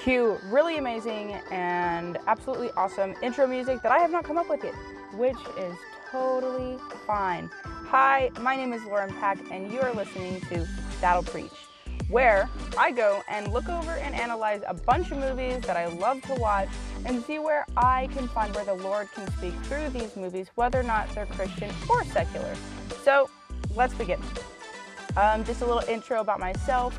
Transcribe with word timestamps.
Cue 0.00 0.40
really 0.44 0.78
amazing 0.78 1.32
and 1.50 2.16
absolutely 2.26 2.70
awesome 2.70 3.14
intro 3.22 3.46
music 3.46 3.82
that 3.82 3.92
I 3.92 3.98
have 3.98 4.10
not 4.10 4.24
come 4.24 4.38
up 4.38 4.48
with 4.48 4.64
yet, 4.64 4.72
which 5.12 5.36
is 5.58 5.76
totally 6.10 6.78
fine. 7.06 7.50
Hi, 7.64 8.30
my 8.40 8.56
name 8.56 8.72
is 8.72 8.82
Lauren 8.84 9.12
Pack, 9.16 9.38
and 9.50 9.70
you 9.70 9.78
are 9.80 9.92
listening 9.92 10.40
to 10.42 10.66
That'll 11.02 11.22
Preach, 11.22 11.52
where 12.08 12.48
I 12.78 12.92
go 12.92 13.22
and 13.28 13.52
look 13.52 13.68
over 13.68 13.90
and 13.90 14.14
analyze 14.14 14.62
a 14.66 14.72
bunch 14.72 15.10
of 15.10 15.18
movies 15.18 15.60
that 15.66 15.76
I 15.76 15.88
love 15.88 16.22
to 16.22 16.34
watch 16.36 16.70
and 17.04 17.22
see 17.22 17.38
where 17.38 17.66
I 17.76 18.06
can 18.14 18.26
find 18.26 18.54
where 18.54 18.64
the 18.64 18.72
Lord 18.72 19.12
can 19.12 19.30
speak 19.32 19.52
through 19.64 19.90
these 19.90 20.16
movies, 20.16 20.46
whether 20.54 20.80
or 20.80 20.84
not 20.84 21.14
they're 21.14 21.26
Christian 21.26 21.70
or 21.90 22.06
secular. 22.06 22.54
So 23.04 23.28
let's 23.76 23.92
begin. 23.92 24.20
Um, 25.18 25.44
just 25.44 25.60
a 25.60 25.66
little 25.66 25.86
intro 25.90 26.22
about 26.22 26.40
myself. 26.40 26.98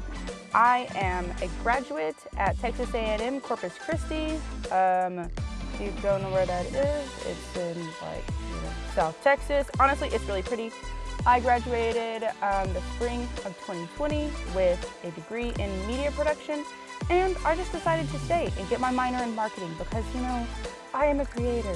I 0.53 0.87
am 0.95 1.31
a 1.41 1.47
graduate 1.63 2.17
at 2.37 2.59
Texas 2.59 2.93
A&M 2.93 3.39
Corpus 3.39 3.77
Christi. 3.77 4.33
Um, 4.69 5.19
if 5.73 5.81
you 5.81 5.93
don't 6.01 6.21
know 6.21 6.31
where 6.31 6.45
that 6.45 6.65
is, 6.65 7.09
it's 7.25 7.57
in 7.57 7.79
like 8.01 8.23
you 8.27 8.55
know, 8.61 8.73
South 8.93 9.17
Texas. 9.23 9.69
Honestly, 9.79 10.09
it's 10.09 10.25
really 10.25 10.41
pretty. 10.43 10.71
I 11.25 11.39
graduated 11.39 12.23
um, 12.41 12.73
the 12.73 12.81
spring 12.95 13.21
of 13.45 13.55
2020 13.65 14.29
with 14.53 14.99
a 15.03 15.11
degree 15.11 15.53
in 15.57 15.87
media 15.87 16.11
production, 16.11 16.65
and 17.09 17.37
I 17.45 17.55
just 17.55 17.71
decided 17.71 18.09
to 18.09 18.19
stay 18.19 18.51
and 18.57 18.69
get 18.69 18.81
my 18.81 18.91
minor 18.91 19.23
in 19.23 19.33
marketing 19.33 19.73
because 19.77 20.03
you 20.13 20.21
know 20.21 20.45
I 20.93 21.05
am 21.05 21.21
a 21.21 21.25
creator. 21.25 21.75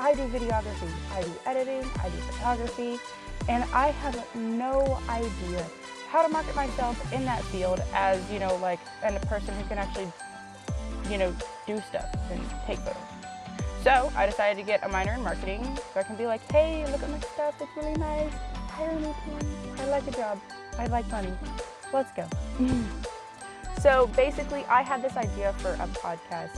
I 0.00 0.14
do 0.14 0.22
videography, 0.28 0.90
I 1.12 1.22
do 1.22 1.32
editing, 1.46 1.88
I 2.00 2.08
do 2.08 2.16
photography, 2.32 2.98
and 3.48 3.62
I 3.72 3.88
have 3.88 4.34
no 4.34 4.98
idea 5.08 5.64
how 6.08 6.22
to 6.22 6.28
market 6.28 6.56
myself 6.56 7.12
in 7.12 7.24
that 7.24 7.42
field 7.44 7.82
as, 7.92 8.18
you 8.32 8.38
know, 8.38 8.56
like, 8.56 8.80
and 9.02 9.16
a 9.16 9.20
person 9.20 9.54
who 9.54 9.64
can 9.68 9.78
actually, 9.78 10.10
you 11.10 11.18
know, 11.18 11.34
do 11.66 11.80
stuff 11.88 12.06
and 12.30 12.40
take 12.66 12.78
photos. 12.78 12.96
So 13.84 14.10
I 14.16 14.26
decided 14.26 14.58
to 14.60 14.66
get 14.66 14.84
a 14.84 14.88
minor 14.88 15.12
in 15.12 15.22
marketing 15.22 15.64
so 15.92 16.00
I 16.00 16.02
can 16.02 16.16
be 16.16 16.26
like, 16.26 16.40
hey, 16.50 16.84
look 16.90 17.02
at 17.02 17.10
my 17.10 17.20
stuff, 17.20 17.54
it's 17.60 17.70
really 17.76 17.94
nice. 17.94 18.32
Hire 18.70 18.98
me, 18.98 19.12
please. 19.24 19.80
I 19.80 19.86
like 19.86 20.06
a 20.06 20.10
job. 20.12 20.40
I 20.78 20.86
like 20.86 21.08
money. 21.10 21.32
Let's 21.92 22.10
go. 22.12 22.26
so 23.80 24.06
basically, 24.08 24.64
I 24.64 24.82
had 24.82 25.02
this 25.02 25.16
idea 25.16 25.52
for 25.54 25.72
a 25.74 25.88
podcast 25.88 26.56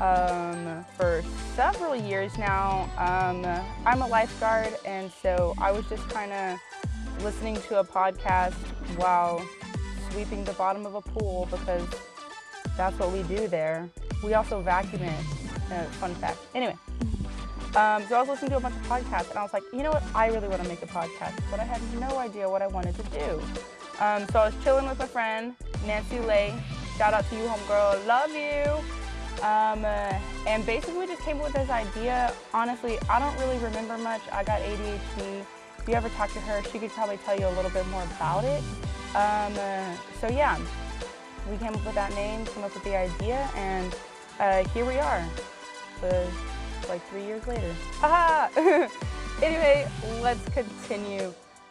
um, 0.00 0.84
for 0.96 1.22
several 1.54 1.96
years 1.96 2.36
now. 2.38 2.88
Um, 2.98 3.44
I'm 3.84 4.02
a 4.02 4.06
lifeguard, 4.06 4.74
and 4.84 5.10
so 5.10 5.54
I 5.58 5.72
was 5.72 5.86
just 5.88 6.08
kind 6.08 6.32
of 6.32 6.58
listening 7.22 7.56
to 7.68 7.80
a 7.80 7.84
podcast 7.84 8.54
while 8.96 9.46
sweeping 10.10 10.44
the 10.44 10.52
bottom 10.52 10.86
of 10.86 10.94
a 10.94 11.02
pool 11.02 11.48
because 11.50 11.86
that's 12.76 12.98
what 12.98 13.12
we 13.12 13.22
do 13.24 13.48
there. 13.48 13.88
We 14.22 14.34
also 14.34 14.60
vacuum 14.60 15.02
it. 15.02 15.24
Uh, 15.70 15.82
fun 16.00 16.14
fact. 16.16 16.38
Anyway, 16.54 16.76
um, 17.76 18.02
so 18.08 18.16
I 18.16 18.20
was 18.20 18.28
listening 18.28 18.52
to 18.52 18.56
a 18.58 18.60
bunch 18.60 18.74
of 18.76 18.82
podcasts 18.86 19.30
and 19.30 19.38
I 19.38 19.42
was 19.42 19.52
like, 19.52 19.64
you 19.72 19.82
know 19.82 19.90
what? 19.90 20.02
I 20.14 20.28
really 20.28 20.48
want 20.48 20.62
to 20.62 20.68
make 20.68 20.82
a 20.82 20.86
podcast, 20.86 21.34
but 21.50 21.60
I 21.60 21.64
had 21.64 21.80
no 21.98 22.18
idea 22.18 22.48
what 22.48 22.62
I 22.62 22.66
wanted 22.66 22.94
to 22.96 23.02
do. 23.02 23.42
Um, 24.00 24.26
so 24.30 24.40
I 24.40 24.46
was 24.46 24.54
chilling 24.62 24.88
with 24.88 24.98
my 24.98 25.06
friend 25.06 25.54
Nancy 25.86 26.20
Lay. 26.20 26.54
Shout 26.96 27.12
out 27.12 27.28
to 27.28 27.36
you, 27.36 27.42
homegirl. 27.42 28.06
Love 28.06 28.30
you. 28.30 28.72
Um, 29.42 29.84
uh, 29.84 30.18
and 30.46 30.64
basically 30.64 31.00
we 31.00 31.06
just 31.06 31.22
came 31.22 31.36
up 31.38 31.44
with 31.44 31.52
this 31.52 31.68
idea. 31.68 32.32
Honestly, 32.54 32.98
I 33.10 33.18
don't 33.18 33.38
really 33.38 33.58
remember 33.58 33.98
much. 33.98 34.22
I 34.32 34.42
got 34.44 34.60
ADHD 34.60 35.44
if 35.86 35.90
you 35.90 35.94
ever 35.94 36.08
talk 36.16 36.32
to 36.32 36.40
her, 36.40 36.64
she 36.72 36.80
could 36.80 36.90
probably 36.90 37.16
tell 37.18 37.38
you 37.38 37.46
a 37.46 37.54
little 37.54 37.70
bit 37.70 37.86
more 37.90 38.02
about 38.16 38.42
it. 38.42 38.60
Um, 39.14 39.56
uh, 39.56 39.96
so 40.20 40.28
yeah, 40.28 40.58
we 41.48 41.56
came 41.58 41.72
up 41.72 41.86
with 41.86 41.94
that 41.94 42.12
name, 42.14 42.44
came 42.44 42.64
up 42.64 42.74
with 42.74 42.82
the 42.82 42.96
idea, 42.96 43.48
and 43.54 43.94
uh, 44.40 44.64
here 44.70 44.84
we 44.84 44.98
are. 44.98 45.24
Like 46.88 47.08
three 47.08 47.24
years 47.24 47.46
later. 47.46 47.72
Haha! 48.00 48.88
anyway, 49.44 49.88
let's 50.20 50.44
continue. 50.48 51.26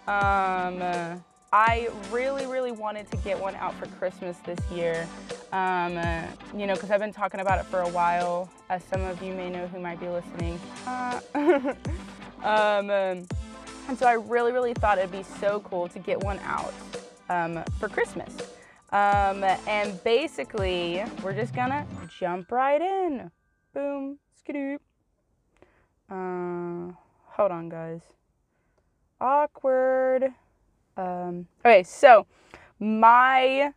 Um, 0.08 0.82
uh, 0.82 1.16
I 1.52 1.90
really, 2.10 2.46
really 2.46 2.72
wanted 2.72 3.12
to 3.12 3.18
get 3.18 3.38
one 3.38 3.56
out 3.56 3.74
for 3.74 3.88
Christmas 4.00 4.38
this 4.46 4.60
year. 4.72 5.10
Um, 5.52 5.98
uh, 5.98 6.24
you 6.56 6.68
know, 6.68 6.76
because 6.76 6.90
I've 6.90 7.02
been 7.02 7.12
talking 7.12 7.42
about 7.42 7.60
it 7.60 7.66
for 7.66 7.82
a 7.82 7.90
while, 7.90 8.50
as 8.70 8.82
some 8.86 9.02
of 9.02 9.22
you 9.22 9.34
may 9.34 9.50
know 9.50 9.68
who 9.68 9.82
might 9.82 10.00
be 10.00 10.08
listening. 10.08 10.58
Uh, 10.88 11.20
um, 12.46 12.90
um 12.90 13.28
and 13.88 13.98
so 13.98 14.06
I 14.06 14.14
really, 14.14 14.52
really 14.52 14.74
thought 14.74 14.98
it'd 14.98 15.12
be 15.12 15.24
so 15.24 15.60
cool 15.62 15.88
to 15.90 16.00
get 16.00 16.24
one 16.24 16.40
out 16.40 16.74
um, 17.30 17.64
for 17.80 17.90
Christmas. 17.90 18.36
Um, 18.92 19.44
and 19.68 20.02
basically, 20.04 21.04
we're 21.24 21.34
just 21.34 21.54
gonna 21.54 21.86
jump 22.08 22.52
right 22.52 22.82
in. 22.82 23.32
Boom, 23.74 24.20
skidoop. 24.40 24.80
Uh, 26.10 26.94
hold 27.26 27.52
on, 27.52 27.70
guys. 27.70 28.02
Awkward. 29.20 30.34
Um, 30.98 31.48
okay, 31.66 31.84
so 31.84 32.26
my 32.80 33.74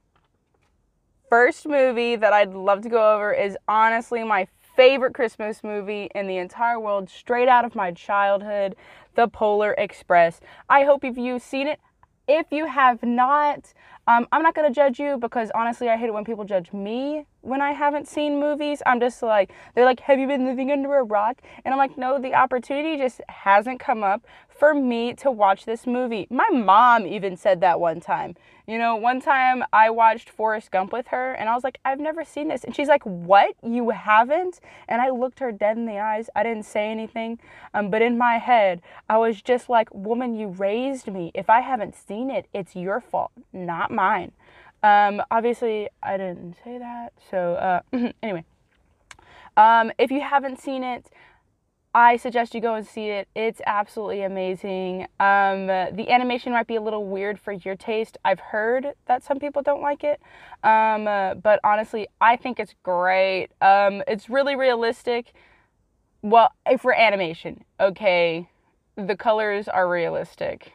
first 1.28 1.66
movie 1.66 2.16
that 2.16 2.32
I'd 2.32 2.54
love 2.54 2.82
to 2.82 2.88
go 2.88 3.14
over 3.14 3.32
is 3.32 3.56
honestly 3.66 4.24
my 4.24 4.46
favorite 4.76 5.14
Christmas 5.14 5.64
movie 5.64 6.08
in 6.14 6.28
the 6.28 6.36
entire 6.36 6.78
world, 6.78 7.10
straight 7.10 7.48
out 7.48 7.64
of 7.64 7.74
my 7.74 7.90
childhood, 7.90 8.76
The 9.18 9.26
Polar 9.26 9.74
Express. 9.76 10.38
I 10.68 10.84
hope 10.84 11.02
if 11.02 11.18
you've 11.18 11.42
seen 11.42 11.66
it, 11.66 11.80
if 12.28 12.52
you 12.52 12.66
have 12.66 13.02
not, 13.02 13.74
um, 14.06 14.28
I'm 14.30 14.44
not 14.44 14.54
gonna 14.54 14.70
judge 14.70 15.00
you 15.00 15.16
because 15.18 15.50
honestly, 15.56 15.88
I 15.88 15.96
hate 15.96 16.06
it 16.06 16.14
when 16.14 16.24
people 16.24 16.44
judge 16.44 16.72
me 16.72 17.26
when 17.40 17.60
I 17.60 17.72
haven't 17.72 18.06
seen 18.06 18.38
movies. 18.38 18.80
I'm 18.86 19.00
just 19.00 19.20
like, 19.20 19.50
they're 19.74 19.84
like, 19.84 19.98
have 20.00 20.20
you 20.20 20.28
been 20.28 20.44
living 20.44 20.70
under 20.70 20.98
a 20.98 21.02
rock? 21.02 21.42
And 21.64 21.74
I'm 21.74 21.78
like, 21.78 21.98
no, 21.98 22.20
the 22.20 22.34
opportunity 22.34 22.96
just 22.96 23.20
hasn't 23.28 23.80
come 23.80 24.04
up 24.04 24.24
for 24.58 24.74
me 24.74 25.14
to 25.14 25.30
watch 25.30 25.64
this 25.64 25.86
movie. 25.86 26.26
My 26.30 26.48
mom 26.50 27.06
even 27.06 27.36
said 27.36 27.60
that 27.60 27.78
one 27.78 28.00
time. 28.00 28.34
You 28.66 28.76
know, 28.76 28.96
one 28.96 29.20
time 29.20 29.64
I 29.72 29.88
watched 29.90 30.28
Forrest 30.28 30.72
Gump 30.72 30.92
with 30.92 31.06
her 31.08 31.32
and 31.32 31.48
I 31.48 31.54
was 31.54 31.64
like, 31.64 31.78
I've 31.84 32.00
never 32.00 32.24
seen 32.24 32.48
this. 32.48 32.64
And 32.64 32.74
she's 32.74 32.88
like, 32.88 33.04
What? 33.04 33.54
You 33.62 33.90
haven't? 33.90 34.60
And 34.88 35.00
I 35.00 35.10
looked 35.10 35.38
her 35.38 35.52
dead 35.52 35.76
in 35.78 35.86
the 35.86 35.98
eyes. 35.98 36.28
I 36.34 36.42
didn't 36.42 36.64
say 36.64 36.90
anything. 36.90 37.38
Um, 37.72 37.88
but 37.88 38.02
in 38.02 38.18
my 38.18 38.38
head, 38.38 38.82
I 39.08 39.16
was 39.18 39.40
just 39.40 39.68
like, 39.68 39.88
Woman, 39.94 40.34
you 40.34 40.48
raised 40.48 41.06
me. 41.06 41.30
If 41.34 41.48
I 41.48 41.60
haven't 41.60 41.94
seen 41.94 42.30
it, 42.30 42.46
it's 42.52 42.74
your 42.74 43.00
fault, 43.00 43.30
not 43.52 43.90
mine. 43.90 44.32
Um, 44.82 45.22
obviously, 45.30 45.88
I 46.02 46.16
didn't 46.16 46.56
say 46.64 46.78
that. 46.78 47.12
So, 47.30 47.54
uh, 47.54 47.80
anyway. 48.22 48.44
Um, 49.56 49.90
if 49.98 50.10
you 50.10 50.20
haven't 50.20 50.60
seen 50.60 50.84
it, 50.84 51.10
I 51.94 52.16
suggest 52.16 52.54
you 52.54 52.60
go 52.60 52.74
and 52.74 52.86
see 52.86 53.08
it. 53.08 53.28
It's 53.34 53.60
absolutely 53.66 54.22
amazing. 54.22 55.02
Um, 55.18 55.66
the 55.66 56.06
animation 56.10 56.52
might 56.52 56.66
be 56.66 56.76
a 56.76 56.80
little 56.80 57.06
weird 57.06 57.40
for 57.40 57.52
your 57.52 57.76
taste. 57.76 58.18
I've 58.24 58.40
heard 58.40 58.92
that 59.06 59.24
some 59.24 59.38
people 59.38 59.62
don't 59.62 59.80
like 59.80 60.04
it, 60.04 60.20
um, 60.62 61.08
uh, 61.08 61.34
but 61.34 61.60
honestly, 61.64 62.06
I 62.20 62.36
think 62.36 62.60
it's 62.60 62.74
great. 62.82 63.48
Um, 63.62 64.02
it's 64.06 64.28
really 64.28 64.54
realistic. 64.54 65.32
Well, 66.20 66.52
for 66.78 66.94
animation, 66.94 67.64
okay, 67.80 68.48
the 68.96 69.16
colors 69.16 69.66
are 69.66 69.88
realistic. 69.88 70.72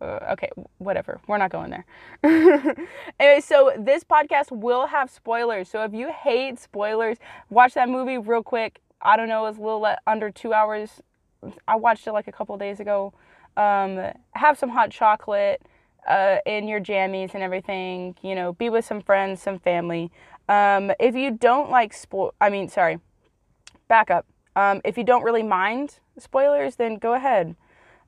Uh, 0.00 0.18
okay, 0.32 0.48
whatever. 0.78 1.20
We're 1.26 1.38
not 1.38 1.50
going 1.50 1.70
there. 1.70 1.84
anyway, 3.20 3.40
so 3.40 3.72
this 3.78 4.04
podcast 4.04 4.50
will 4.50 4.86
have 4.86 5.10
spoilers. 5.10 5.68
So 5.68 5.82
if 5.84 5.92
you 5.92 6.12
hate 6.12 6.58
spoilers, 6.58 7.18
watch 7.50 7.74
that 7.74 7.88
movie 7.88 8.18
real 8.18 8.42
quick 8.42 8.80
I 9.00 9.16
don't 9.16 9.28
know, 9.28 9.46
it's 9.46 9.58
a 9.58 9.60
little 9.60 9.86
under 10.06 10.30
two 10.30 10.52
hours. 10.52 11.02
I 11.66 11.76
watched 11.76 12.06
it 12.06 12.12
like 12.12 12.28
a 12.28 12.32
couple 12.32 12.56
days 12.56 12.80
ago. 12.80 13.12
Um, 13.56 14.12
have 14.32 14.58
some 14.58 14.70
hot 14.70 14.90
chocolate 14.90 15.62
uh, 16.08 16.38
in 16.46 16.68
your 16.68 16.80
jammies 16.80 17.34
and 17.34 17.42
everything. 17.42 18.16
You 18.22 18.34
know, 18.34 18.52
be 18.52 18.70
with 18.70 18.84
some 18.84 19.00
friends, 19.00 19.42
some 19.42 19.58
family. 19.58 20.10
Um, 20.48 20.92
if 20.98 21.14
you 21.14 21.30
don't 21.30 21.70
like 21.70 21.92
spoil, 21.92 22.34
I 22.40 22.50
mean, 22.50 22.68
sorry, 22.68 22.98
back 23.88 24.10
up. 24.10 24.26
Um, 24.56 24.80
if 24.84 24.98
you 24.98 25.04
don't 25.04 25.22
really 25.22 25.42
mind 25.42 26.00
spoilers, 26.18 26.76
then 26.76 26.96
go 26.96 27.14
ahead, 27.14 27.54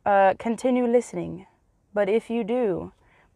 uh, 0.04 0.34
continue 0.38 0.86
listening. 0.86 1.46
But 1.94 2.08
if 2.08 2.30
you 2.30 2.42
do, 2.44 2.92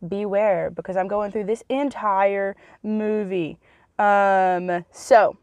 beware 0.08 0.70
because 0.70 0.96
I'm 0.96 1.08
going 1.08 1.31
through 1.31 1.44
this 1.44 1.62
entire 1.69 2.56
movie. 2.82 3.58
Um, 3.99 4.84
so 4.90 5.37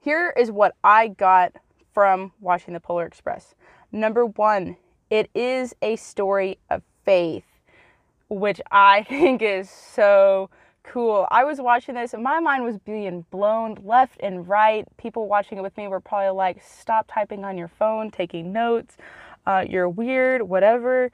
here 0.00 0.32
is 0.36 0.50
what 0.50 0.74
I 0.82 1.08
got 1.08 1.52
from 1.92 2.32
watching 2.40 2.74
the 2.74 2.80
Polar 2.80 3.04
Express. 3.04 3.54
Number 3.92 4.24
one, 4.24 4.76
it 5.10 5.28
is 5.34 5.74
a 5.82 5.96
story 5.96 6.58
of 6.70 6.82
faith, 7.04 7.44
which 8.28 8.60
I 8.70 9.02
think 9.08 9.42
is 9.42 9.68
so 9.68 10.48
cool. 10.82 11.28
I 11.30 11.44
was 11.44 11.60
watching 11.60 11.94
this 11.94 12.14
and 12.14 12.22
my 12.22 12.40
mind 12.40 12.64
was 12.64 12.78
being 12.78 13.26
blown 13.30 13.76
left 13.84 14.18
and 14.20 14.48
right. 14.48 14.86
People 14.96 15.28
watching 15.28 15.58
it 15.58 15.60
with 15.60 15.76
me 15.76 15.86
were 15.86 16.00
probably 16.00 16.34
like, 16.34 16.62
stop 16.62 17.10
typing 17.12 17.44
on 17.44 17.58
your 17.58 17.68
phone, 17.68 18.10
taking 18.10 18.52
notes. 18.52 18.96
Uh, 19.46 19.64
you're 19.68 19.88
weird, 19.88 20.42
whatever. 20.42 21.10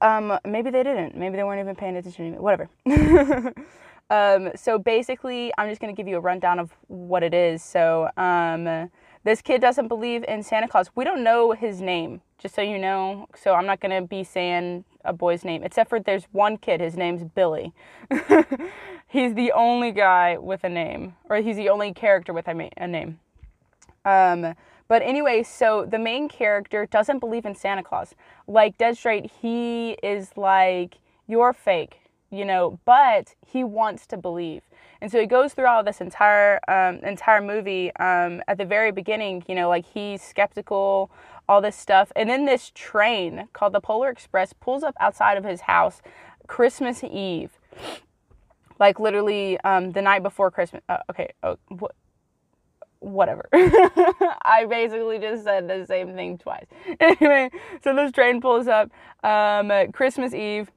Um, 0.00 0.38
maybe 0.44 0.70
they 0.70 0.84
didn't. 0.84 1.16
Maybe 1.16 1.36
they 1.36 1.42
weren't 1.42 1.60
even 1.60 1.74
paying 1.74 1.96
attention 1.96 2.26
to 2.26 2.30
me. 2.32 2.38
Whatever. 2.38 2.70
Um, 4.12 4.50
so 4.54 4.78
basically, 4.78 5.52
I'm 5.56 5.70
just 5.70 5.80
going 5.80 5.92
to 5.92 5.98
give 5.98 6.06
you 6.06 6.18
a 6.18 6.20
rundown 6.20 6.58
of 6.58 6.76
what 6.88 7.22
it 7.22 7.32
is. 7.32 7.64
So 7.64 8.10
um, 8.18 8.90
this 9.24 9.40
kid 9.40 9.62
doesn't 9.62 9.88
believe 9.88 10.22
in 10.28 10.42
Santa 10.42 10.68
Claus. 10.68 10.90
We 10.94 11.02
don't 11.02 11.24
know 11.24 11.52
his 11.52 11.80
name, 11.80 12.20
just 12.36 12.54
so 12.54 12.60
you 12.60 12.76
know. 12.76 13.26
So 13.34 13.54
I'm 13.54 13.64
not 13.64 13.80
going 13.80 13.98
to 13.98 14.06
be 14.06 14.22
saying 14.22 14.84
a 15.06 15.14
boy's 15.14 15.44
name, 15.46 15.64
except 15.64 15.88
for 15.88 15.98
there's 15.98 16.24
one 16.30 16.58
kid. 16.58 16.82
His 16.82 16.94
name's 16.94 17.24
Billy. 17.24 17.72
he's 19.08 19.32
the 19.32 19.50
only 19.52 19.92
guy 19.92 20.36
with 20.36 20.62
a 20.62 20.68
name, 20.68 21.14
or 21.30 21.38
he's 21.38 21.56
the 21.56 21.70
only 21.70 21.94
character 21.94 22.34
with 22.34 22.48
a, 22.48 22.54
name. 22.86 23.18
Um, 24.04 24.54
but 24.88 25.00
anyway, 25.00 25.42
so 25.42 25.86
the 25.86 25.98
main 25.98 26.28
character 26.28 26.84
doesn't 26.84 27.20
believe 27.20 27.46
in 27.46 27.54
Santa 27.54 27.82
Claus. 27.82 28.14
Like 28.46 28.76
Dead 28.76 28.98
Straight, 28.98 29.32
he 29.40 29.92
is 30.02 30.36
like, 30.36 30.98
you're 31.26 31.54
fake, 31.54 32.01
you 32.32 32.46
know, 32.46 32.80
but 32.84 33.34
he 33.46 33.62
wants 33.62 34.06
to 34.08 34.16
believe. 34.16 34.62
And 35.00 35.12
so 35.12 35.20
he 35.20 35.26
goes 35.26 35.52
through 35.52 35.66
all 35.66 35.84
this 35.84 36.00
entire 36.00 36.58
um, 36.68 36.96
entire 37.04 37.42
movie. 37.42 37.94
Um, 37.96 38.42
at 38.48 38.56
the 38.56 38.64
very 38.64 38.90
beginning, 38.90 39.44
you 39.46 39.54
know, 39.54 39.68
like 39.68 39.84
he's 39.84 40.22
skeptical, 40.22 41.10
all 41.48 41.60
this 41.60 41.76
stuff, 41.76 42.10
and 42.16 42.30
then 42.30 42.46
this 42.46 42.72
train 42.74 43.48
called 43.52 43.74
the 43.74 43.80
Polar 43.80 44.08
Express 44.08 44.52
pulls 44.54 44.82
up 44.82 44.94
outside 44.98 45.36
of 45.36 45.44
his 45.44 45.62
house, 45.62 46.00
Christmas 46.46 47.04
Eve, 47.04 47.50
like 48.80 48.98
literally 48.98 49.60
um, 49.60 49.92
the 49.92 50.02
night 50.02 50.22
before 50.22 50.50
Christmas. 50.50 50.82
Uh, 50.88 50.98
okay, 51.10 51.32
oh, 51.42 51.58
wh- 51.68 53.02
whatever. 53.02 53.48
I 53.52 54.66
basically 54.70 55.18
just 55.18 55.44
said 55.44 55.68
the 55.68 55.84
same 55.86 56.14
thing 56.14 56.38
twice. 56.38 56.66
anyway, 57.00 57.50
so 57.82 57.94
this 57.94 58.12
train 58.12 58.40
pulls 58.40 58.68
up 58.68 58.90
um, 59.22 59.70
Christmas 59.92 60.32
Eve 60.32 60.70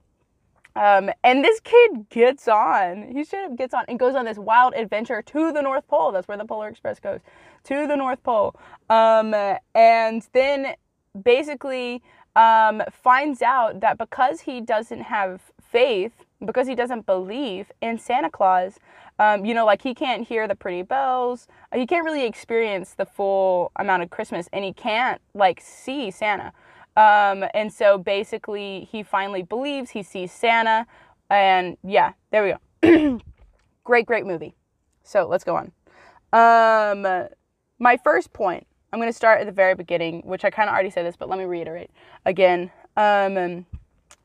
um, 0.75 1.09
and 1.23 1.43
this 1.43 1.59
kid 1.61 2.09
gets 2.09 2.47
on. 2.47 3.11
He 3.11 3.23
straight 3.23 3.45
up 3.45 3.55
gets 3.55 3.73
on 3.73 3.85
and 3.87 3.97
goes 3.97 4.15
on 4.15 4.25
this 4.25 4.37
wild 4.37 4.73
adventure 4.75 5.21
to 5.21 5.51
the 5.51 5.61
North 5.61 5.87
Pole. 5.87 6.11
That's 6.11 6.27
where 6.27 6.37
the 6.37 6.45
Polar 6.45 6.67
Express 6.67 6.99
goes 6.99 7.21
to 7.65 7.87
the 7.87 7.95
North 7.95 8.21
Pole. 8.23 8.55
Um, 8.89 9.33
and 9.73 10.27
then 10.33 10.75
basically 11.23 12.03
um, 12.35 12.83
finds 12.91 13.41
out 13.41 13.79
that 13.79 13.97
because 13.97 14.41
he 14.41 14.59
doesn't 14.59 15.01
have 15.01 15.41
faith, 15.61 16.25
because 16.45 16.67
he 16.67 16.75
doesn't 16.75 17.05
believe 17.05 17.71
in 17.81 17.97
Santa 17.97 18.29
Claus, 18.29 18.77
um, 19.17 19.45
you 19.45 19.53
know, 19.53 19.65
like 19.65 19.81
he 19.81 19.93
can't 19.93 20.27
hear 20.27 20.47
the 20.47 20.55
pretty 20.55 20.81
bells. 20.81 21.47
He 21.73 21.85
can't 21.87 22.03
really 22.03 22.25
experience 22.25 22.93
the 22.93 23.05
full 23.05 23.71
amount 23.77 24.03
of 24.03 24.09
Christmas 24.09 24.49
and 24.51 24.65
he 24.65 24.73
can't 24.73 25.21
like 25.33 25.61
see 25.61 26.11
Santa. 26.11 26.51
Um, 26.95 27.45
and 27.53 27.71
so 27.71 27.97
basically, 27.97 28.87
he 28.91 29.03
finally 29.03 29.43
believes 29.43 29.91
he 29.91 30.03
sees 30.03 30.31
Santa. 30.31 30.85
And 31.29 31.77
yeah, 31.83 32.13
there 32.31 32.43
we 32.43 32.53
go. 32.81 33.19
great, 33.83 34.05
great 34.05 34.25
movie. 34.25 34.55
So 35.03 35.27
let's 35.27 35.43
go 35.43 35.55
on. 35.55 35.71
Um, 36.33 37.27
my 37.79 37.97
first 37.97 38.33
point, 38.33 38.65
I'm 38.91 38.99
going 38.99 39.11
to 39.11 39.17
start 39.17 39.41
at 39.41 39.45
the 39.45 39.51
very 39.51 39.75
beginning, 39.75 40.21
which 40.25 40.45
I 40.45 40.49
kind 40.49 40.69
of 40.69 40.73
already 40.73 40.89
said 40.89 41.05
this, 41.05 41.15
but 41.15 41.29
let 41.29 41.37
me 41.37 41.45
reiterate 41.45 41.91
again, 42.25 42.71
um, 42.95 43.65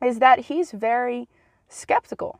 is 0.03 0.19
that 0.19 0.39
he's 0.39 0.71
very 0.71 1.27
skeptical, 1.67 2.39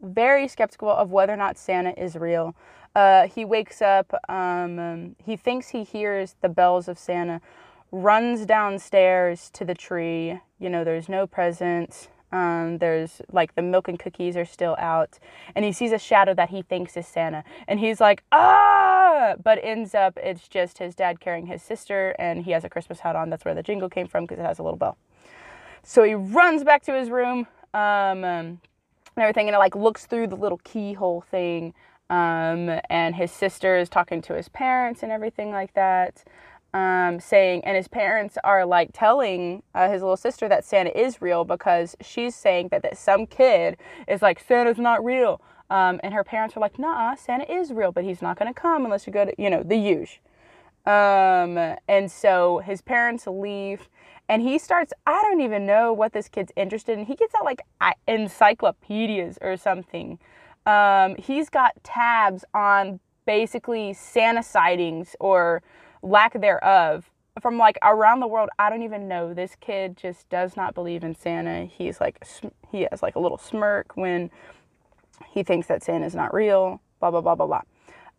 very 0.00 0.46
skeptical 0.48 0.90
of 0.90 1.10
whether 1.10 1.32
or 1.32 1.36
not 1.36 1.58
Santa 1.58 1.92
is 2.00 2.16
real. 2.16 2.54
Uh, 2.94 3.26
he 3.26 3.44
wakes 3.44 3.82
up, 3.82 4.14
um, 4.28 5.16
he 5.24 5.36
thinks 5.36 5.68
he 5.68 5.82
hears 5.82 6.36
the 6.42 6.48
bells 6.48 6.86
of 6.86 6.98
Santa 6.98 7.40
runs 7.94 8.44
downstairs 8.44 9.50
to 9.50 9.64
the 9.64 9.74
tree. 9.74 10.40
You 10.58 10.68
know, 10.68 10.82
there's 10.84 11.08
no 11.08 11.26
presents. 11.26 12.08
Um, 12.32 12.78
there's 12.78 13.22
like 13.30 13.54
the 13.54 13.62
milk 13.62 13.86
and 13.86 13.98
cookies 13.98 14.36
are 14.36 14.44
still 14.44 14.74
out, 14.80 15.20
and 15.54 15.64
he 15.64 15.70
sees 15.70 15.92
a 15.92 15.98
shadow 15.98 16.34
that 16.34 16.50
he 16.50 16.62
thinks 16.62 16.96
is 16.96 17.06
Santa, 17.06 17.44
and 17.68 17.78
he's 17.78 18.00
like, 18.00 18.24
ah! 18.32 19.34
But 19.42 19.60
ends 19.62 19.94
up 19.94 20.18
it's 20.20 20.48
just 20.48 20.78
his 20.78 20.96
dad 20.96 21.20
carrying 21.20 21.46
his 21.46 21.62
sister, 21.62 22.16
and 22.18 22.44
he 22.44 22.50
has 22.50 22.64
a 22.64 22.68
Christmas 22.68 23.00
hat 23.00 23.14
on. 23.14 23.30
That's 23.30 23.44
where 23.44 23.54
the 23.54 23.62
jingle 23.62 23.88
came 23.88 24.08
from 24.08 24.24
because 24.24 24.40
it 24.40 24.44
has 24.44 24.58
a 24.58 24.64
little 24.64 24.76
bell. 24.76 24.96
So 25.84 26.02
he 26.02 26.14
runs 26.14 26.64
back 26.64 26.82
to 26.84 26.92
his 26.92 27.08
room 27.10 27.46
um, 27.72 28.24
and 28.24 28.58
everything, 29.16 29.46
and 29.46 29.54
it 29.54 29.58
like 29.58 29.76
looks 29.76 30.06
through 30.06 30.26
the 30.26 30.36
little 30.36 30.58
keyhole 30.64 31.20
thing. 31.20 31.72
Um, 32.10 32.80
and 32.90 33.14
his 33.14 33.30
sister 33.30 33.78
is 33.78 33.88
talking 33.88 34.20
to 34.22 34.34
his 34.34 34.48
parents 34.48 35.02
and 35.02 35.10
everything 35.10 35.52
like 35.52 35.72
that 35.72 36.22
um, 36.74 37.20
saying, 37.20 37.64
and 37.64 37.76
his 37.76 37.86
parents 37.86 38.36
are 38.42 38.66
like 38.66 38.90
telling 38.92 39.62
uh, 39.74 39.88
his 39.88 40.02
little 40.02 40.16
sister 40.16 40.48
that 40.48 40.64
Santa 40.64 40.90
is 41.00 41.22
real 41.22 41.44
because 41.44 41.96
she's 42.00 42.34
saying 42.34 42.68
that, 42.68 42.82
that 42.82 42.98
some 42.98 43.26
kid 43.26 43.76
is 44.08 44.20
like, 44.20 44.40
Santa's 44.40 44.76
not 44.76 45.02
real. 45.04 45.40
Um, 45.70 46.00
and 46.02 46.12
her 46.12 46.24
parents 46.24 46.56
are 46.56 46.60
like, 46.60 46.78
nah, 46.78 47.14
Santa 47.14 47.50
is 47.50 47.72
real, 47.72 47.92
but 47.92 48.04
he's 48.04 48.20
not 48.20 48.38
going 48.38 48.52
to 48.52 48.60
come 48.60 48.84
unless 48.84 49.06
you 49.06 49.12
go 49.12 49.24
to, 49.24 49.32
you 49.38 49.48
know, 49.48 49.62
the 49.62 49.76
huge. 49.76 50.20
Um, 50.84 51.76
and 51.88 52.10
so 52.10 52.58
his 52.58 52.82
parents 52.82 53.26
leave 53.26 53.88
and 54.28 54.42
he 54.42 54.58
starts, 54.58 54.92
I 55.06 55.22
don't 55.22 55.40
even 55.40 55.64
know 55.66 55.92
what 55.92 56.12
this 56.12 56.28
kid's 56.28 56.52
interested 56.56 56.98
in. 56.98 57.06
He 57.06 57.14
gets 57.14 57.34
out 57.34 57.44
like 57.44 57.62
encyclopedias 58.08 59.38
or 59.40 59.56
something. 59.56 60.18
Um, 60.66 61.14
he's 61.16 61.48
got 61.48 61.72
tabs 61.84 62.44
on 62.52 63.00
basically 63.26 63.92
Santa 63.92 64.42
sightings 64.42 65.14
or 65.20 65.62
lack 66.04 66.38
thereof 66.40 67.10
from 67.40 67.58
like 67.58 67.78
around 67.82 68.20
the 68.20 68.26
world. 68.26 68.50
I 68.58 68.70
don't 68.70 68.82
even 68.82 69.08
know. 69.08 69.34
This 69.34 69.56
kid 69.60 69.96
just 69.96 70.28
does 70.28 70.56
not 70.56 70.74
believe 70.74 71.02
in 71.02 71.14
Santa. 71.14 71.64
He's 71.64 72.00
like 72.00 72.24
he 72.70 72.86
has 72.90 73.02
like 73.02 73.16
a 73.16 73.20
little 73.20 73.38
smirk 73.38 73.96
when 73.96 74.30
he 75.30 75.42
thinks 75.42 75.66
that 75.68 75.82
Santa 75.82 76.06
is 76.06 76.14
not 76.14 76.32
real. 76.32 76.80
Blah 77.00 77.10
blah 77.10 77.20
blah 77.20 77.34
blah 77.34 77.46
blah. 77.46 77.62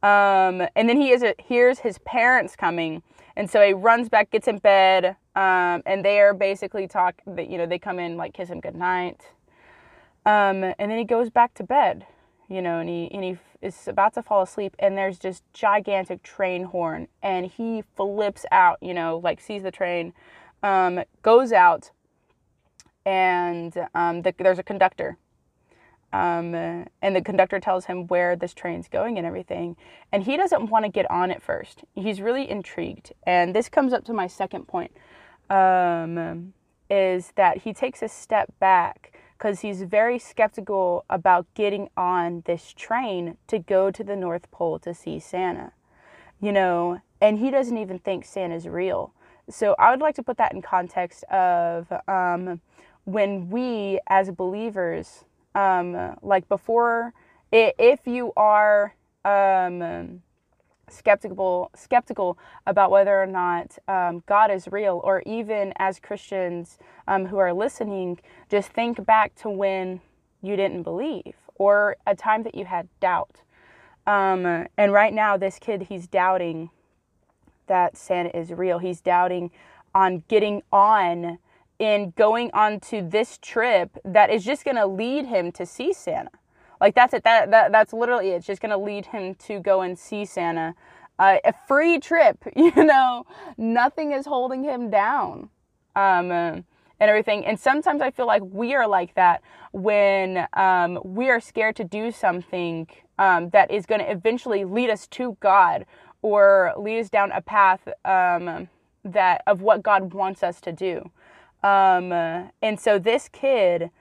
Um, 0.04 0.68
and 0.76 0.90
then 0.90 0.98
he 0.98 1.12
is 1.12 1.24
a, 1.24 1.34
hears 1.40 1.80
his 1.80 1.98
parents 2.00 2.56
coming, 2.56 3.02
and 3.36 3.50
so 3.50 3.66
he 3.66 3.74
runs 3.74 4.10
back, 4.10 4.30
gets 4.30 4.48
in 4.48 4.60
bed, 4.60 5.16
um, 5.36 5.82
and 5.86 6.04
they 6.04 6.20
are 6.20 6.34
basically 6.34 6.88
talk. 6.88 7.22
That 7.26 7.50
you 7.50 7.58
know 7.58 7.66
they 7.66 7.80
come 7.80 8.00
in 8.00 8.18
like 8.18 8.34
kiss 8.34 8.50
him 8.50 8.60
goodnight, 8.60 9.22
um, 10.26 10.64
and 10.64 10.92
then 10.92 10.98
he 10.98 11.06
goes 11.06 11.30
back 11.30 11.54
to 11.56 11.64
bed 11.64 12.06
you 12.48 12.62
know, 12.62 12.80
and 12.80 12.90
he 12.90 13.10
and 13.12 13.24
he 13.24 13.38
is 13.62 13.88
about 13.88 14.14
to 14.14 14.22
fall 14.22 14.42
asleep, 14.42 14.76
and 14.80 14.98
there's 14.98 15.18
just 15.18 15.44
gigantic 15.54 16.22
train 16.22 16.66
horn, 16.66 17.08
and 17.24 17.48
he 17.48 17.84
flips 17.96 18.46
out, 18.52 18.78
you 18.82 18.94
know, 18.94 19.20
like 19.24 19.42
sees 19.42 19.64
the 19.64 19.72
train, 19.72 20.14
um, 20.62 21.04
goes 21.24 21.52
out, 21.52 21.92
and 23.06 23.76
um, 23.96 24.22
the, 24.22 24.34
there's 24.38 24.60
a 24.60 24.64
conductor, 24.64 25.18
um, 26.14 26.54
and 26.54 27.16
the 27.16 27.22
conductor 27.22 27.60
tells 27.60 27.86
him 27.86 28.06
where 28.08 28.36
this 28.36 28.54
train's 28.54 28.88
going 28.88 29.18
and 29.18 29.26
everything, 29.26 29.76
and 30.12 30.24
he 30.24 30.38
doesn't 30.38 30.70
want 30.70 30.86
to 30.86 30.92
get 30.92 31.10
on 31.10 31.32
it 31.32 31.42
first. 31.42 31.84
He's 31.96 32.22
really 32.22 32.48
intrigued, 32.48 33.14
and 33.24 33.56
this 33.56 33.70
comes 33.70 33.94
up 33.94 34.06
to 34.06 34.14
my 34.14 34.28
second 34.28 34.68
point, 34.68 34.92
um, 35.50 36.54
is 36.90 37.34
that 37.36 37.60
he 37.60 37.74
takes 37.74 38.04
a 38.04 38.08
step 38.08 38.54
back 38.60 39.12
because 39.38 39.62
he's 39.62 39.82
very 39.84 40.18
skeptical 40.18 41.06
about 41.10 41.46
getting 41.54 41.90
on 41.98 42.44
this 42.46 42.74
train 42.74 43.38
to 43.48 43.60
go 43.60 43.92
to 43.92 44.04
the 44.04 44.16
North 44.16 44.50
Pole 44.52 44.80
to 44.80 44.94
see 44.94 45.20
Santa. 45.20 45.72
You 46.40 46.52
know, 46.52 47.02
and 47.22 47.40
he 47.40 47.50
doesn't 47.52 47.78
even 47.78 48.00
think 48.00 48.26
Santa's 48.26 48.68
real. 48.68 49.14
So 49.50 49.76
I 49.78 49.92
would 49.92 50.02
like 50.02 50.16
to 50.16 50.24
put 50.24 50.38
that 50.38 50.54
in 50.54 50.62
context 50.62 51.24
of 51.26 51.92
um, 52.08 52.62
when 53.06 53.50
we 53.50 54.00
as 54.08 54.32
believers, 54.32 55.26
um, 55.54 56.18
like 56.22 56.48
before, 56.50 57.14
if 57.52 58.00
you 58.06 58.34
are 58.36 58.96
um, 59.24 60.22
skeptical 60.90 61.72
skeptical 61.76 62.38
about 62.66 62.92
whether 62.92 63.22
or 63.22 63.26
not 63.26 63.78
um, 63.88 64.24
God 64.26 64.52
is 64.52 64.68
real, 64.72 65.02
or 65.04 65.24
even 65.26 65.74
as 65.78 66.00
Christians 66.00 66.78
um, 67.08 67.26
who 67.26 67.38
are 67.38 67.54
listening, 67.54 68.20
just 68.50 68.70
think 68.70 69.06
back 69.06 69.36
to 69.36 69.50
when 69.50 70.02
you 70.42 70.56
didn't 70.56 70.84
believe, 70.84 71.36
or 71.56 71.98
a 72.06 72.16
time 72.16 72.44
that 72.44 72.56
you 72.56 72.66
had 72.66 72.88
doubt. 73.00 73.42
Um, 74.08 74.68
and 74.78 74.94
right 74.94 75.14
now, 75.14 75.38
this 75.38 75.58
kid, 75.60 75.84
he's 75.84 76.08
doubting 76.08 76.70
that 77.68 77.98
Santa 77.98 78.38
is 78.38 78.52
real. 78.52 78.80
He's 78.80 79.02
doubting 79.02 79.52
on 79.94 80.24
getting 80.28 80.62
on 80.72 81.40
in 81.80 82.14
going 82.16 82.52
on 82.54 82.80
to 82.80 83.02
this 83.02 83.38
trip 83.42 83.98
that 84.06 84.30
is 84.30 84.46
just 84.46 84.64
going 84.64 84.78
to 84.78 84.86
lead 84.86 85.26
him 85.26 85.52
to 85.54 85.66
see 85.66 85.92
Santa. 85.94 86.32
Like 86.82 86.96
that's 86.96 87.14
it. 87.14 87.24
That, 87.24 87.52
that 87.52 87.72
that's 87.72 87.94
literally 87.94 88.32
it. 88.32 88.36
It's 88.38 88.48
just 88.48 88.62
gonna 88.62 88.78
lead 88.78 89.08
him 89.08 89.36
to 89.48 89.60
go 89.60 89.82
and 89.82 89.98
see 89.98 90.26
Santa. 90.26 90.76
Uh, 91.20 91.38
a 91.46 91.54
free 91.68 92.00
trip, 92.00 92.44
you 92.56 92.72
know. 92.84 93.26
Nothing 93.58 94.12
is 94.12 94.26
holding 94.26 94.64
him 94.64 94.90
down, 94.90 95.50
um, 95.96 96.32
and 96.32 96.66
everything. 97.00 97.46
And 97.46 97.60
sometimes 97.60 98.02
I 98.02 98.12
feel 98.12 98.28
like 98.28 98.44
we 98.46 98.76
are 98.76 98.88
like 98.88 99.16
that 99.16 99.42
when 99.72 100.48
um, 100.54 101.00
we 101.04 101.30
are 101.30 101.40
scared 101.40 101.76
to 101.78 101.84
do 101.84 102.12
something 102.12 102.88
um, 103.20 103.50
that 103.50 103.72
is 103.72 103.86
going 103.86 104.02
to 104.02 104.12
eventually 104.12 104.66
lead 104.66 104.90
us 104.90 105.08
to 105.08 105.38
God 105.40 105.86
or 106.22 106.74
lead 106.78 107.00
us 107.00 107.10
down 107.10 107.32
a 107.32 107.42
path 107.42 107.88
um, 108.06 108.70
that 109.04 109.44
of 109.48 109.62
what 109.62 109.84
God 109.84 110.14
wants 110.14 110.44
us 110.44 110.60
to 110.62 110.72
do. 110.72 111.12
Um, 111.64 112.12
and 112.62 112.80
so 112.80 113.00
this 113.00 113.30
kid, 113.30 113.92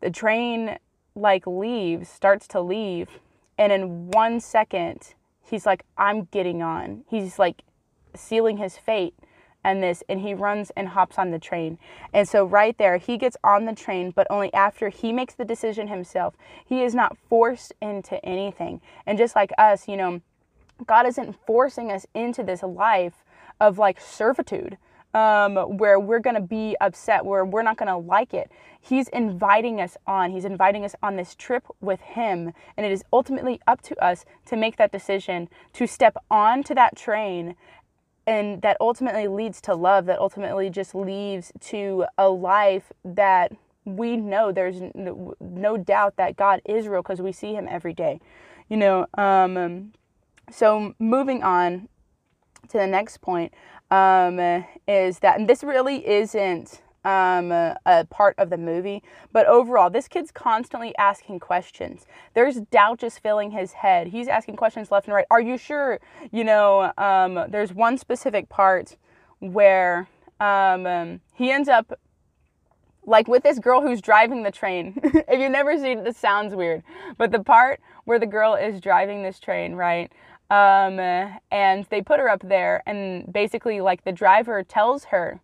the 0.00 0.10
train 0.10 0.78
like 1.16 1.46
leaves, 1.46 2.08
starts 2.08 2.46
to 2.48 2.60
leave, 2.60 3.08
and 3.58 3.72
in 3.72 4.10
one 4.10 4.38
second, 4.40 5.14
he's 5.42 5.66
like, 5.66 5.84
I'm 5.96 6.24
getting 6.30 6.62
on. 6.62 7.04
He's 7.08 7.38
like 7.38 7.62
sealing 8.14 8.58
his 8.58 8.76
fate 8.76 9.14
and 9.64 9.82
this 9.82 10.02
and 10.08 10.20
he 10.20 10.32
runs 10.32 10.70
and 10.76 10.88
hops 10.88 11.18
on 11.18 11.30
the 11.32 11.38
train. 11.38 11.78
And 12.12 12.28
so 12.28 12.44
right 12.44 12.76
there 12.78 12.98
he 12.98 13.16
gets 13.16 13.36
on 13.42 13.64
the 13.64 13.74
train 13.74 14.12
but 14.12 14.26
only 14.30 14.52
after 14.54 14.88
he 14.88 15.12
makes 15.12 15.34
the 15.34 15.44
decision 15.44 15.88
himself. 15.88 16.34
He 16.64 16.82
is 16.82 16.94
not 16.94 17.18
forced 17.28 17.72
into 17.82 18.24
anything. 18.24 18.80
And 19.06 19.18
just 19.18 19.34
like 19.34 19.50
us, 19.58 19.88
you 19.88 19.96
know, 19.96 20.20
God 20.86 21.06
isn't 21.06 21.34
forcing 21.46 21.90
us 21.90 22.06
into 22.14 22.42
this 22.42 22.62
life 22.62 23.24
of 23.60 23.78
like 23.78 24.00
servitude. 24.00 24.78
Um, 25.16 25.78
where 25.78 25.98
we're 25.98 26.20
going 26.20 26.36
to 26.36 26.42
be 26.42 26.76
upset, 26.78 27.24
where 27.24 27.42
we're 27.42 27.62
not 27.62 27.78
going 27.78 27.88
to 27.88 27.96
like 27.96 28.34
it. 28.34 28.50
He's 28.78 29.08
inviting 29.08 29.80
us 29.80 29.96
on. 30.06 30.30
He's 30.30 30.44
inviting 30.44 30.84
us 30.84 30.94
on 31.02 31.16
this 31.16 31.34
trip 31.34 31.64
with 31.80 32.00
Him. 32.00 32.52
And 32.76 32.84
it 32.84 32.92
is 32.92 33.02
ultimately 33.14 33.58
up 33.66 33.80
to 33.82 34.04
us 34.04 34.26
to 34.44 34.56
make 34.56 34.76
that 34.76 34.92
decision, 34.92 35.48
to 35.72 35.86
step 35.86 36.18
onto 36.30 36.74
that 36.74 36.96
train 36.96 37.56
and 38.26 38.60
that 38.62 38.76
ultimately 38.80 39.28
leads 39.28 39.60
to 39.62 39.74
love 39.74 40.06
that 40.06 40.18
ultimately 40.18 40.68
just 40.68 40.94
leads 40.94 41.52
to 41.60 42.04
a 42.18 42.28
life 42.28 42.92
that 43.04 43.52
we 43.84 44.16
know 44.16 44.50
there's 44.50 44.82
no, 44.94 45.76
doubt 45.76 46.16
that 46.16 46.36
god 46.36 46.60
is 46.64 46.88
real 46.88 47.02
because 47.02 47.20
we 47.20 47.32
see 47.32 47.54
him 47.54 47.68
every 47.70 47.92
day 47.92 48.20
you 48.68 48.76
know 48.76 49.06
um, 49.14 49.92
so 50.50 50.94
moving 50.98 51.42
on 51.42 51.88
to 52.68 52.78
the 52.78 52.86
next 52.86 53.20
point 53.20 53.52
um, 53.90 54.38
is 54.86 55.20
that 55.20 55.38
and 55.38 55.48
this 55.48 55.62
really 55.62 56.06
isn't 56.06 56.82
um, 57.06 57.52
a, 57.52 58.04
part 58.10 58.34
of 58.36 58.50
the 58.50 58.58
movie. 58.58 59.02
But 59.32 59.46
overall, 59.46 59.88
this 59.90 60.08
kid's 60.08 60.32
constantly 60.32 60.92
asking 60.98 61.38
questions. 61.38 62.04
There's 62.34 62.56
doubt 62.56 62.98
just 62.98 63.22
filling 63.22 63.52
his 63.52 63.72
head. 63.72 64.08
He's 64.08 64.26
asking 64.26 64.56
questions 64.56 64.90
left 64.90 65.06
and 65.06 65.14
right. 65.14 65.26
Are 65.30 65.40
you 65.40 65.56
sure? 65.56 66.00
You 66.32 66.42
know, 66.42 66.92
um, 66.98 67.46
there's 67.48 67.72
one 67.72 67.96
specific 67.96 68.48
part 68.48 68.96
where 69.38 70.08
um, 70.40 71.20
he 71.34 71.50
ends 71.52 71.68
up 71.68 71.98
like 73.06 73.28
with 73.28 73.44
this 73.44 73.60
girl 73.60 73.82
who's 73.82 74.00
driving 74.00 74.42
the 74.42 74.50
train. 74.50 74.94
if 75.04 75.40
you've 75.40 75.52
never 75.52 75.78
seen 75.78 75.98
it, 75.98 76.04
this 76.04 76.16
sounds 76.16 76.56
weird. 76.56 76.82
But 77.16 77.30
the 77.30 77.38
part 77.38 77.80
where 78.04 78.18
the 78.18 78.26
girl 78.26 78.54
is 78.54 78.80
driving 78.80 79.22
this 79.22 79.38
train, 79.38 79.74
right? 79.74 80.10
Um, 80.48 81.00
and 81.50 81.86
they 81.90 82.02
put 82.02 82.20
her 82.20 82.28
up 82.28 82.42
there, 82.44 82.82
and 82.86 83.32
basically, 83.32 83.80
like, 83.80 84.04
the 84.04 84.12
driver 84.12 84.62
tells 84.62 85.04
her, 85.06 85.40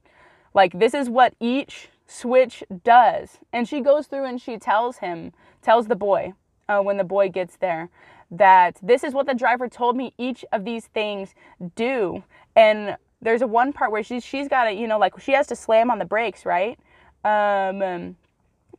like, 0.55 0.79
this 0.79 0.95
is 0.95 1.11
what 1.11 1.35
each 1.41 1.89
switch 2.07 2.63
does. 2.85 3.39
And 3.53 3.67
she 3.67 3.81
goes 3.81 4.07
through 4.07 4.27
and 4.27 4.41
she 4.41 4.59
tells 4.59 4.99
him, 4.99 5.33
tells 5.63 5.89
the 5.89 5.97
boy, 5.97 6.35
uh, 6.69 6.81
when 6.81 6.99
the 6.99 7.05
boy 7.05 7.31
gets 7.31 7.57
there, 7.57 7.89
that 8.31 8.77
this 8.83 9.03
is 9.03 9.13
what 9.13 9.27
the 9.27 9.35
driver 9.35 9.69
told 9.69 9.97
me 9.97 10.13
each 10.19 10.45
of 10.53 10.65
these 10.65 10.87
things 10.87 11.35
do. 11.75 12.23
And 12.55 12.97
there's 13.21 13.43
a 13.43 13.47
one 13.47 13.73
part 13.73 13.93
where 13.93 14.03
she's, 14.03 14.25
she's 14.25 14.49
got 14.49 14.65
to, 14.65 14.73
you 14.73 14.87
know, 14.87 14.99
like, 14.99 15.19
she 15.21 15.33
has 15.33 15.47
to 15.49 15.57
slam 15.57 15.91
on 15.91 15.99
the 15.99 16.05
brakes, 16.05 16.45
right? 16.45 16.79
Um, 17.25 18.17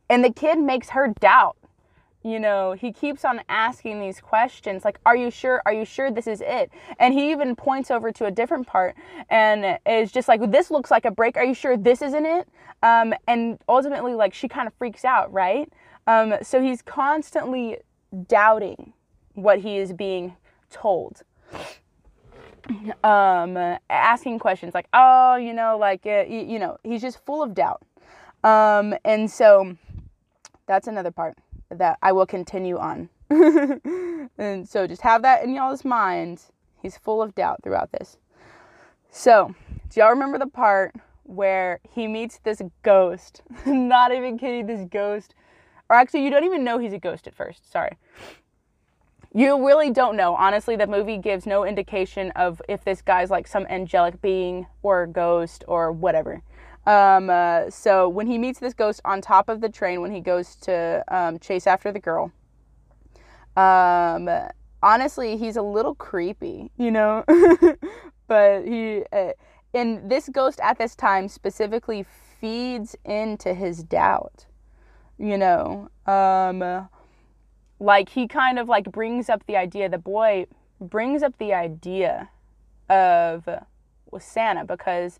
and 0.08 0.24
the 0.24 0.32
kid 0.32 0.58
makes 0.58 0.90
her 0.90 1.12
doubt 1.20 1.56
you 2.24 2.40
know, 2.40 2.72
he 2.72 2.90
keeps 2.90 3.22
on 3.24 3.42
asking 3.50 4.00
these 4.00 4.18
questions 4.18 4.82
like, 4.84 4.98
Are 5.04 5.14
you 5.14 5.30
sure? 5.30 5.60
Are 5.66 5.72
you 5.72 5.84
sure 5.84 6.10
this 6.10 6.26
is 6.26 6.40
it? 6.40 6.70
And 6.98 7.12
he 7.12 7.30
even 7.30 7.54
points 7.54 7.90
over 7.90 8.10
to 8.12 8.24
a 8.24 8.30
different 8.30 8.66
part 8.66 8.96
and 9.28 9.78
is 9.86 10.10
just 10.10 10.26
like, 10.26 10.50
This 10.50 10.70
looks 10.70 10.90
like 10.90 11.04
a 11.04 11.10
brake. 11.10 11.36
Are 11.36 11.44
you 11.44 11.54
sure 11.54 11.76
this 11.76 12.00
isn't 12.00 12.24
it? 12.24 12.48
Um, 12.82 13.12
and 13.28 13.58
ultimately, 13.68 14.14
like, 14.14 14.32
she 14.32 14.48
kind 14.48 14.66
of 14.66 14.72
freaks 14.74 15.04
out, 15.04 15.30
right? 15.32 15.70
Um, 16.06 16.34
so 16.42 16.62
he's 16.62 16.80
constantly 16.80 17.78
doubting 18.26 18.94
what 19.34 19.60
he 19.60 19.76
is 19.76 19.92
being 19.92 20.34
told. 20.70 21.22
Um, 23.02 23.58
asking 23.90 24.38
questions 24.38 24.72
like, 24.72 24.88
Oh, 24.94 25.36
you 25.36 25.52
know, 25.52 25.76
like, 25.76 26.06
uh, 26.06 26.24
you, 26.26 26.40
you 26.40 26.58
know, 26.58 26.78
he's 26.82 27.02
just 27.02 27.22
full 27.26 27.42
of 27.42 27.52
doubt. 27.54 27.82
Um, 28.42 28.94
and 29.04 29.30
so 29.30 29.76
that's 30.66 30.86
another 30.86 31.10
part 31.10 31.36
that 31.70 31.98
I 32.02 32.12
will 32.12 32.26
continue 32.26 32.78
on. 32.78 33.08
and 34.38 34.68
so 34.68 34.86
just 34.86 35.02
have 35.02 35.22
that 35.22 35.44
in 35.44 35.54
y'all's 35.54 35.84
minds. 35.84 36.52
He's 36.82 36.96
full 36.96 37.22
of 37.22 37.34
doubt 37.34 37.60
throughout 37.62 37.92
this. 37.92 38.18
So, 39.10 39.54
do 39.88 40.00
y'all 40.00 40.10
remember 40.10 40.38
the 40.38 40.46
part 40.46 40.94
where 41.22 41.80
he 41.88 42.06
meets 42.06 42.38
this 42.38 42.60
ghost? 42.82 43.42
Not 43.66 44.12
even 44.12 44.38
kidding, 44.38 44.66
this 44.66 44.86
ghost. 44.90 45.34
Or 45.88 45.96
actually, 45.96 46.24
you 46.24 46.30
don't 46.30 46.44
even 46.44 46.64
know 46.64 46.78
he's 46.78 46.92
a 46.92 46.98
ghost 46.98 47.26
at 47.26 47.34
first. 47.34 47.70
Sorry. 47.70 47.96
You 49.32 49.66
really 49.66 49.90
don't 49.90 50.16
know. 50.16 50.36
Honestly, 50.36 50.76
the 50.76 50.86
movie 50.86 51.16
gives 51.16 51.44
no 51.44 51.64
indication 51.64 52.30
of 52.32 52.62
if 52.68 52.84
this 52.84 53.02
guy's 53.02 53.30
like 53.30 53.48
some 53.48 53.66
angelic 53.66 54.22
being 54.22 54.66
or 54.82 55.06
ghost 55.06 55.64
or 55.66 55.90
whatever. 55.90 56.42
Um, 56.86 57.30
uh, 57.30 57.70
so 57.70 58.08
when 58.08 58.26
he 58.26 58.36
meets 58.36 58.58
this 58.58 58.74
ghost 58.74 59.00
on 59.04 59.20
top 59.20 59.48
of 59.48 59.60
the 59.60 59.68
train, 59.68 60.00
when 60.00 60.12
he 60.12 60.20
goes 60.20 60.54
to 60.56 61.04
um, 61.08 61.38
chase 61.38 61.66
after 61.66 61.90
the 61.90 62.00
girl, 62.00 62.32
um, 63.56 64.28
honestly, 64.82 65.36
he's 65.36 65.56
a 65.56 65.62
little 65.62 65.94
creepy, 65.94 66.70
you 66.76 66.90
know. 66.90 67.24
but 68.26 68.64
he, 68.66 69.02
uh, 69.12 69.32
and 69.72 70.10
this 70.10 70.28
ghost 70.28 70.60
at 70.60 70.78
this 70.78 70.94
time 70.94 71.28
specifically 71.28 72.04
feeds 72.40 72.94
into 73.04 73.54
his 73.54 73.82
doubt, 73.82 74.46
you 75.18 75.38
know. 75.38 75.88
Um, 76.06 76.88
like 77.80 78.10
he 78.10 78.28
kind 78.28 78.58
of 78.58 78.68
like 78.68 78.90
brings 78.92 79.28
up 79.28 79.46
the 79.46 79.56
idea. 79.56 79.88
The 79.88 79.98
boy 79.98 80.46
brings 80.80 81.22
up 81.22 81.36
the 81.38 81.54
idea 81.54 82.28
of 82.88 83.48
was 84.10 84.24
Santa 84.24 84.64
because 84.64 85.18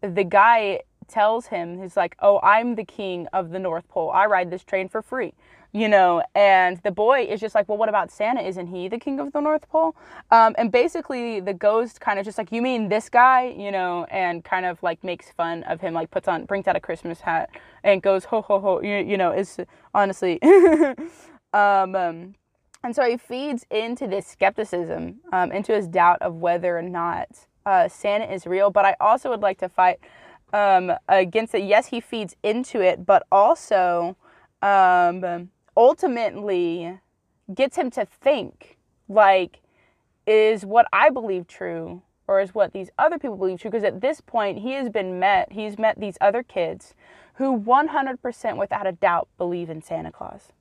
the 0.00 0.24
guy 0.24 0.80
tells 1.08 1.46
him, 1.46 1.80
he's 1.80 1.96
like, 1.96 2.14
Oh, 2.20 2.38
I'm 2.40 2.74
the 2.74 2.84
king 2.84 3.26
of 3.32 3.50
the 3.50 3.58
North 3.58 3.88
Pole. 3.88 4.10
I 4.10 4.26
ride 4.26 4.50
this 4.50 4.62
train 4.62 4.88
for 4.88 5.02
free. 5.02 5.34
You 5.72 5.86
know, 5.86 6.22
and 6.34 6.78
the 6.78 6.90
boy 6.90 7.26
is 7.28 7.40
just 7.40 7.54
like, 7.54 7.68
Well, 7.68 7.76
what 7.78 7.88
about 7.88 8.10
Santa? 8.10 8.40
Isn't 8.40 8.68
he 8.68 8.88
the 8.88 8.98
king 8.98 9.20
of 9.20 9.32
the 9.32 9.40
North 9.40 9.68
Pole? 9.68 9.96
Um, 10.30 10.54
and 10.56 10.72
basically, 10.72 11.40
the 11.40 11.52
ghost 11.52 12.00
kind 12.00 12.18
of 12.18 12.24
just 12.24 12.38
like, 12.38 12.52
You 12.52 12.62
mean 12.62 12.88
this 12.88 13.08
guy? 13.08 13.54
You 13.56 13.72
know, 13.72 14.04
and 14.10 14.44
kind 14.44 14.64
of 14.64 14.82
like 14.82 15.02
makes 15.02 15.30
fun 15.32 15.64
of 15.64 15.80
him, 15.80 15.94
like 15.94 16.10
puts 16.10 16.28
on, 16.28 16.44
brings 16.44 16.66
out 16.66 16.76
a 16.76 16.80
Christmas 16.80 17.20
hat 17.20 17.50
and 17.82 18.02
goes, 18.02 18.24
Ho, 18.26 18.42
ho, 18.42 18.60
ho. 18.60 18.80
You, 18.80 18.96
you 18.96 19.16
know, 19.16 19.30
it's 19.30 19.58
honestly. 19.94 20.40
um, 21.52 21.94
um, 21.94 22.34
and 22.84 22.94
so 22.94 23.02
he 23.02 23.16
feeds 23.16 23.66
into 23.70 24.06
this 24.06 24.26
skepticism, 24.26 25.16
um, 25.32 25.50
into 25.50 25.72
his 25.72 25.88
doubt 25.88 26.22
of 26.22 26.36
whether 26.36 26.78
or 26.78 26.82
not 26.82 27.47
uh, 27.68 27.86
Santa 27.88 28.32
is 28.32 28.46
real. 28.46 28.70
But 28.70 28.86
I 28.86 28.96
also 28.98 29.28
would 29.28 29.42
like 29.42 29.58
to 29.58 29.68
fight 29.68 29.98
um, 30.52 30.92
against 31.08 31.54
it. 31.54 31.64
Yes, 31.64 31.88
he 31.88 32.00
feeds 32.00 32.34
into 32.42 32.80
it, 32.80 33.04
but 33.04 33.26
also 33.30 34.16
um, 34.62 35.50
ultimately 35.76 36.98
gets 37.54 37.76
him 37.76 37.90
to 37.90 38.06
think 38.06 38.78
like, 39.08 39.60
is 40.26 40.64
what 40.64 40.86
I 40.92 41.10
believe 41.10 41.46
true 41.46 42.02
or 42.26 42.40
is 42.40 42.54
what 42.54 42.72
these 42.72 42.90
other 42.98 43.18
people 43.18 43.36
believe 43.36 43.60
true? 43.60 43.70
Because 43.70 43.84
at 43.84 44.00
this 44.00 44.20
point, 44.20 44.58
he 44.58 44.72
has 44.72 44.88
been 44.88 45.18
met, 45.18 45.52
he's 45.52 45.78
met 45.78 46.00
these 46.00 46.18
other 46.20 46.42
kids 46.42 46.94
who 47.34 47.58
100% 47.58 48.56
without 48.58 48.86
a 48.86 48.92
doubt 48.92 49.28
believe 49.38 49.70
in 49.70 49.80
Santa 49.80 50.10
Claus. 50.10 50.52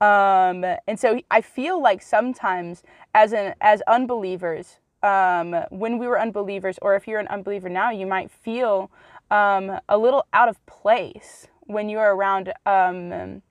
Um, 0.00 0.64
and 0.86 0.98
so 0.98 1.20
I 1.30 1.40
feel 1.40 1.80
like 1.80 2.02
sometimes 2.02 2.82
as 3.14 3.32
an 3.32 3.54
as 3.60 3.82
unbelievers, 3.86 4.78
um, 5.02 5.64
when 5.70 5.98
we 5.98 6.06
were 6.06 6.20
unbelievers, 6.20 6.78
or 6.82 6.94
if 6.94 7.06
you're 7.08 7.20
an 7.20 7.28
unbeliever 7.28 7.68
now, 7.68 7.90
you 7.90 8.06
might 8.06 8.30
feel 8.30 8.90
um, 9.30 9.78
a 9.88 9.98
little 9.98 10.26
out 10.32 10.48
of 10.48 10.64
place 10.66 11.48
when 11.62 11.88
you're 11.88 12.14
around 12.14 12.52
um, 12.66 13.42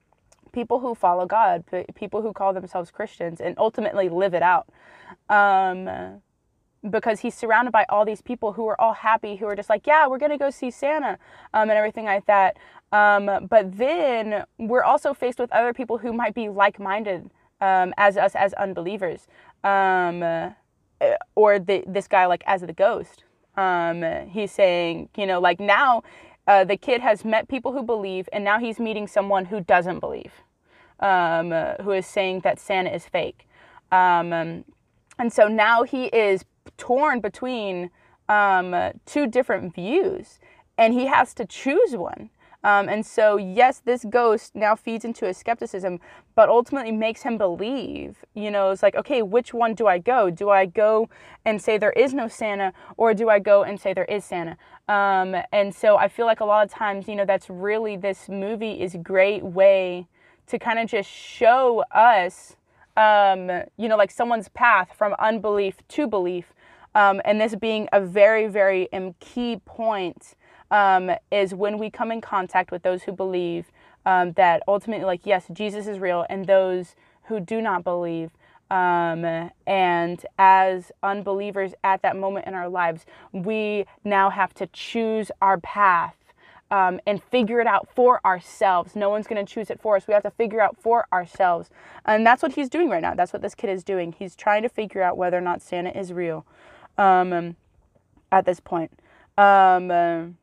people 0.52 0.80
who 0.80 0.94
follow 0.94 1.26
God, 1.26 1.64
people 1.94 2.22
who 2.22 2.32
call 2.32 2.52
themselves 2.52 2.90
Christians, 2.90 3.40
and 3.40 3.54
ultimately 3.58 4.08
live 4.08 4.34
it 4.34 4.42
out. 4.42 4.68
Um, 5.28 6.20
because 6.90 7.20
he's 7.20 7.34
surrounded 7.34 7.70
by 7.70 7.86
all 7.88 8.04
these 8.04 8.22
people 8.22 8.52
who 8.52 8.66
are 8.66 8.80
all 8.80 8.92
happy, 8.92 9.36
who 9.36 9.46
are 9.46 9.54
just 9.54 9.70
like, 9.70 9.86
yeah, 9.86 10.06
we're 10.08 10.18
gonna 10.18 10.36
go 10.36 10.50
see 10.50 10.70
Santa, 10.70 11.18
um, 11.54 11.70
and 11.70 11.78
everything 11.78 12.06
like 12.06 12.26
that. 12.26 12.56
Um, 12.90 13.46
but 13.48 13.76
then 13.78 14.44
we're 14.58 14.82
also 14.82 15.14
faced 15.14 15.38
with 15.38 15.50
other 15.52 15.72
people 15.72 15.98
who 15.98 16.12
might 16.12 16.34
be 16.34 16.48
like-minded 16.48 17.30
um, 17.60 17.94
as 17.96 18.16
us 18.16 18.34
as 18.34 18.52
unbelievers, 18.54 19.28
um, 19.62 20.54
or 21.34 21.58
the, 21.58 21.84
this 21.86 22.08
guy 22.08 22.26
like 22.26 22.42
as 22.46 22.62
the 22.62 22.72
ghost 22.72 23.24
um, 23.56 24.02
he's 24.28 24.50
saying, 24.50 25.08
you 25.16 25.26
know, 25.26 25.40
like 25.40 25.60
now 25.60 26.02
uh, 26.46 26.64
the 26.64 26.76
kid 26.76 27.00
has 27.00 27.24
met 27.24 27.48
people 27.48 27.72
who 27.72 27.82
believe, 27.82 28.28
and 28.32 28.44
now 28.44 28.58
he's 28.58 28.78
meeting 28.78 29.06
someone 29.06 29.46
who 29.46 29.60
doesn't 29.60 30.00
believe, 30.00 30.32
um, 31.00 31.52
uh, 31.52 31.74
who 31.82 31.92
is 31.92 32.06
saying 32.06 32.40
that 32.40 32.58
Santa 32.58 32.94
is 32.94 33.06
fake. 33.06 33.46
Um, 33.90 34.64
and 35.18 35.32
so 35.32 35.48
now 35.48 35.82
he 35.82 36.06
is 36.06 36.44
torn 36.78 37.20
between 37.20 37.90
um, 38.28 38.74
two 39.04 39.26
different 39.26 39.74
views, 39.74 40.38
and 40.78 40.94
he 40.94 41.06
has 41.06 41.34
to 41.34 41.44
choose 41.44 41.94
one. 41.94 42.30
Um, 42.64 42.88
and 42.88 43.04
so, 43.04 43.36
yes, 43.36 43.80
this 43.84 44.04
ghost 44.04 44.54
now 44.54 44.76
feeds 44.76 45.04
into 45.04 45.26
his 45.26 45.36
skepticism, 45.36 45.98
but 46.34 46.48
ultimately 46.48 46.92
makes 46.92 47.22
him 47.22 47.36
believe. 47.36 48.24
You 48.34 48.50
know, 48.50 48.70
it's 48.70 48.82
like, 48.82 48.94
okay, 48.94 49.22
which 49.22 49.52
one 49.52 49.74
do 49.74 49.86
I 49.86 49.98
go? 49.98 50.30
Do 50.30 50.50
I 50.50 50.66
go 50.66 51.08
and 51.44 51.60
say 51.60 51.76
there 51.76 51.92
is 51.92 52.14
no 52.14 52.28
Santa, 52.28 52.72
or 52.96 53.14
do 53.14 53.28
I 53.28 53.40
go 53.40 53.64
and 53.64 53.80
say 53.80 53.92
there 53.92 54.04
is 54.04 54.24
Santa? 54.24 54.56
Um, 54.88 55.36
and 55.52 55.74
so, 55.74 55.96
I 55.96 56.08
feel 56.08 56.26
like 56.26 56.40
a 56.40 56.44
lot 56.44 56.64
of 56.64 56.70
times, 56.72 57.08
you 57.08 57.16
know, 57.16 57.24
that's 57.24 57.50
really 57.50 57.96
this 57.96 58.28
movie 58.28 58.80
is 58.80 58.94
a 58.94 58.98
great 58.98 59.42
way 59.42 60.06
to 60.46 60.58
kind 60.58 60.78
of 60.78 60.88
just 60.88 61.10
show 61.10 61.84
us, 61.90 62.56
um, 62.96 63.50
you 63.76 63.88
know, 63.88 63.96
like 63.96 64.10
someone's 64.10 64.48
path 64.50 64.90
from 64.96 65.14
unbelief 65.18 65.76
to 65.88 66.06
belief. 66.06 66.52
Um, 66.94 67.22
and 67.24 67.40
this 67.40 67.54
being 67.54 67.88
a 67.92 68.00
very, 68.00 68.46
very 68.48 68.92
um, 68.92 69.14
key 69.18 69.60
point 69.64 70.34
um, 70.72 71.10
is 71.30 71.54
when 71.54 71.78
we 71.78 71.90
come 71.90 72.10
in 72.10 72.20
contact 72.20 72.72
with 72.72 72.82
those 72.82 73.04
who 73.04 73.12
believe 73.12 73.70
um, 74.06 74.32
that 74.32 74.62
ultimately, 74.66 75.04
like, 75.04 75.24
yes, 75.24 75.44
Jesus 75.52 75.86
is 75.86 76.00
real, 76.00 76.26
and 76.28 76.46
those 76.46 76.96
who 77.24 77.38
do 77.38 77.60
not 77.60 77.84
believe. 77.84 78.30
Um, 78.70 79.50
and 79.66 80.24
as 80.38 80.90
unbelievers 81.02 81.74
at 81.84 82.00
that 82.02 82.16
moment 82.16 82.46
in 82.46 82.54
our 82.54 82.70
lives, 82.70 83.04
we 83.32 83.84
now 84.02 84.30
have 84.30 84.54
to 84.54 84.66
choose 84.68 85.30
our 85.42 85.60
path 85.60 86.16
um, 86.70 86.98
and 87.06 87.22
figure 87.22 87.60
it 87.60 87.66
out 87.66 87.86
for 87.94 88.18
ourselves. 88.24 88.96
No 88.96 89.10
one's 89.10 89.26
going 89.26 89.44
to 89.44 89.52
choose 89.52 89.68
it 89.68 89.78
for 89.78 89.96
us. 89.96 90.08
We 90.08 90.14
have 90.14 90.22
to 90.22 90.30
figure 90.30 90.62
out 90.62 90.78
for 90.80 91.06
ourselves. 91.12 91.68
And 92.06 92.26
that's 92.26 92.42
what 92.42 92.52
he's 92.52 92.70
doing 92.70 92.88
right 92.88 93.02
now. 93.02 93.14
That's 93.14 93.34
what 93.34 93.42
this 93.42 93.54
kid 93.54 93.68
is 93.68 93.84
doing. 93.84 94.12
He's 94.18 94.34
trying 94.34 94.62
to 94.62 94.70
figure 94.70 95.02
out 95.02 95.18
whether 95.18 95.36
or 95.36 95.42
not 95.42 95.60
Santa 95.60 95.90
is 95.90 96.14
real 96.14 96.46
um, 96.96 97.56
at 98.32 98.46
this 98.46 98.58
point. 98.58 98.90
Um, 99.36 100.38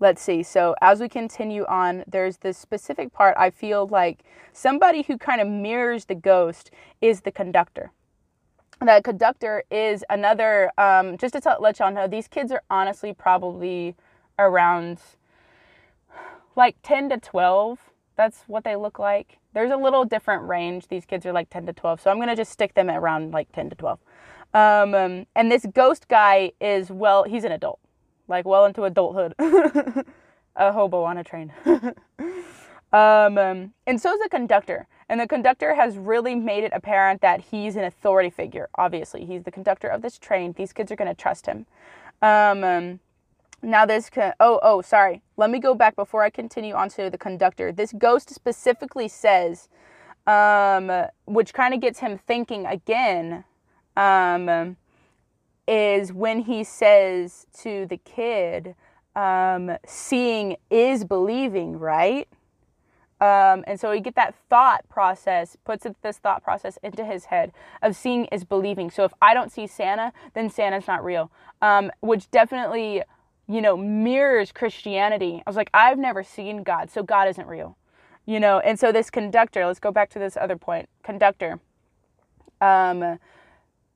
let's 0.00 0.22
see. 0.22 0.42
So 0.42 0.74
as 0.80 1.00
we 1.00 1.08
continue 1.08 1.64
on, 1.66 2.04
there's 2.06 2.38
this 2.38 2.58
specific 2.58 3.12
part 3.12 3.36
I 3.38 3.50
feel 3.50 3.86
like 3.86 4.24
somebody 4.52 5.02
who 5.02 5.18
kind 5.18 5.40
of 5.40 5.46
mirrors 5.46 6.06
the 6.06 6.14
ghost 6.14 6.70
is 7.00 7.20
the 7.20 7.30
conductor. 7.30 7.92
The 8.80 9.02
conductor 9.04 9.62
is 9.70 10.02
another, 10.08 10.72
um, 10.78 11.18
just 11.18 11.34
to 11.34 11.56
let 11.60 11.78
y'all 11.78 11.92
know, 11.92 12.08
these 12.08 12.28
kids 12.28 12.50
are 12.50 12.62
honestly 12.70 13.12
probably 13.12 13.94
around 14.38 14.98
like 16.56 16.76
10 16.82 17.10
to 17.10 17.18
12. 17.18 17.78
That's 18.16 18.42
what 18.46 18.64
they 18.64 18.76
look 18.76 18.98
like. 18.98 19.38
There's 19.52 19.70
a 19.70 19.76
little 19.76 20.06
different 20.06 20.48
range. 20.48 20.88
These 20.88 21.04
kids 21.04 21.26
are 21.26 21.32
like 21.32 21.50
10 21.50 21.66
to 21.66 21.74
12. 21.74 22.00
So 22.00 22.10
I'm 22.10 22.16
going 22.16 22.28
to 22.28 22.36
just 22.36 22.52
stick 22.52 22.72
them 22.72 22.88
at 22.88 22.96
around 22.96 23.32
like 23.32 23.52
10 23.52 23.68
to 23.70 23.76
12. 23.76 23.98
Um, 24.52 24.94
um, 24.94 25.26
and 25.36 25.52
this 25.52 25.66
ghost 25.74 26.08
guy 26.08 26.52
is, 26.58 26.90
well, 26.90 27.24
he's 27.24 27.44
an 27.44 27.52
adult 27.52 27.80
like 28.30 28.46
well 28.46 28.64
into 28.64 28.84
adulthood. 28.84 29.34
a 30.56 30.72
hobo 30.72 31.02
on 31.02 31.18
a 31.18 31.24
train. 31.24 31.52
um, 32.92 33.38
um, 33.38 33.74
and 33.86 34.00
so 34.00 34.12
is 34.12 34.20
the 34.20 34.28
conductor. 34.30 34.86
And 35.08 35.20
the 35.20 35.26
conductor 35.26 35.74
has 35.74 35.98
really 35.98 36.34
made 36.34 36.62
it 36.62 36.72
apparent 36.72 37.20
that 37.20 37.40
he's 37.40 37.76
an 37.76 37.84
authority 37.84 38.30
figure. 38.30 38.68
Obviously, 38.76 39.24
he's 39.24 39.42
the 39.42 39.50
conductor 39.50 39.88
of 39.88 40.02
this 40.02 40.18
train. 40.18 40.52
These 40.52 40.72
kids 40.72 40.92
are 40.92 40.96
going 40.96 41.08
to 41.08 41.20
trust 41.20 41.46
him. 41.46 41.66
Um, 42.22 42.62
um, 42.62 43.00
now 43.62 43.84
this 43.84 44.08
can, 44.08 44.32
oh 44.40 44.58
oh 44.62 44.80
sorry. 44.80 45.22
Let 45.36 45.50
me 45.50 45.58
go 45.58 45.74
back 45.74 45.96
before 45.96 46.22
I 46.22 46.30
continue 46.30 46.74
on 46.74 46.88
to 46.90 47.10
the 47.10 47.18
conductor. 47.18 47.72
This 47.72 47.92
ghost 47.92 48.32
specifically 48.32 49.08
says, 49.08 49.68
um, 50.26 50.90
which 51.26 51.52
kind 51.52 51.74
of 51.74 51.80
gets 51.80 51.98
him 51.98 52.16
thinking 52.16 52.66
again. 52.66 53.44
Um, 53.96 54.76
is 55.70 56.12
when 56.12 56.40
he 56.40 56.64
says 56.64 57.46
to 57.62 57.86
the 57.86 57.96
kid, 57.98 58.74
um, 59.14 59.76
seeing 59.86 60.56
is 60.68 61.04
believing, 61.04 61.78
right? 61.78 62.26
Um, 63.20 63.62
and 63.68 63.78
so 63.78 63.90
we 63.90 64.00
get 64.00 64.16
that 64.16 64.34
thought 64.48 64.88
process, 64.88 65.56
puts 65.64 65.86
this 66.02 66.18
thought 66.18 66.42
process 66.42 66.76
into 66.82 67.04
his 67.04 67.26
head 67.26 67.52
of 67.82 67.94
seeing 67.94 68.24
is 68.26 68.42
believing. 68.42 68.90
So 68.90 69.04
if 69.04 69.12
I 69.22 69.32
don't 69.32 69.52
see 69.52 69.68
Santa, 69.68 70.12
then 70.34 70.50
Santa's 70.50 70.88
not 70.88 71.04
real, 71.04 71.30
um, 71.62 71.92
which 72.00 72.28
definitely, 72.32 73.02
you 73.46 73.60
know, 73.60 73.76
mirrors 73.76 74.50
Christianity. 74.50 75.40
I 75.46 75.50
was 75.50 75.56
like, 75.56 75.70
I've 75.72 75.98
never 75.98 76.24
seen 76.24 76.64
God, 76.64 76.90
so 76.90 77.04
God 77.04 77.28
isn't 77.28 77.46
real, 77.46 77.76
you 78.26 78.40
know. 78.40 78.58
And 78.58 78.80
so 78.80 78.90
this 78.90 79.08
conductor, 79.08 79.64
let's 79.66 79.78
go 79.78 79.92
back 79.92 80.10
to 80.10 80.18
this 80.18 80.36
other 80.36 80.56
point, 80.56 80.88
conductor. 81.04 81.60
Um, 82.60 83.18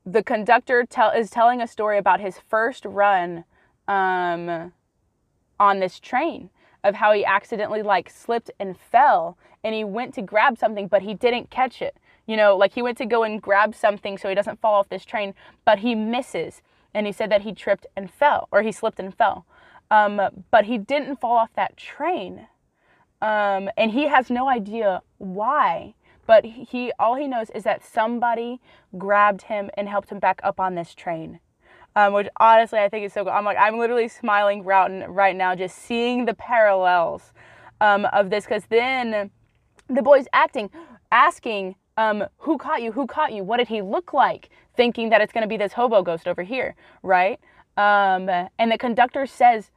the 0.05 0.23
conductor 0.23 0.85
tell, 0.85 1.11
is 1.11 1.29
telling 1.29 1.61
a 1.61 1.67
story 1.67 1.97
about 1.97 2.19
his 2.19 2.39
first 2.47 2.85
run 2.85 3.43
um, 3.87 4.71
on 5.59 5.79
this 5.79 5.99
train 5.99 6.49
of 6.83 6.95
how 6.95 7.11
he 7.11 7.25
accidentally 7.25 7.81
like 7.81 8.09
slipped 8.09 8.51
and 8.59 8.77
fell 8.77 9.37
and 9.63 9.73
he 9.73 9.83
went 9.83 10.13
to 10.13 10.21
grab 10.21 10.57
something 10.57 10.87
but 10.87 11.01
he 11.01 11.13
didn't 11.13 11.49
catch 11.49 11.81
it. 11.81 11.97
You 12.27 12.37
know 12.37 12.55
like 12.55 12.73
he 12.73 12.81
went 12.81 12.97
to 12.99 13.05
go 13.05 13.23
and 13.23 13.41
grab 13.41 13.73
something 13.73 14.17
so 14.17 14.29
he 14.29 14.35
doesn't 14.35 14.61
fall 14.61 14.75
off 14.75 14.89
this 14.89 15.05
train 15.05 15.33
but 15.65 15.79
he 15.79 15.95
misses. 15.95 16.61
And 16.93 17.07
he 17.07 17.11
said 17.11 17.31
that 17.31 17.41
he 17.41 17.51
tripped 17.51 17.87
and 17.95 18.09
fell 18.09 18.47
or 18.51 18.61
he 18.61 18.71
slipped 18.71 18.99
and 18.99 19.13
fell. 19.13 19.45
Um, 19.91 20.21
but 20.51 20.65
he 20.65 20.77
didn't 20.77 21.19
fall 21.19 21.37
off 21.37 21.49
that 21.55 21.77
train. 21.77 22.47
Um, 23.21 23.69
and 23.77 23.91
he 23.91 24.07
has 24.07 24.29
no 24.29 24.47
idea 24.47 25.01
why 25.17 25.95
but 26.25 26.45
he 26.45 26.91
all 26.99 27.15
he 27.15 27.27
knows 27.27 27.49
is 27.51 27.63
that 27.63 27.83
somebody 27.83 28.59
grabbed 28.97 29.43
him 29.43 29.69
and 29.75 29.87
helped 29.87 30.09
him 30.09 30.19
back 30.19 30.39
up 30.43 30.59
on 30.59 30.75
this 30.75 30.93
train. 30.93 31.39
Um, 31.97 32.11
which 32.11 32.27
honestly 32.39 32.79
I 32.79 32.89
think 32.89 33.05
is 33.05 33.13
so 33.13 33.23
cool. 33.23 33.31
I'm 33.31 33.45
like 33.45 33.57
I'm 33.57 33.77
literally 33.77 34.07
smiling 34.07 34.63
right, 34.63 35.35
now 35.35 35.55
just 35.55 35.77
seeing 35.77 36.25
the 36.25 36.33
parallels 36.33 37.31
um, 37.79 38.05
of 38.11 38.29
this 38.29 38.45
because 38.45 38.65
then 38.69 39.31
the 39.87 40.01
boy's 40.01 40.27
acting, 40.33 40.69
asking 41.11 41.75
um, 41.97 42.25
who 42.39 42.57
caught 42.57 42.81
you, 42.81 42.91
who 42.91 43.07
caught 43.07 43.33
you, 43.33 43.43
what 43.43 43.57
did 43.57 43.67
he 43.67 43.81
look 43.81 44.13
like, 44.13 44.49
thinking 44.75 45.09
that 45.09 45.21
it's 45.21 45.31
going 45.31 45.43
to 45.43 45.47
be 45.47 45.57
this 45.57 45.73
hobo 45.73 46.01
ghost 46.01 46.27
over 46.27 46.43
here, 46.43 46.75
right? 47.03 47.39
Um, 47.77 48.29
and 48.29 48.71
the 48.71 48.77
conductor 48.77 49.25
says, 49.25 49.71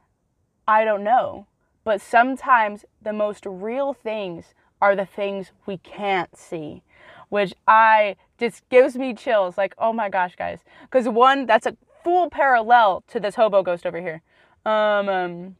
I 0.67 0.83
don't 0.83 1.03
know. 1.03 1.47
But 1.83 2.01
sometimes 2.01 2.85
the 3.01 3.13
most 3.13 3.45
real 3.45 3.93
things 3.93 4.53
are 4.81 4.95
the 4.95 5.05
things 5.05 5.51
we 5.65 5.77
can't 5.77 6.35
see, 6.37 6.83
which 7.29 7.53
I 7.67 8.15
just 8.37 8.67
gives 8.69 8.95
me 8.95 9.13
chills. 9.13 9.57
Like, 9.57 9.73
oh 9.77 9.93
my 9.93 10.09
gosh, 10.09 10.35
guys. 10.35 10.59
Because 10.83 11.07
one, 11.07 11.45
that's 11.45 11.65
a 11.65 11.75
full 12.03 12.29
parallel 12.29 13.03
to 13.07 13.19
this 13.19 13.35
hobo 13.35 13.61
ghost 13.61 13.85
over 13.85 13.99
here. 13.99 14.21
Um, 14.65 15.09
um, 15.09 15.55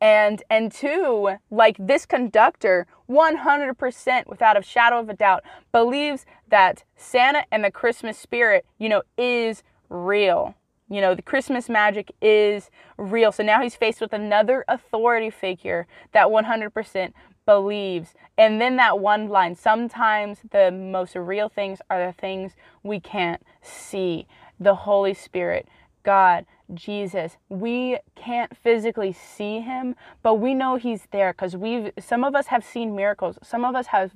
and 0.00 0.42
and 0.48 0.72
two, 0.72 1.36
like 1.50 1.76
this 1.78 2.06
conductor, 2.06 2.86
100% 3.08 4.26
without 4.26 4.58
a 4.58 4.62
shadow 4.62 4.98
of 4.98 5.08
a 5.08 5.14
doubt, 5.14 5.44
believes 5.72 6.24
that 6.48 6.84
Santa 6.96 7.44
and 7.52 7.62
the 7.62 7.70
Christmas 7.70 8.16
spirit, 8.18 8.64
you 8.78 8.88
know, 8.88 9.02
is 9.18 9.62
real. 9.90 10.54
You 10.88 11.00
know, 11.00 11.14
the 11.14 11.22
Christmas 11.22 11.68
magic 11.68 12.12
is 12.20 12.70
real. 12.96 13.30
So 13.30 13.44
now 13.44 13.62
he's 13.62 13.76
faced 13.76 14.00
with 14.00 14.12
another 14.12 14.64
authority 14.68 15.30
figure 15.30 15.86
that 16.12 16.26
100% 16.26 17.12
believes. 17.50 18.14
And 18.38 18.60
then 18.60 18.76
that 18.76 19.00
one 19.00 19.28
line 19.28 19.56
sometimes 19.56 20.38
the 20.52 20.70
most 20.70 21.16
real 21.16 21.48
things 21.48 21.80
are 21.90 22.06
the 22.06 22.12
things 22.12 22.52
we 22.84 23.00
can't 23.00 23.42
see. 23.60 24.28
The 24.60 24.76
Holy 24.76 25.14
Spirit, 25.14 25.66
God, 26.04 26.46
Jesus. 26.72 27.38
We 27.48 27.98
can't 28.14 28.56
physically 28.56 29.12
see 29.12 29.58
him, 29.58 29.96
but 30.22 30.34
we 30.34 30.54
know 30.54 30.76
he's 30.76 31.08
there 31.10 31.32
because 31.32 31.56
we've 31.56 31.90
some 31.98 32.22
of 32.22 32.36
us 32.36 32.46
have 32.46 32.64
seen 32.64 32.94
miracles. 32.94 33.36
Some 33.42 33.64
of 33.64 33.74
us 33.74 33.88
have 33.88 34.12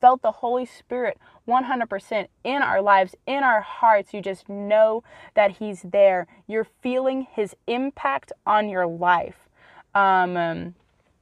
felt 0.00 0.22
the 0.22 0.30
Holy 0.30 0.64
Spirit 0.64 1.18
100% 1.48 2.28
in 2.44 2.62
our 2.62 2.80
lives, 2.80 3.16
in 3.26 3.42
our 3.42 3.62
hearts. 3.62 4.14
You 4.14 4.22
just 4.22 4.48
know 4.48 5.02
that 5.34 5.56
he's 5.56 5.82
there. 5.82 6.28
You're 6.46 6.68
feeling 6.82 7.26
his 7.32 7.56
impact 7.66 8.30
on 8.46 8.68
your 8.68 8.86
life. 8.86 9.48
Um, 9.92 10.76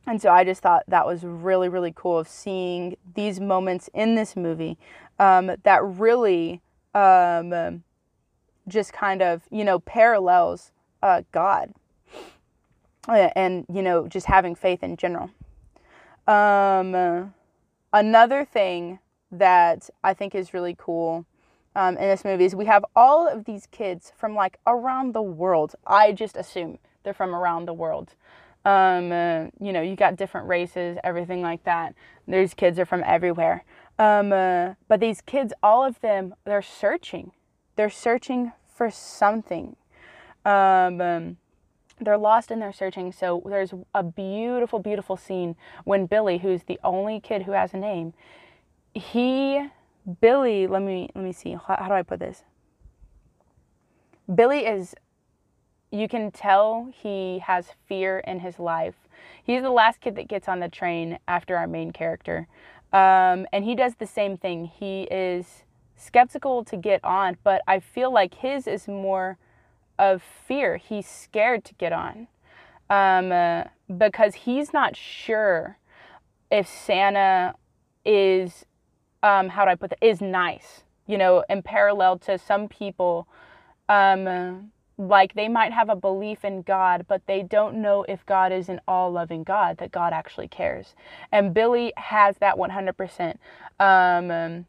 and 0.08 0.22
so 0.22 0.30
I 0.30 0.42
just 0.42 0.62
thought 0.62 0.84
that 0.88 1.06
was 1.06 1.22
really, 1.22 1.68
really 1.68 1.92
cool 1.94 2.18
of 2.18 2.28
seeing 2.28 2.96
these 3.14 3.40
moments 3.40 3.90
in 3.92 4.14
this 4.14 4.36
movie 4.36 4.78
um, 5.18 5.52
that 5.64 5.84
really 5.84 6.62
um, 6.94 7.84
just 8.66 8.94
kind 8.94 9.20
of, 9.20 9.42
you 9.50 9.64
know, 9.64 9.80
parallels 9.80 10.72
uh, 11.02 11.22
God 11.30 11.74
uh, 13.06 13.28
and, 13.36 13.66
you 13.70 13.82
know, 13.82 14.08
just 14.08 14.26
having 14.26 14.54
faith 14.54 14.82
in 14.82 14.96
general. 14.96 15.30
Um, 16.26 17.34
another 17.92 18.46
thing 18.46 19.00
that 19.30 19.90
I 20.02 20.14
think 20.14 20.34
is 20.34 20.54
really 20.54 20.74
cool 20.78 21.26
um, 21.76 21.98
in 21.98 22.08
this 22.08 22.24
movie 22.24 22.46
is 22.46 22.54
we 22.54 22.64
have 22.64 22.84
all 22.96 23.28
of 23.28 23.44
these 23.44 23.66
kids 23.70 24.12
from 24.16 24.34
like 24.34 24.58
around 24.66 25.14
the 25.14 25.22
world. 25.22 25.74
I 25.86 26.12
just 26.12 26.34
assume 26.34 26.78
they're 27.02 27.12
from 27.12 27.34
around 27.34 27.66
the 27.66 27.74
world. 27.74 28.14
Um, 28.64 29.12
uh, 29.12 29.46
you 29.60 29.72
know, 29.72 29.80
you 29.80 29.96
got 29.96 30.16
different 30.16 30.48
races, 30.48 30.98
everything 31.04 31.42
like 31.42 31.64
that. 31.64 31.94
These 32.26 32.54
kids 32.54 32.78
are 32.78 32.84
from 32.84 33.02
everywhere. 33.06 33.64
Um, 33.98 34.32
uh, 34.32 34.74
but 34.88 35.00
these 35.00 35.20
kids, 35.20 35.52
all 35.62 35.84
of 35.84 36.00
them, 36.00 36.34
they're 36.44 36.62
searching. 36.62 37.32
They're 37.76 37.90
searching 37.90 38.52
for 38.68 38.90
something. 38.90 39.76
Um, 40.44 41.00
um, 41.00 41.36
they're 42.00 42.18
lost 42.18 42.50
and 42.50 42.62
they're 42.62 42.72
searching. 42.72 43.12
So 43.12 43.42
there's 43.46 43.72
a 43.94 44.02
beautiful, 44.02 44.78
beautiful 44.78 45.16
scene 45.16 45.56
when 45.84 46.06
Billy, 46.06 46.38
who's 46.38 46.62
the 46.64 46.78
only 46.84 47.20
kid 47.20 47.42
who 47.42 47.52
has 47.52 47.74
a 47.74 47.76
name, 47.76 48.14
he 48.94 49.68
Billy, 50.20 50.66
let 50.66 50.82
me 50.82 51.10
let 51.14 51.24
me 51.24 51.32
see. 51.32 51.52
How, 51.52 51.76
how 51.76 51.88
do 51.88 51.94
I 51.94 52.02
put 52.02 52.20
this? 52.20 52.42
Billy 54.32 54.60
is 54.66 54.94
you 55.90 56.08
can 56.08 56.30
tell 56.30 56.90
he 56.92 57.40
has 57.40 57.72
fear 57.86 58.18
in 58.20 58.40
his 58.40 58.58
life. 58.58 58.94
He's 59.42 59.62
the 59.62 59.70
last 59.70 60.00
kid 60.00 60.16
that 60.16 60.28
gets 60.28 60.48
on 60.48 60.60
the 60.60 60.68
train 60.68 61.18
after 61.26 61.56
our 61.56 61.66
main 61.66 61.92
character. 61.92 62.46
Um, 62.92 63.46
and 63.52 63.64
he 63.64 63.74
does 63.74 63.96
the 63.96 64.06
same 64.06 64.36
thing. 64.36 64.66
He 64.66 65.02
is 65.04 65.64
skeptical 65.96 66.64
to 66.64 66.76
get 66.76 67.02
on, 67.04 67.36
but 67.42 67.62
I 67.66 67.80
feel 67.80 68.12
like 68.12 68.34
his 68.34 68.66
is 68.66 68.86
more 68.86 69.38
of 69.98 70.22
fear. 70.22 70.76
He's 70.76 71.06
scared 71.06 71.64
to 71.64 71.74
get 71.74 71.92
on 71.92 72.28
um, 72.88 73.32
uh, 73.32 73.64
because 73.96 74.34
he's 74.34 74.72
not 74.72 74.96
sure 74.96 75.78
if 76.50 76.66
Santa 76.68 77.54
is, 78.04 78.64
um, 79.22 79.50
how 79.50 79.64
do 79.64 79.70
I 79.70 79.74
put 79.74 79.90
that, 79.90 80.04
is 80.04 80.20
nice, 80.20 80.82
you 81.06 81.18
know, 81.18 81.44
in 81.48 81.62
parallel 81.62 82.18
to 82.20 82.38
some 82.38 82.68
people. 82.68 83.26
Um, 83.88 84.70
like 84.98 85.34
they 85.34 85.48
might 85.48 85.72
have 85.72 85.88
a 85.88 85.96
belief 85.96 86.44
in 86.44 86.62
God, 86.62 87.06
but 87.08 87.22
they 87.26 87.42
don't 87.42 87.80
know 87.80 88.04
if 88.08 88.26
God 88.26 88.52
is 88.52 88.68
an 88.68 88.80
all 88.88 89.12
loving 89.12 89.44
God, 89.44 89.78
that 89.78 89.92
God 89.92 90.12
actually 90.12 90.48
cares. 90.48 90.94
And 91.30 91.54
Billy 91.54 91.92
has 91.96 92.36
that 92.38 92.56
100%. 92.56 93.36
Um, 93.78 94.66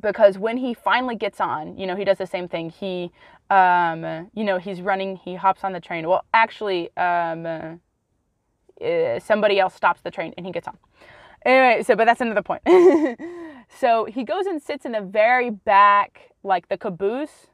because 0.00 0.38
when 0.38 0.56
he 0.56 0.74
finally 0.74 1.14
gets 1.14 1.40
on, 1.40 1.78
you 1.78 1.86
know, 1.86 1.94
he 1.94 2.04
does 2.04 2.18
the 2.18 2.26
same 2.26 2.48
thing. 2.48 2.70
He, 2.70 3.12
um, 3.50 4.30
you 4.34 4.42
know, 4.44 4.58
he's 4.58 4.80
running, 4.80 5.16
he 5.16 5.36
hops 5.36 5.62
on 5.62 5.72
the 5.72 5.80
train. 5.80 6.08
Well, 6.08 6.24
actually, 6.34 6.90
um, 6.96 7.46
uh, 7.46 9.20
somebody 9.20 9.60
else 9.60 9.74
stops 9.74 10.00
the 10.00 10.10
train 10.10 10.34
and 10.36 10.46
he 10.46 10.52
gets 10.52 10.66
on. 10.66 10.76
Anyway, 11.44 11.82
so, 11.82 11.94
but 11.94 12.06
that's 12.06 12.20
another 12.20 12.42
point. 12.42 12.62
so 13.78 14.06
he 14.06 14.24
goes 14.24 14.46
and 14.46 14.60
sits 14.60 14.84
in 14.84 14.92
the 14.92 15.02
very 15.02 15.50
back, 15.50 16.32
like 16.42 16.68
the 16.68 16.78
caboose. 16.78 17.48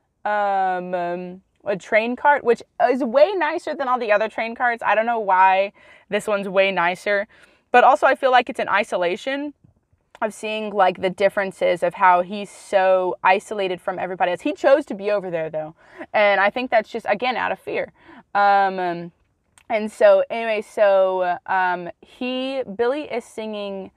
A 1.64 1.76
train 1.76 2.16
cart, 2.16 2.42
which 2.42 2.62
is 2.88 3.04
way 3.04 3.32
nicer 3.32 3.74
than 3.74 3.86
all 3.88 3.98
the 3.98 4.12
other 4.12 4.28
train 4.28 4.54
carts. 4.54 4.82
I 4.82 4.94
don't 4.94 5.06
know 5.06 5.20
why 5.20 5.72
this 6.08 6.26
one's 6.26 6.48
way 6.48 6.72
nicer, 6.72 7.28
but 7.70 7.84
also 7.84 8.06
I 8.06 8.14
feel 8.14 8.30
like 8.30 8.48
it's 8.48 8.60
an 8.60 8.68
isolation 8.68 9.54
of 10.22 10.34
seeing 10.34 10.70
like 10.70 11.00
the 11.00 11.10
differences 11.10 11.82
of 11.82 11.94
how 11.94 12.22
he's 12.22 12.50
so 12.50 13.16
isolated 13.22 13.80
from 13.80 13.98
everybody 13.98 14.32
else. 14.32 14.42
He 14.42 14.52
chose 14.52 14.84
to 14.86 14.94
be 14.94 15.10
over 15.10 15.30
there 15.30 15.50
though, 15.50 15.74
and 16.12 16.40
I 16.40 16.50
think 16.50 16.70
that's 16.70 16.90
just 16.90 17.06
again 17.08 17.36
out 17.36 17.52
of 17.52 17.58
fear. 17.58 17.92
Um, 18.34 19.12
and 19.68 19.90
so 19.90 20.24
anyway, 20.30 20.62
so 20.62 21.38
um, 21.46 21.90
he 22.00 22.62
Billy 22.76 23.02
is 23.02 23.24
singing 23.24 23.90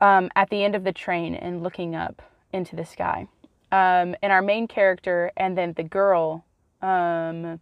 um, 0.00 0.30
at 0.34 0.50
the 0.50 0.64
end 0.64 0.74
of 0.74 0.84
the 0.84 0.92
train 0.92 1.34
and 1.34 1.62
looking 1.62 1.94
up 1.94 2.22
into 2.52 2.76
the 2.76 2.84
sky 2.84 3.28
um, 3.72 4.14
and 4.22 4.32
our 4.32 4.42
main 4.42 4.66
character 4.66 5.30
and 5.36 5.56
then 5.56 5.72
the 5.74 5.82
girl 5.82 6.44
um, 6.82 7.60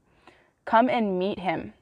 come 0.64 0.88
and 0.88 1.18
meet 1.18 1.38
him. 1.38 1.72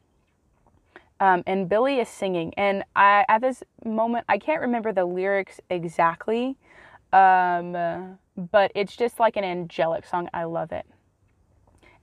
Um, 1.18 1.42
and 1.46 1.68
Billy 1.68 1.98
is 1.98 2.10
singing, 2.10 2.52
and 2.58 2.84
I 2.94 3.24
at 3.28 3.40
this 3.40 3.62
moment 3.84 4.26
I 4.28 4.36
can't 4.36 4.60
remember 4.60 4.92
the 4.92 5.06
lyrics 5.06 5.60
exactly, 5.70 6.56
um, 7.12 8.18
but 8.36 8.70
it's 8.74 8.94
just 8.94 9.18
like 9.18 9.36
an 9.36 9.44
angelic 9.44 10.04
song. 10.04 10.28
I 10.34 10.44
love 10.44 10.72
it. 10.72 10.84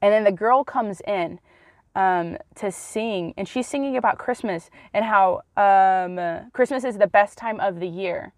And 0.02 0.12
then 0.12 0.24
the 0.24 0.32
girl 0.32 0.64
comes 0.64 1.00
in 1.08 1.40
um, 1.96 2.38
to 2.56 2.72
sing, 2.72 3.36
and 3.38 3.48
she's 3.48 3.68
singing 3.68 3.98
about 3.98 4.18
Christmas 4.18 4.72
and 4.94 5.06
how 5.06 5.44
um, 5.58 6.50
Christmas 6.52 6.84
is 6.84 6.98
the 6.98 7.08
best 7.08 7.38
time 7.38 7.60
of 7.60 7.80
the 7.80 7.88
year. 7.88 8.34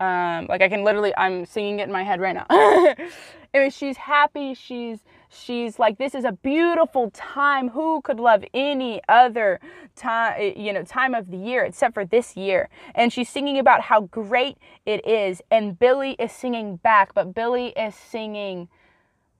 Um, 0.00 0.46
like 0.48 0.62
I 0.62 0.68
can 0.68 0.82
literally, 0.82 1.12
I'm 1.16 1.44
singing 1.44 1.78
it 1.80 1.84
in 1.84 1.92
my 1.92 2.02
head 2.02 2.20
right 2.20 2.34
now. 2.34 2.46
anyway, 3.54 3.70
she's 3.70 3.98
happy. 3.98 4.54
She's 4.54 5.00
she's 5.28 5.78
like, 5.78 5.98
this 5.98 6.14
is 6.14 6.24
a 6.24 6.32
beautiful 6.32 7.10
time. 7.10 7.68
Who 7.68 8.00
could 8.02 8.18
love 8.18 8.42
any 8.52 9.00
other 9.08 9.60
time, 9.96 10.54
you 10.56 10.72
know, 10.72 10.82
time 10.82 11.14
of 11.14 11.30
the 11.30 11.36
year 11.36 11.64
except 11.64 11.94
for 11.94 12.04
this 12.04 12.36
year? 12.36 12.68
And 12.94 13.12
she's 13.12 13.28
singing 13.28 13.58
about 13.58 13.82
how 13.82 14.02
great 14.02 14.56
it 14.86 15.06
is. 15.06 15.42
And 15.50 15.78
Billy 15.78 16.12
is 16.18 16.32
singing 16.32 16.76
back, 16.76 17.14
but 17.14 17.34
Billy 17.34 17.68
is 17.68 17.94
singing 17.94 18.68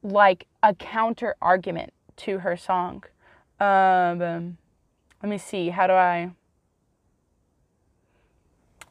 like 0.03 0.47
a 0.63 0.75
counter 0.75 1.37
argument 1.41 1.93
to 2.17 2.39
her 2.39 2.57
song. 2.57 3.05
Um, 3.59 4.59
let 5.23 5.29
me 5.29 5.39
see. 5.39 5.71
How 5.71 5.87
do 5.87 5.95
I? 5.95 6.33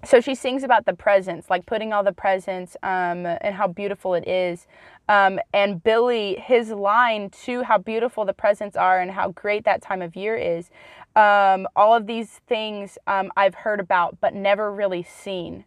So 0.06 0.22
she 0.22 0.34
sings 0.34 0.64
about 0.64 0.86
the 0.86 0.94
presents, 0.94 1.50
like 1.50 1.66
putting 1.66 1.92
all 1.92 2.04
the 2.04 2.14
presents 2.14 2.78
um, 2.84 3.26
and 3.26 3.54
how 3.54 3.68
beautiful 3.68 4.14
it 4.14 4.28
is. 4.28 4.66
Um, 5.10 5.40
and 5.54 5.84
Billy, 5.84 6.36
his 6.36 6.70
line 6.70 7.30
to 7.44 7.64
how 7.64 7.80
beautiful 7.80 8.24
the 8.24 8.34
presents 8.34 8.78
are 8.78 9.00
and 9.00 9.12
how 9.12 9.32
great 9.32 9.66
that 9.66 9.82
time 9.82 10.02
of 10.02 10.16
year 10.16 10.38
is. 10.38 10.70
Um, 11.16 11.68
all 11.76 11.94
of 11.94 12.08
these 12.08 12.40
things 12.48 12.98
um, 13.08 13.32
I've 13.36 13.56
heard 13.56 13.82
about, 13.82 14.22
but 14.22 14.34
never 14.34 14.72
really 14.72 15.04
seen. 15.04 15.66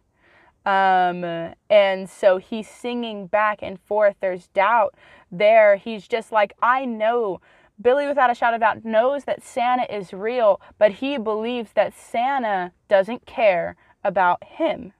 Um, 0.65 1.53
and 1.69 2.09
so 2.09 2.37
he's 2.37 2.67
singing 2.67 3.27
back 3.27 3.59
and 3.61 3.79
forth. 3.81 4.15
There's 4.19 4.47
doubt 4.47 4.95
there. 5.31 5.75
He's 5.75 6.07
just 6.07 6.31
like, 6.31 6.53
I 6.61 6.85
know. 6.85 7.39
Billy, 7.81 8.07
without 8.07 8.31
a 8.31 8.35
shadow 8.35 8.55
of 8.55 8.61
doubt, 8.61 8.85
knows 8.85 9.25
that 9.25 9.43
Santa 9.43 9.93
is 9.93 10.13
real, 10.13 10.61
but 10.77 10.91
he 10.91 11.17
believes 11.17 11.71
that 11.73 11.93
Santa 11.93 12.71
doesn't 12.87 13.25
care 13.25 13.75
about 14.03 14.43
him. 14.43 14.93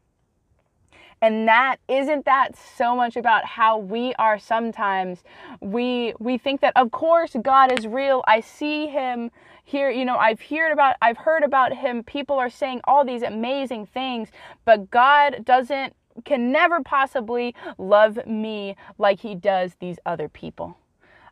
And 1.21 1.47
that 1.47 1.77
isn't 1.87 2.25
that 2.25 2.57
so 2.57 2.95
much 2.95 3.15
about 3.15 3.45
how 3.45 3.77
we 3.77 4.13
are 4.15 4.37
sometimes. 4.37 5.23
We 5.61 6.13
we 6.19 6.37
think 6.37 6.59
that 6.59 6.73
of 6.75 6.91
course 6.91 7.35
God 7.41 7.71
is 7.71 7.87
real. 7.87 8.23
I 8.27 8.41
see 8.41 8.87
him 8.87 9.31
here, 9.63 9.89
you 9.89 10.03
know, 10.03 10.17
I've 10.17 10.41
heard 10.41 10.73
about 10.73 10.95
I've 11.01 11.17
heard 11.17 11.43
about 11.43 11.73
him. 11.73 12.03
People 12.03 12.37
are 12.37 12.49
saying 12.49 12.81
all 12.83 13.05
these 13.05 13.21
amazing 13.21 13.85
things, 13.85 14.29
but 14.65 14.91
God 14.91 15.45
doesn't 15.45 15.95
can 16.25 16.51
never 16.51 16.81
possibly 16.81 17.55
love 17.77 18.27
me 18.27 18.75
like 18.97 19.21
he 19.21 19.33
does 19.33 19.75
these 19.79 19.97
other 20.05 20.27
people. 20.27 20.77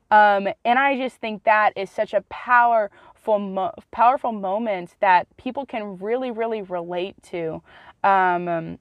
Um, 0.10 0.48
and 0.66 0.78
I 0.80 0.98
just 0.98 1.18
think 1.18 1.44
that 1.44 1.74
is 1.76 1.90
such 1.90 2.14
a 2.14 2.22
power 2.30 2.92
mo- 3.28 3.74
powerful 3.92 4.32
moments 4.32 4.96
that 5.00 5.28
people 5.38 5.66
can 5.66 5.98
really, 5.98 6.32
really 6.32 6.62
relate 6.62 7.16
to. 7.24 7.62
Um, 8.04 8.80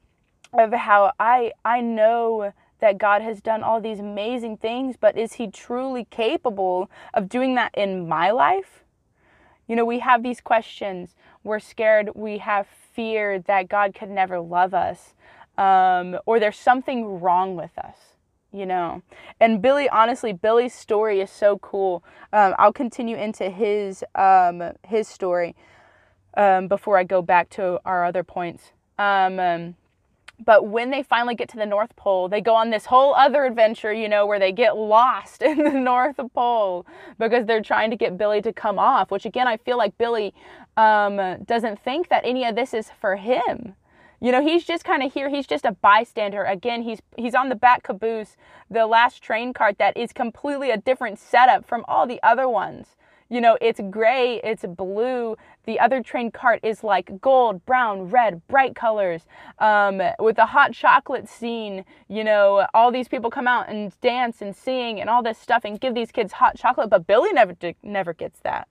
of 0.52 0.72
how 0.72 1.12
I 1.20 1.52
I 1.64 1.80
know 1.80 2.52
that 2.80 2.98
God 2.98 3.22
has 3.22 3.40
done 3.40 3.62
all 3.62 3.80
these 3.80 4.00
amazing 4.00 4.56
things, 4.56 4.96
but 4.98 5.16
is 5.16 5.34
He 5.34 5.48
truly 5.48 6.06
capable 6.10 6.90
of 7.14 7.28
doing 7.28 7.54
that 7.56 7.72
in 7.76 8.08
my 8.08 8.30
life? 8.30 8.84
You 9.68 9.76
know, 9.76 9.84
we 9.84 10.00
have 10.00 10.22
these 10.22 10.40
questions. 10.40 11.14
We're 11.44 11.60
scared. 11.60 12.10
We 12.14 12.38
have 12.38 12.66
fear 12.66 13.38
that 13.40 13.68
God 13.68 13.94
could 13.94 14.10
never 14.10 14.40
love 14.40 14.74
us, 14.74 15.14
um, 15.56 16.18
or 16.26 16.40
there's 16.40 16.58
something 16.58 17.20
wrong 17.20 17.54
with 17.54 17.78
us 17.78 18.09
you 18.52 18.66
know? 18.66 19.02
And 19.40 19.62
billy 19.62 19.88
honestly 19.88 20.32
billy's 20.32 20.74
story 20.74 21.20
is 21.20 21.30
so 21.30 21.58
cool. 21.58 22.04
Um, 22.32 22.54
i'll 22.58 22.72
continue 22.72 23.16
into 23.16 23.50
his 23.50 24.04
um, 24.14 24.62
his 24.86 25.08
story 25.08 25.54
um, 26.36 26.68
before 26.68 26.98
i 26.98 27.04
go 27.04 27.22
back 27.22 27.50
to 27.50 27.80
our 27.84 28.04
other 28.04 28.22
points. 28.24 28.72
Um, 28.98 29.38
um, 29.40 29.74
but 30.44 30.66
when 30.66 30.90
they 30.90 31.02
finally 31.02 31.34
get 31.34 31.48
to 31.50 31.56
the 31.56 31.66
north 31.66 31.94
pole 31.96 32.28
they 32.28 32.40
go 32.40 32.54
on 32.54 32.70
this 32.70 32.86
whole 32.86 33.14
other 33.14 33.44
adventure 33.44 33.92
you 33.92 34.08
know 34.08 34.26
where 34.26 34.38
they 34.38 34.52
get 34.52 34.76
lost 34.76 35.42
in 35.50 35.58
the 35.58 35.70
north 35.70 36.18
pole 36.34 36.86
because 37.18 37.46
they're 37.46 37.62
trying 37.62 37.90
to 37.90 37.96
get 37.96 38.16
billy 38.16 38.40
to 38.42 38.52
come 38.52 38.78
off 38.78 39.10
which 39.10 39.26
again 39.26 39.46
i 39.46 39.56
feel 39.56 39.78
like 39.78 39.96
billy 39.98 40.32
um, 40.76 41.16
doesn't 41.44 41.78
think 41.82 42.08
that 42.08 42.22
any 42.24 42.44
of 42.44 42.54
this 42.54 42.72
is 42.72 42.90
for 43.00 43.16
him 43.16 43.74
you 44.20 44.30
know, 44.30 44.42
he's 44.42 44.64
just 44.64 44.84
kind 44.84 45.02
of 45.02 45.12
here. 45.12 45.30
He's 45.30 45.46
just 45.46 45.64
a 45.64 45.72
bystander. 45.72 46.44
Again, 46.44 46.82
he's 46.82 47.00
he's 47.16 47.34
on 47.34 47.48
the 47.48 47.54
back 47.54 47.82
caboose, 47.82 48.36
the 48.70 48.86
last 48.86 49.22
train 49.22 49.52
cart 49.54 49.78
that 49.78 49.96
is 49.96 50.12
completely 50.12 50.70
a 50.70 50.76
different 50.76 51.18
setup 51.18 51.66
from 51.66 51.84
all 51.88 52.06
the 52.06 52.20
other 52.22 52.48
ones. 52.48 52.96
You 53.30 53.40
know, 53.40 53.56
it's 53.60 53.80
gray, 53.90 54.40
it's 54.42 54.64
blue. 54.66 55.36
The 55.64 55.78
other 55.78 56.02
train 56.02 56.32
cart 56.32 56.60
is 56.64 56.82
like 56.82 57.20
gold, 57.20 57.64
brown, 57.64 58.10
red, 58.10 58.46
bright 58.48 58.74
colors. 58.74 59.22
Um, 59.60 60.02
with 60.18 60.36
the 60.36 60.46
hot 60.46 60.72
chocolate 60.72 61.28
scene, 61.28 61.84
you 62.08 62.24
know, 62.24 62.66
all 62.74 62.90
these 62.90 63.06
people 63.06 63.30
come 63.30 63.46
out 63.46 63.68
and 63.68 63.98
dance 64.00 64.42
and 64.42 64.54
sing 64.54 65.00
and 65.00 65.08
all 65.08 65.22
this 65.22 65.38
stuff 65.38 65.64
and 65.64 65.80
give 65.80 65.94
these 65.94 66.10
kids 66.10 66.32
hot 66.32 66.56
chocolate. 66.56 66.90
But 66.90 67.06
Billy 67.06 67.32
never 67.32 67.56
never 67.82 68.12
gets 68.12 68.40
that 68.40 68.68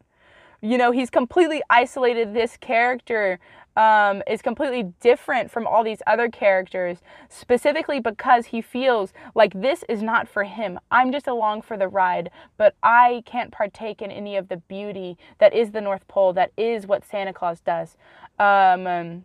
you 0.61 0.77
know 0.77 0.91
he's 0.91 1.09
completely 1.09 1.61
isolated 1.69 2.33
this 2.33 2.57
character 2.57 3.39
um, 3.75 4.21
is 4.27 4.41
completely 4.41 4.93
different 4.99 5.49
from 5.49 5.65
all 5.65 5.83
these 5.83 6.01
other 6.07 6.29
characters, 6.29 6.99
specifically 7.29 7.99
because 7.99 8.47
he 8.47 8.61
feels 8.61 9.13
like 9.35 9.53
this 9.53 9.83
is 9.87 10.01
not 10.01 10.27
for 10.27 10.43
him. 10.43 10.79
I'm 10.91 11.11
just 11.11 11.27
along 11.27 11.61
for 11.61 11.77
the 11.77 11.87
ride, 11.87 12.29
but 12.57 12.75
I 12.83 13.23
can't 13.25 13.51
partake 13.51 14.01
in 14.01 14.11
any 14.11 14.35
of 14.35 14.49
the 14.49 14.57
beauty 14.57 15.17
that 15.37 15.53
is 15.53 15.71
the 15.71 15.81
North 15.81 16.07
Pole, 16.07 16.33
that 16.33 16.51
is 16.57 16.87
what 16.87 17.05
Santa 17.05 17.33
Claus 17.33 17.59
does. 17.61 17.95
Um, 18.37 19.23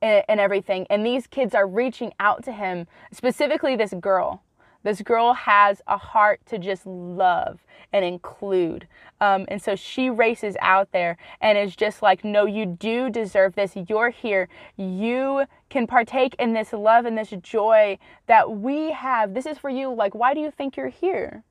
and, 0.00 0.24
and 0.28 0.40
everything. 0.40 0.86
And 0.88 1.04
these 1.04 1.26
kids 1.26 1.54
are 1.54 1.66
reaching 1.66 2.12
out 2.18 2.42
to 2.44 2.52
him, 2.52 2.86
specifically 3.12 3.76
this 3.76 3.92
girl. 4.00 4.42
This 4.86 5.02
girl 5.02 5.32
has 5.32 5.82
a 5.88 5.96
heart 5.96 6.38
to 6.46 6.58
just 6.58 6.86
love 6.86 7.58
and 7.92 8.04
include. 8.04 8.86
Um, 9.20 9.44
and 9.48 9.60
so 9.60 9.74
she 9.74 10.10
races 10.10 10.56
out 10.60 10.92
there 10.92 11.16
and 11.40 11.58
is 11.58 11.74
just 11.74 12.02
like, 12.02 12.24
no, 12.24 12.46
you 12.46 12.66
do 12.66 13.10
deserve 13.10 13.56
this. 13.56 13.72
You're 13.88 14.10
here. 14.10 14.48
You 14.76 15.46
can 15.70 15.88
partake 15.88 16.36
in 16.38 16.52
this 16.52 16.72
love 16.72 17.04
and 17.04 17.18
this 17.18 17.34
joy 17.42 17.98
that 18.28 18.58
we 18.58 18.92
have. 18.92 19.34
This 19.34 19.44
is 19.44 19.58
for 19.58 19.70
you. 19.70 19.92
Like, 19.92 20.14
why 20.14 20.34
do 20.34 20.40
you 20.40 20.52
think 20.52 20.76
you're 20.76 20.86
here? 20.86 21.42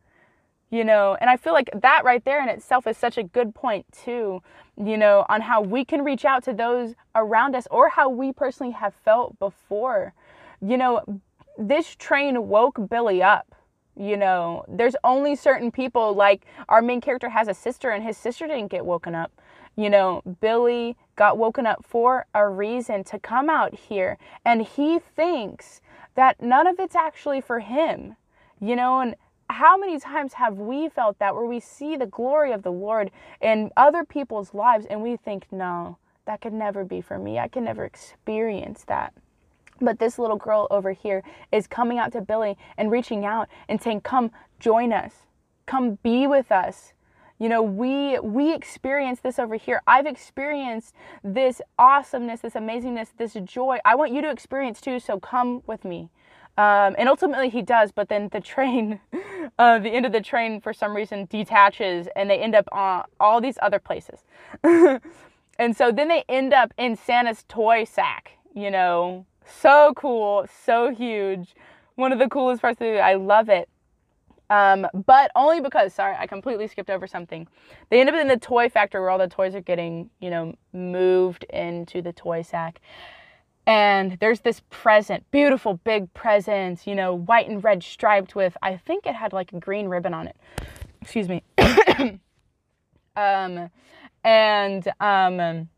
You 0.69 0.85
know, 0.85 1.17
and 1.19 1.29
I 1.29 1.35
feel 1.35 1.51
like 1.51 1.69
that 1.73 2.05
right 2.05 2.23
there 2.23 2.41
in 2.41 2.47
itself 2.47 2.87
is 2.87 2.97
such 2.97 3.17
a 3.17 3.23
good 3.23 3.53
point, 3.53 3.85
too, 3.91 4.41
you 4.77 4.95
know, 4.95 5.25
on 5.27 5.41
how 5.41 5.59
we 5.61 5.83
can 5.83 6.05
reach 6.05 6.23
out 6.23 6.45
to 6.45 6.53
those 6.53 6.95
around 7.15 7.53
us 7.53 7.67
or 7.69 7.89
how 7.89 8.07
we 8.07 8.31
personally 8.31 8.71
have 8.71 8.93
felt 9.03 9.37
before. 9.39 10.13
You 10.61 10.77
know, 10.77 11.21
this 11.57 11.95
train 11.95 12.47
woke 12.47 12.89
Billy 12.89 13.21
up 13.23 13.55
you 13.97 14.17
know, 14.17 14.65
there's 14.67 14.95
only 15.03 15.35
certain 15.35 15.71
people, 15.71 16.13
like 16.13 16.45
our 16.67 16.81
main 16.81 16.99
character 16.99 17.29
has 17.29 17.47
a 17.47 17.53
sister 17.53 17.91
and 17.91 18.03
his 18.03 18.17
sister 18.17 18.45
didn't 18.45 18.67
get 18.67 18.85
woken 18.85 19.15
up. 19.15 19.31
You 19.77 19.89
know, 19.89 20.21
Billy 20.41 20.97
got 21.15 21.37
woken 21.37 21.65
up 21.65 21.85
for 21.85 22.25
a 22.33 22.47
reason 22.47 23.03
to 23.05 23.19
come 23.19 23.49
out 23.49 23.73
here. 23.73 24.17
And 24.43 24.61
he 24.61 24.99
thinks 24.99 25.81
that 26.15 26.41
none 26.41 26.67
of 26.67 26.79
it's 26.79 26.95
actually 26.95 27.41
for 27.41 27.59
him. 27.59 28.15
You 28.59 28.75
know, 28.75 28.99
and 28.99 29.15
how 29.49 29.77
many 29.77 29.99
times 29.99 30.33
have 30.33 30.57
we 30.57 30.89
felt 30.89 31.19
that 31.19 31.35
where 31.35 31.45
we 31.45 31.59
see 31.59 31.95
the 31.95 32.05
glory 32.05 32.51
of 32.51 32.63
the 32.63 32.71
Lord 32.71 33.11
in 33.41 33.71
other 33.77 34.03
people's 34.03 34.53
lives 34.53 34.85
and 34.89 35.01
we 35.01 35.15
think, 35.15 35.45
no, 35.51 35.97
that 36.25 36.41
could 36.41 36.53
never 36.53 36.83
be 36.83 36.99
for 36.99 37.17
me. 37.17 37.39
I 37.39 37.47
can 37.47 37.63
never 37.63 37.85
experience 37.85 38.83
that. 38.87 39.13
But 39.81 39.99
this 39.99 40.17
little 40.17 40.37
girl 40.37 40.67
over 40.71 40.93
here 40.93 41.23
is 41.51 41.67
coming 41.67 41.97
out 41.97 42.11
to 42.13 42.21
Billy 42.21 42.57
and 42.77 42.91
reaching 42.91 43.25
out 43.25 43.49
and 43.67 43.81
saying, 43.81 44.01
"Come 44.01 44.31
join 44.59 44.93
us. 44.93 45.27
Come 45.65 45.97
be 46.03 46.27
with 46.27 46.51
us." 46.51 46.93
You 47.37 47.49
know, 47.49 47.61
we 47.61 48.17
we 48.19 48.53
experience 48.53 49.19
this 49.19 49.39
over 49.39 49.55
here. 49.55 49.81
I've 49.85 50.05
experienced 50.05 50.95
this 51.23 51.61
awesomeness, 51.77 52.41
this 52.41 52.53
amazingness, 52.53 53.09
this 53.17 53.33
joy. 53.33 53.79
I 53.83 53.95
want 53.95 54.13
you 54.13 54.21
to 54.21 54.29
experience 54.29 54.79
too, 54.79 54.99
so 54.99 55.19
come 55.19 55.61
with 55.67 55.83
me. 55.83 56.09
Um, 56.57 56.95
and 56.97 57.09
ultimately 57.09 57.49
he 57.49 57.61
does, 57.61 57.91
but 57.91 58.07
then 58.07 58.29
the 58.29 58.39
train, 58.39 59.01
uh, 59.59 59.79
the 59.79 59.89
end 59.89 60.05
of 60.05 60.13
the 60.13 60.21
train 60.21 60.61
for 60.61 60.71
some 60.71 60.95
reason 60.95 61.25
detaches 61.25 62.07
and 62.15 62.29
they 62.29 62.39
end 62.39 62.55
up 62.55 62.69
on 62.71 63.03
all 63.19 63.41
these 63.41 63.57
other 63.61 63.79
places. 63.79 64.23
and 64.63 65.75
so 65.75 65.91
then 65.91 66.07
they 66.07 66.23
end 66.29 66.53
up 66.53 66.73
in 66.77 66.95
Santa's 66.95 67.43
toy 67.49 67.83
sack, 67.83 68.31
you 68.53 68.71
know, 68.71 69.25
so 69.45 69.93
cool, 69.95 70.45
so 70.65 70.93
huge. 70.93 71.55
One 71.95 72.11
of 72.11 72.19
the 72.19 72.27
coolest 72.27 72.61
parts 72.61 72.75
of 72.75 72.79
the 72.79 72.85
movie. 72.85 72.99
I 72.99 73.15
love 73.15 73.49
it. 73.49 73.69
Um, 74.49 74.85
but 75.05 75.31
only 75.35 75.59
because, 75.59 75.93
sorry, 75.93 76.15
I 76.17 76.27
completely 76.27 76.67
skipped 76.67 76.89
over 76.89 77.07
something. 77.07 77.47
They 77.89 77.99
end 77.99 78.09
up 78.09 78.15
in 78.15 78.27
the 78.27 78.37
toy 78.37 78.69
factory 78.69 79.01
where 79.01 79.09
all 79.09 79.17
the 79.17 79.27
toys 79.27 79.55
are 79.55 79.61
getting, 79.61 80.09
you 80.19 80.29
know, 80.29 80.53
moved 80.73 81.45
into 81.45 82.01
the 82.01 82.13
toy 82.13 82.41
sack. 82.43 82.79
And 83.67 84.17
there's 84.19 84.41
this 84.41 84.61
present, 84.69 85.29
beautiful 85.31 85.75
big 85.83 86.13
present, 86.13 86.85
you 86.85 86.93
know, 86.93 87.15
white 87.15 87.49
and 87.49 87.63
red 87.63 87.81
striped 87.81 88.35
with, 88.35 88.55
I 88.61 88.77
think 88.77 89.07
it 89.07 89.15
had 89.15 89.33
like 89.33 89.53
a 89.53 89.59
green 89.59 89.87
ribbon 89.87 90.13
on 90.13 90.27
it. 90.27 90.35
Excuse 91.01 91.27
me. 91.27 91.41
um, 93.15 93.71
and 94.23 94.87
um, 94.99 95.69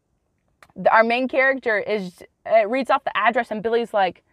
our 0.91 1.03
main 1.03 1.29
character 1.29 1.79
is 1.79 2.21
it 2.49 2.69
reads 2.69 2.89
off 2.89 3.03
the 3.03 3.15
address 3.15 3.51
and 3.51 3.61
Billy's 3.61 3.93
like, 3.93 4.23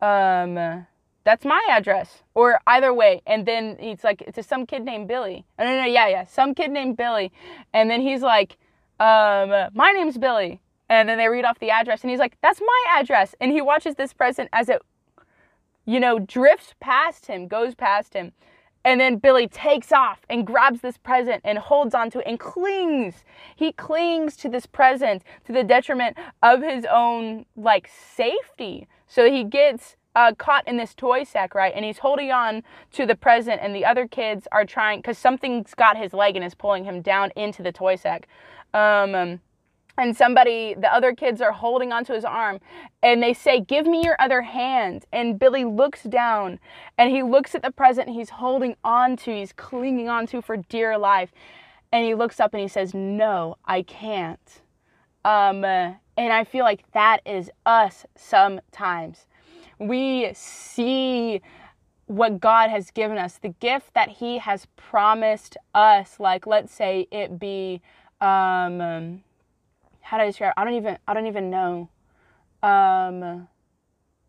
um, 0.00 0.86
that's 1.24 1.44
my 1.44 1.66
address. 1.70 2.22
Or 2.34 2.60
either 2.66 2.92
way. 2.92 3.22
And 3.26 3.46
then 3.46 3.76
it's 3.80 4.04
like, 4.04 4.22
it's 4.22 4.46
some 4.46 4.66
kid 4.66 4.84
named 4.84 5.08
Billy. 5.08 5.44
Oh, 5.58 5.64
no, 5.64 5.80
no, 5.80 5.86
yeah, 5.86 6.08
yeah. 6.08 6.24
Some 6.24 6.54
kid 6.54 6.70
named 6.70 6.96
Billy. 6.96 7.32
And 7.72 7.90
then 7.90 8.00
he's 8.00 8.22
like, 8.22 8.56
um, 8.98 9.70
my 9.74 9.92
name's 9.92 10.18
Billy. 10.18 10.60
And 10.88 11.08
then 11.08 11.18
they 11.18 11.28
read 11.28 11.44
off 11.44 11.58
the 11.58 11.70
address 11.70 12.02
and 12.02 12.10
he's 12.10 12.20
like, 12.20 12.36
that's 12.42 12.60
my 12.60 12.84
address. 12.98 13.34
And 13.40 13.50
he 13.50 13.62
watches 13.62 13.94
this 13.94 14.12
present 14.12 14.50
as 14.52 14.68
it, 14.68 14.82
you 15.86 15.98
know, 16.00 16.18
drifts 16.18 16.74
past 16.80 17.26
him, 17.26 17.48
goes 17.48 17.74
past 17.74 18.14
him. 18.14 18.32
And 18.84 19.00
then 19.00 19.16
Billy 19.16 19.46
takes 19.46 19.92
off 19.92 20.20
and 20.28 20.46
grabs 20.46 20.80
this 20.80 20.98
present 20.98 21.42
and 21.44 21.58
holds 21.58 21.94
onto 21.94 22.18
it 22.18 22.26
and 22.26 22.38
clings. 22.38 23.24
He 23.54 23.72
clings 23.72 24.36
to 24.38 24.48
this 24.48 24.66
present 24.66 25.22
to 25.46 25.52
the 25.52 25.62
detriment 25.62 26.16
of 26.42 26.62
his 26.62 26.84
own 26.90 27.46
like 27.56 27.88
safety. 27.88 28.88
So 29.06 29.30
he 29.30 29.44
gets 29.44 29.96
uh, 30.14 30.32
caught 30.36 30.66
in 30.66 30.76
this 30.76 30.94
toy 30.94 31.24
sack, 31.24 31.54
right? 31.54 31.72
And 31.74 31.84
he's 31.84 31.98
holding 31.98 32.30
on 32.30 32.62
to 32.92 33.06
the 33.06 33.14
present, 33.14 33.60
and 33.62 33.74
the 33.74 33.84
other 33.84 34.06
kids 34.06 34.46
are 34.52 34.64
trying 34.64 34.98
because 34.98 35.18
something's 35.18 35.74
got 35.74 35.96
his 35.96 36.12
leg 36.12 36.36
and 36.36 36.44
is 36.44 36.54
pulling 36.54 36.84
him 36.84 37.00
down 37.00 37.30
into 37.36 37.62
the 37.62 37.72
toy 37.72 37.96
sack. 37.96 38.28
Um, 38.74 39.40
and 39.98 40.16
somebody, 40.16 40.74
the 40.74 40.92
other 40.92 41.14
kids 41.14 41.40
are 41.40 41.52
holding 41.52 41.92
onto 41.92 42.14
his 42.14 42.24
arm 42.24 42.60
and 43.02 43.22
they 43.22 43.34
say, 43.34 43.60
Give 43.60 43.86
me 43.86 44.02
your 44.02 44.16
other 44.18 44.42
hand. 44.42 45.04
And 45.12 45.38
Billy 45.38 45.64
looks 45.64 46.02
down 46.04 46.58
and 46.96 47.10
he 47.10 47.22
looks 47.22 47.54
at 47.54 47.62
the 47.62 47.70
present 47.70 48.08
he's 48.08 48.30
holding 48.30 48.76
onto, 48.82 49.32
he's 49.32 49.52
clinging 49.52 50.08
onto 50.08 50.40
for 50.40 50.56
dear 50.56 50.96
life. 50.96 51.32
And 51.92 52.06
he 52.06 52.14
looks 52.14 52.40
up 52.40 52.54
and 52.54 52.62
he 52.62 52.68
says, 52.68 52.94
No, 52.94 53.56
I 53.66 53.82
can't. 53.82 54.62
Um, 55.24 55.64
and 55.64 56.32
I 56.32 56.44
feel 56.44 56.64
like 56.64 56.90
that 56.92 57.20
is 57.26 57.50
us 57.66 58.06
sometimes. 58.16 59.26
We 59.78 60.30
see 60.34 61.42
what 62.06 62.40
God 62.40 62.70
has 62.70 62.90
given 62.90 63.18
us, 63.18 63.38
the 63.38 63.50
gift 63.60 63.94
that 63.94 64.08
He 64.08 64.38
has 64.38 64.66
promised 64.76 65.56
us, 65.74 66.18
like 66.18 66.46
let's 66.46 66.74
say 66.74 67.08
it 67.10 67.38
be. 67.38 67.80
Um, 68.20 69.22
how 70.02 70.18
do 70.18 70.24
I 70.24 70.26
describe? 70.26 70.52
I 70.56 70.64
don't 70.64 70.74
even 70.74 70.98
I 71.08 71.14
don't 71.14 71.26
even 71.26 71.50
know. 71.50 71.88
Um, 72.62 73.48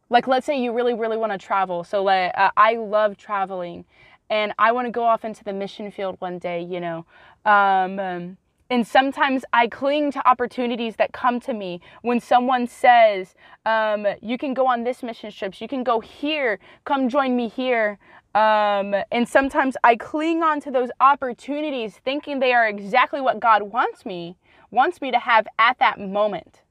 like 0.09 0.27
let's 0.27 0.45
say 0.45 0.62
you 0.62 0.73
really 0.73 0.93
really 0.93 1.17
want 1.17 1.31
to 1.31 1.38
travel. 1.38 1.83
So 1.83 2.03
like 2.03 2.31
uh, 2.36 2.51
I 2.55 2.75
love 2.75 3.17
traveling, 3.17 3.86
and 4.29 4.53
I 4.57 4.71
want 4.71 4.88
to 4.88 4.91
go 4.91 5.03
off 5.03 5.25
into 5.25 5.43
the 5.43 5.53
mission 5.53 5.91
field 5.91 6.15
one 6.19 6.39
day. 6.39 6.63
You 6.63 6.79
know. 6.79 7.05
Um, 7.45 7.99
um, 7.99 8.38
and 8.69 8.88
sometimes 8.88 9.43
I 9.53 9.67
cling 9.67 10.12
to 10.13 10.27
opportunities 10.27 10.95
that 10.95 11.12
come 11.12 11.39
to 11.41 11.53
me 11.53 11.81
when 12.01 12.19
someone 12.19 12.65
says, 12.65 13.36
um, 13.67 14.07
You 14.21 14.38
can 14.38 14.55
go 14.55 14.65
on 14.65 14.83
this 14.83 15.03
mission 15.03 15.31
trips, 15.31 15.62
you 15.62 15.67
can 15.67 15.83
go 15.83 15.99
here, 15.99 16.59
come 16.83 17.07
join 17.07 17.36
me 17.36 17.49
here. 17.49 17.99
Um, 18.33 18.95
and 19.12 19.29
sometimes 19.29 19.77
I 19.83 19.95
cling 19.95 20.41
on 20.41 20.59
to 20.62 20.71
those 20.71 20.89
opportunities 20.99 21.97
thinking 22.03 22.39
they 22.39 22.51
are 22.51 22.67
exactly 22.67 23.21
what 23.21 23.39
God 23.39 23.62
wants 23.62 24.07
me 24.07 24.38
wants 24.73 24.99
me 24.99 25.12
to 25.12 25.19
have 25.19 25.47
at 25.59 25.79
that 25.79 25.99
moment. 25.99 26.62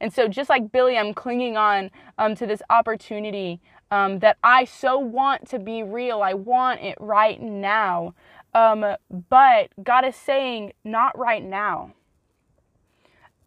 And 0.00 0.12
so, 0.12 0.28
just 0.28 0.50
like 0.50 0.70
Billy, 0.70 0.96
I'm 0.98 1.14
clinging 1.14 1.56
on 1.56 1.90
um, 2.18 2.34
to 2.36 2.46
this 2.46 2.62
opportunity 2.68 3.60
um, 3.90 4.18
that 4.18 4.36
I 4.42 4.64
so 4.64 4.98
want 4.98 5.48
to 5.48 5.58
be 5.58 5.82
real. 5.82 6.22
I 6.22 6.34
want 6.34 6.80
it 6.82 6.96
right 7.00 7.40
now. 7.40 8.14
Um, 8.54 8.84
but 9.28 9.70
God 9.82 10.04
is 10.04 10.16
saying, 10.16 10.72
not 10.84 11.16
right 11.18 11.42
now. 11.42 11.92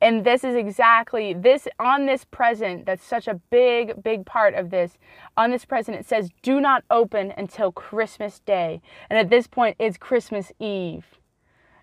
And 0.01 0.23
this 0.23 0.43
is 0.45 0.55
exactly 0.55 1.33
this 1.33 1.67
on 1.77 2.05
this 2.05 2.23
present, 2.23 2.85
that's 2.85 3.03
such 3.03 3.27
a 3.27 3.33
big, 3.49 4.01
big 4.01 4.25
part 4.25 4.53
of 4.53 4.69
this. 4.69 4.97
On 5.35 5.51
this 5.51 5.65
present, 5.65 5.97
it 5.97 6.05
says, 6.05 6.29
do 6.41 6.61
not 6.61 6.85
open 6.89 7.33
until 7.35 7.71
Christmas 7.71 8.39
Day. 8.39 8.81
And 9.09 9.19
at 9.19 9.29
this 9.29 9.45
point, 9.45 9.75
it's 9.77 9.97
Christmas 9.97 10.53
Eve 10.57 11.18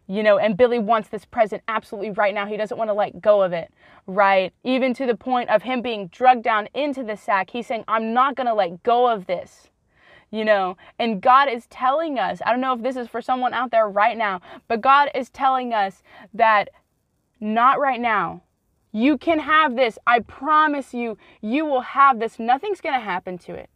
you 0.09 0.23
know, 0.23 0.39
and 0.39 0.57
Billy 0.57 0.79
wants 0.79 1.09
this 1.09 1.25
present 1.25 1.63
absolutely 1.69 2.11
right 2.11 2.35
now. 2.35 2.47
He 2.47 2.57
doesn't 2.57 2.79
want 2.79 2.89
to 2.91 2.95
let 2.95 3.21
go 3.21 3.43
of 3.43 3.53
it, 3.53 3.73
right? 4.07 4.53
Even 4.63 4.95
to 4.95 5.07
the 5.07 5.17
point 5.17 5.51
of 5.51 5.63
him 5.63 5.83
being 5.83 6.07
drugged 6.09 6.45
down 6.45 6.69
into 6.75 7.03
the 7.03 7.17
sack. 7.17 7.51
He's 7.51 7.67
saying, 7.67 7.85
I'm 7.89 8.13
not 8.13 8.37
going 8.37 8.47
to 8.47 8.55
let 8.55 8.83
go 8.83 9.09
of 9.09 9.27
this, 9.27 9.69
you 10.31 10.45
know, 10.45 10.77
and 10.99 11.21
God 11.21 11.49
is 11.49 11.67
telling 11.67 12.19
us, 12.19 12.41
I 12.47 12.53
don't 12.53 12.61
know 12.61 12.75
if 12.75 12.83
this 12.83 12.97
is 12.97 13.09
for 13.09 13.21
someone 13.21 13.53
out 13.53 13.71
there 13.71 13.89
right 13.89 14.17
now, 14.17 14.41
but 14.69 14.81
God 14.81 15.11
is 15.15 15.29
telling 15.31 15.73
us 15.73 16.03
that 16.35 16.69
not 17.41 17.81
right 17.81 18.01
now. 18.01 18.43
You 18.93 19.19
can 19.19 19.41
have 19.41 19.77
this. 19.77 19.99
I 20.07 20.21
promise 20.21 20.95
you, 20.95 21.19
you 21.43 21.67
will 21.67 21.83
have 21.83 22.19
this. 22.19 22.39
Nothing's 22.39 22.81
going 22.81 22.95
to 22.95 23.05
happen 23.05 23.37
to 23.39 23.55
it. 23.55 23.69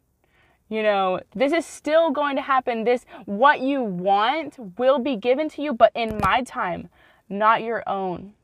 You 0.70 0.84
know, 0.84 1.20
this 1.34 1.52
is 1.52 1.66
still 1.66 2.12
going 2.12 2.36
to 2.36 2.42
happen. 2.42 2.84
This, 2.84 3.04
what 3.26 3.60
you 3.60 3.82
want, 3.82 4.56
will 4.78 5.00
be 5.00 5.16
given 5.16 5.48
to 5.50 5.62
you, 5.62 5.74
but 5.74 5.90
in 5.96 6.18
my 6.22 6.42
time, 6.42 6.88
not 7.28 7.62
your 7.62 7.82
own. 7.88 8.34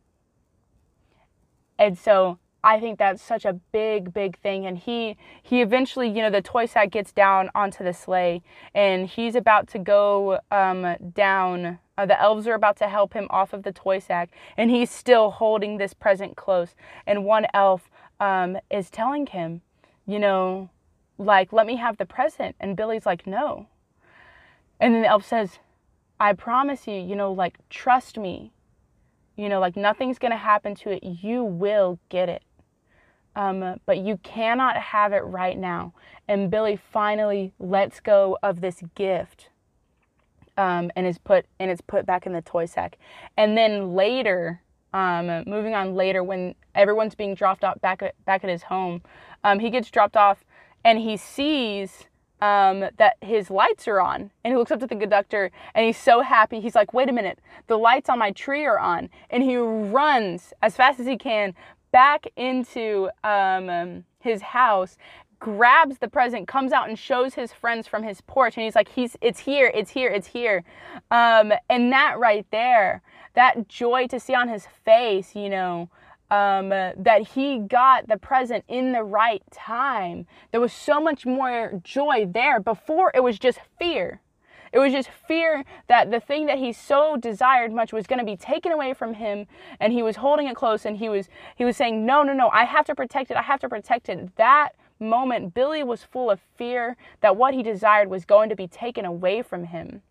And 1.79 1.97
so 1.97 2.39
I 2.65 2.81
think 2.81 2.99
that's 2.99 3.23
such 3.23 3.45
a 3.45 3.53
big, 3.53 4.13
big 4.13 4.39
thing. 4.41 4.67
And 4.67 4.77
he 4.77 5.17
he 5.41 5.63
eventually, 5.63 6.09
you 6.09 6.21
know, 6.21 6.31
the 6.31 6.43
toy 6.43 6.67
sack 6.67 6.91
gets 6.91 7.13
down 7.13 7.49
onto 7.55 7.85
the 7.85 7.93
sleigh, 7.93 8.43
and 8.75 9.07
he's 9.07 9.37
about 9.37 9.69
to 9.69 9.79
go 9.79 10.41
um, 10.51 10.97
down. 11.15 11.79
Uh, 11.97 12.07
the 12.07 12.21
elves 12.21 12.49
are 12.49 12.55
about 12.55 12.77
to 12.79 12.89
help 12.89 13.15
him 13.15 13.29
off 13.31 13.53
of 13.53 13.63
the 13.63 13.73
toy 13.73 14.01
sack, 14.01 14.31
and 14.57 14.69
he's 14.69 14.91
still 14.91 15.31
holding 15.31 15.79
this 15.79 15.95
present 15.95 16.37
close. 16.37 16.75
And 17.07 17.25
one 17.25 17.47
elf 17.55 17.89
um, 18.19 18.59
is 18.69 18.91
telling 18.91 19.27
him, 19.27 19.63
you 20.07 20.19
know, 20.19 20.69
like, 21.19 21.53
let 21.53 21.67
me 21.67 21.77
have 21.77 21.97
the 21.97 22.07
present. 22.07 22.57
And 22.61 22.77
Billy's 22.77 23.07
like, 23.07 23.27
no. 23.27 23.67
And 24.81 24.95
then 24.95 25.03
the 25.03 25.09
elf 25.09 25.27
says, 25.27 25.59
I 26.19 26.33
promise 26.33 26.87
you, 26.87 26.95
you 26.95 27.17
know, 27.17 27.33
like, 27.33 27.59
trust 27.69 28.19
me. 28.19 28.53
You 29.37 29.49
know, 29.49 29.61
like, 29.61 29.77
nothing's 29.77 30.19
going 30.19 30.31
to 30.31 30.39
happen 30.39 30.75
to 30.77 30.91
it. 30.91 31.05
You 31.05 31.45
will 31.45 31.99
get 32.09 32.29
it 32.29 32.43
um, 33.37 33.79
but 33.85 33.99
you 33.99 34.17
cannot 34.23 34.77
have 34.77 35.13
it 35.13 35.19
right 35.19 35.57
now. 35.57 35.93
And 36.27 36.51
Billy 36.51 36.77
finally 36.91 37.53
lets 37.61 38.01
go 38.01 38.39
of 38.43 38.63
this 38.63 38.83
gift 38.95 39.51
um, 40.57 40.91
and 40.97 41.07
is 41.07 41.19
put 41.19 41.45
and 41.61 41.71
it's 41.71 41.83
put 41.83 42.07
back 42.07 42.27
in 42.27 42.33
the 42.33 42.41
toy 42.41 42.65
sack. 42.65 42.97
And 43.37 43.57
then 43.57 43.95
later, 43.95 44.63
um, 44.95 45.45
moving 45.47 45.75
on 45.75 45.95
later, 45.95 46.25
when 46.25 46.55
everyone's 46.75 47.15
being 47.15 47.35
dropped 47.35 47.63
off 47.63 47.81
back 47.83 48.03
at, 48.03 48.15
back 48.25 48.43
at 48.43 48.51
his 48.51 48.63
home, 48.65 49.03
um, 49.45 49.59
he 49.59 49.69
gets 49.69 49.91
dropped 49.91 50.17
off 50.17 50.43
and 50.87 51.01
he 51.01 51.17
sees 51.17 52.05
um, 52.41 52.85
that 52.97 53.17
his 53.21 53.51
lights 53.51 53.89
are 53.89 54.01
on. 54.01 54.31
And 54.45 54.53
he 54.53 54.57
looks 54.57 54.71
up 54.71 54.79
to 54.81 54.87
the 54.87 54.95
conductor 54.95 55.51
and 55.75 55.85
he's 55.85 55.99
so 55.99 56.21
happy. 56.21 56.61
He's 56.61 56.77
like, 56.77 56.95
wait 56.95 57.09
a 57.09 57.13
minute, 57.13 57.41
the 57.67 57.77
lights 57.77 58.09
on 58.09 58.21
my 58.21 58.31
tree 58.31 58.65
are 58.65 58.79
on. 58.79 59.11
And 59.29 59.43
he 59.43 59.57
runs 59.57 60.53
as 60.63 60.77
fast 60.77 61.01
as 61.01 61.07
he 61.07 61.19
can 61.19 61.55
back 61.91 62.27
into 62.37 63.11
um, 63.25 64.05
his 64.21 64.41
house 64.41 64.97
grabs 65.39 65.99
the 65.99 66.09
present 66.09 66.49
comes 66.49 66.73
out 66.73 66.89
and 66.89 66.99
shows 66.99 67.35
his 67.35 67.53
friends 67.53 67.87
from 67.87 68.03
his 68.03 68.23
porch 68.23 68.57
and 68.57 68.65
he's 68.65 68.75
like 68.75 68.89
he's 68.89 69.19
it's 69.21 69.39
here 69.39 69.71
it's 69.75 69.91
here 69.91 70.09
it's 70.09 70.27
here 70.29 70.65
um, 71.11 71.53
and 71.69 71.93
that 71.93 72.19
right 72.19 72.47
there 72.51 73.03
that 73.35 73.69
joy 73.69 74.07
to 74.07 74.19
see 74.19 74.35
on 74.35 74.49
his 74.49 74.67
face 74.83 75.37
you 75.37 75.51
know 75.51 75.91
um, 76.31 76.71
that 76.71 77.29
he 77.35 77.59
got 77.59 78.09
the 78.09 78.17
present 78.17 78.65
in 78.69 78.93
the 78.93 79.03
right 79.03 79.43
time 79.53 80.27
there 80.51 80.61
was 80.61 80.73
so 80.73 81.01
much 81.01 81.25
more 81.25 81.81
joy 81.85 82.27
there 82.29 82.61
before 82.61 83.13
it 83.15 83.23
was 83.23 83.39
just 83.39 83.59
fear 83.79 84.21
it 84.73 84.79
was 84.79 84.93
just 84.93 85.09
fear 85.09 85.65
that 85.87 86.11
the 86.11 86.21
thing 86.21 86.47
that 86.47 86.59
he 86.59 86.73
so 86.73 87.17
desired 87.17 87.73
much 87.73 87.93
was 87.93 88.07
going 88.07 88.19
to 88.19 88.25
be 88.25 88.37
taken 88.37 88.73
away 88.73 88.93
from 88.93 89.15
him 89.15 89.47
and 89.81 89.93
he 89.93 90.03
was 90.03 90.17
holding 90.17 90.49
it 90.49 90.57
close 90.57 90.85
and 90.85 90.99
he 90.99 91.09
was 91.09 91.29
he 91.57 91.65
was 91.65 91.79
saying, 91.79 92.05
"No, 92.05 92.23
no, 92.23 92.33
no, 92.33 92.51
I 92.51 92.65
have 92.65 92.85
to 92.87 92.95
protect 92.95 93.31
it. 93.31 93.39
I 93.39 93.43
have 93.43 93.61
to 93.61 93.71
protect 93.71 94.11
it." 94.11 94.37
That 94.37 94.75
moment, 94.99 95.55
Billy 95.55 95.83
was 95.83 96.03
full 96.03 96.31
of 96.31 96.41
fear 96.57 96.97
that 97.21 97.37
what 97.37 97.55
he 97.55 97.63
desired 97.63 98.11
was 98.11 98.25
going 98.25 98.49
to 98.51 98.57
be 98.57 98.69
taken 98.69 99.05
away 99.05 99.41
from 99.41 99.65
him. 99.65 100.03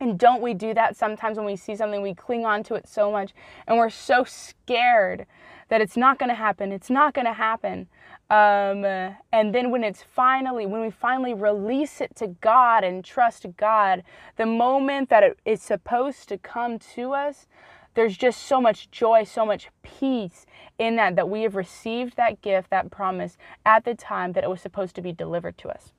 And 0.00 0.18
don't 0.18 0.42
we 0.42 0.54
do 0.54 0.74
that 0.74 0.96
sometimes 0.96 1.36
when 1.36 1.46
we 1.46 1.56
see 1.56 1.76
something, 1.76 2.02
we 2.02 2.14
cling 2.14 2.44
on 2.44 2.62
to 2.64 2.74
it 2.74 2.88
so 2.88 3.10
much 3.10 3.32
and 3.66 3.78
we're 3.78 3.90
so 3.90 4.24
scared 4.24 5.26
that 5.68 5.80
it's 5.80 5.96
not 5.96 6.18
going 6.18 6.28
to 6.28 6.34
happen. 6.34 6.72
It's 6.72 6.90
not 6.90 7.14
going 7.14 7.26
to 7.26 7.32
happen. 7.32 7.88
Um, 8.30 8.84
and 9.32 9.54
then 9.54 9.70
when 9.70 9.84
it's 9.84 10.02
finally, 10.02 10.66
when 10.66 10.80
we 10.80 10.90
finally 10.90 11.34
release 11.34 12.00
it 12.00 12.16
to 12.16 12.28
God 12.28 12.84
and 12.84 13.04
trust 13.04 13.46
God, 13.56 14.02
the 14.36 14.46
moment 14.46 15.10
that 15.10 15.22
it 15.22 15.38
is 15.44 15.62
supposed 15.62 16.28
to 16.30 16.38
come 16.38 16.78
to 16.94 17.12
us, 17.12 17.46
there's 17.94 18.16
just 18.16 18.42
so 18.42 18.60
much 18.60 18.90
joy, 18.90 19.24
so 19.24 19.46
much 19.46 19.68
peace 19.82 20.46
in 20.78 20.96
that, 20.96 21.16
that 21.16 21.28
we 21.28 21.42
have 21.42 21.54
received 21.54 22.16
that 22.16 22.42
gift, 22.42 22.70
that 22.70 22.90
promise 22.90 23.36
at 23.64 23.84
the 23.84 23.94
time 23.94 24.32
that 24.32 24.42
it 24.42 24.50
was 24.50 24.60
supposed 24.60 24.96
to 24.96 25.02
be 25.02 25.12
delivered 25.12 25.56
to 25.58 25.68
us. 25.68 25.92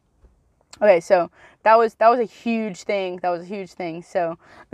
Okay, 0.81 0.99
so 0.99 1.31
that 1.63 1.77
was 1.77 1.95
that 1.95 2.09
was 2.09 2.19
a 2.19 2.25
huge 2.25 2.83
thing. 2.83 3.19
That 3.21 3.29
was 3.29 3.43
a 3.43 3.45
huge 3.45 3.71
thing. 3.71 4.03
So, 4.03 4.37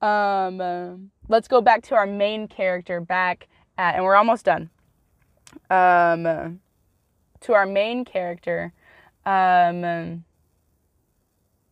um, 0.00 1.10
let's 1.28 1.48
go 1.48 1.60
back 1.60 1.82
to 1.84 1.94
our 1.94 2.06
main 2.06 2.48
character 2.48 3.00
back 3.00 3.48
at, 3.78 3.94
and 3.94 4.04
we're 4.04 4.16
almost 4.16 4.44
done 4.44 4.70
um, 5.70 6.60
to 7.40 7.54
our 7.54 7.66
main 7.66 8.04
character. 8.04 8.72
Um, 9.24 10.24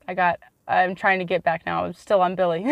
I 0.08 0.14
got. 0.14 0.38
I'm 0.68 0.94
trying 0.94 1.18
to 1.18 1.24
get 1.24 1.42
back 1.42 1.66
now. 1.66 1.84
I'm 1.84 1.94
still 1.94 2.20
on 2.20 2.36
Billy. 2.36 2.64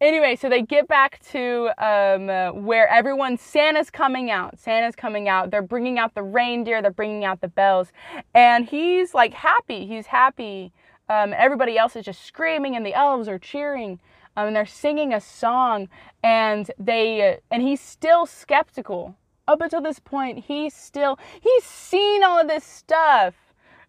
anyway, 0.00 0.34
so 0.34 0.48
they 0.48 0.62
get 0.62 0.88
back 0.88 1.20
to 1.30 1.70
um, 1.78 2.64
where 2.64 2.88
everyone 2.88 3.38
Santa's 3.38 3.88
coming 3.88 4.32
out. 4.32 4.58
Santa's 4.58 4.96
coming 4.96 5.28
out. 5.28 5.52
They're 5.52 5.62
bringing 5.62 5.98
out 5.98 6.14
the 6.14 6.24
reindeer. 6.24 6.82
They're 6.82 6.90
bringing 6.90 7.24
out 7.24 7.40
the 7.40 7.48
bells, 7.48 7.92
and 8.34 8.66
he's 8.66 9.14
like 9.14 9.32
happy. 9.32 9.86
He's 9.86 10.06
happy. 10.06 10.72
Um, 11.08 11.34
everybody 11.36 11.78
else 11.78 11.96
is 11.96 12.04
just 12.04 12.24
screaming, 12.24 12.74
and 12.74 12.84
the 12.84 12.94
elves 12.94 13.28
are 13.28 13.38
cheering 13.38 14.00
um, 14.36 14.48
and 14.48 14.56
they're 14.56 14.66
singing 14.66 15.12
a 15.12 15.20
song 15.20 15.88
and 16.22 16.70
they 16.78 17.38
and 17.50 17.62
he's 17.62 17.80
still 17.80 18.26
skeptical. 18.26 19.16
Up 19.48 19.60
until 19.60 19.80
this 19.80 19.98
point 19.98 20.44
he's 20.46 20.74
still 20.74 21.18
he's 21.40 21.64
seen 21.64 22.22
all 22.22 22.40
of 22.40 22.46
this 22.48 22.64
stuff 22.64 23.34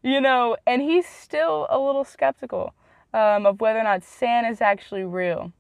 you 0.02 0.20
know 0.20 0.58
and 0.66 0.82
he's 0.82 1.06
still 1.06 1.68
a 1.70 1.78
little 1.78 2.04
skeptical 2.04 2.74
um, 3.14 3.46
of 3.46 3.62
whether 3.62 3.80
or 3.80 3.84
not 3.84 4.04
santa 4.04 4.50
is 4.50 4.62
actually 4.62 5.04
real. 5.04 5.52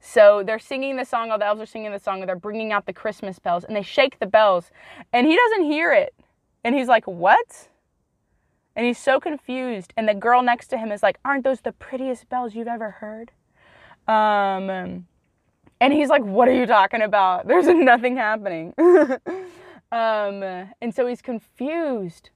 So 0.00 0.42
they're 0.44 0.58
singing 0.58 0.96
the 0.96 1.04
song 1.04 1.30
all 1.30 1.38
the 1.38 1.46
elves 1.46 1.60
are 1.60 1.66
singing 1.66 1.92
the 1.92 1.98
song 1.98 2.20
and 2.20 2.28
they're 2.28 2.36
bringing 2.36 2.72
out 2.72 2.86
the 2.86 2.92
christmas 2.92 3.38
bells 3.38 3.64
and 3.64 3.76
they 3.76 3.82
shake 3.82 4.18
the 4.18 4.26
bells 4.26 4.70
and 5.12 5.26
he 5.26 5.36
doesn't 5.36 5.64
hear 5.64 5.92
it. 5.92 6.14
And 6.64 6.74
he's 6.74 6.88
like 6.88 7.06
what? 7.06 7.68
And 8.74 8.86
he's 8.86 8.98
so 8.98 9.20
confused 9.20 9.92
and 9.96 10.08
the 10.08 10.14
girl 10.14 10.42
next 10.42 10.68
to 10.68 10.78
him 10.78 10.90
is 10.90 11.02
like 11.02 11.18
aren't 11.22 11.44
those 11.44 11.60
the 11.60 11.72
prettiest 11.72 12.30
bells 12.30 12.54
you've 12.54 12.66
ever 12.66 12.92
heard 12.92 13.32
um, 14.08 15.06
and 15.80 15.92
he's 15.92 16.08
like, 16.08 16.22
What 16.22 16.48
are 16.48 16.54
you 16.54 16.66
talking 16.66 17.02
about? 17.02 17.46
There's 17.46 17.66
nothing 17.68 18.16
happening. 18.16 18.74
um, 18.78 20.42
and 20.80 20.94
so 20.94 21.06
he's 21.06 21.22
confused 21.22 22.30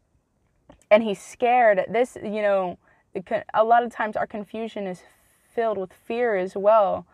and 0.90 1.02
he's 1.02 1.20
scared. 1.20 1.85
This, 1.88 2.16
you 2.22 2.42
know, 2.42 2.79
a 3.55 3.64
lot 3.64 3.83
of 3.83 3.92
times 3.92 4.16
our 4.16 4.26
confusion 4.26 4.87
is 4.87 5.02
filled 5.55 5.79
with 5.79 5.92
fear 5.92 6.37
as 6.37 6.55
well 6.55 7.07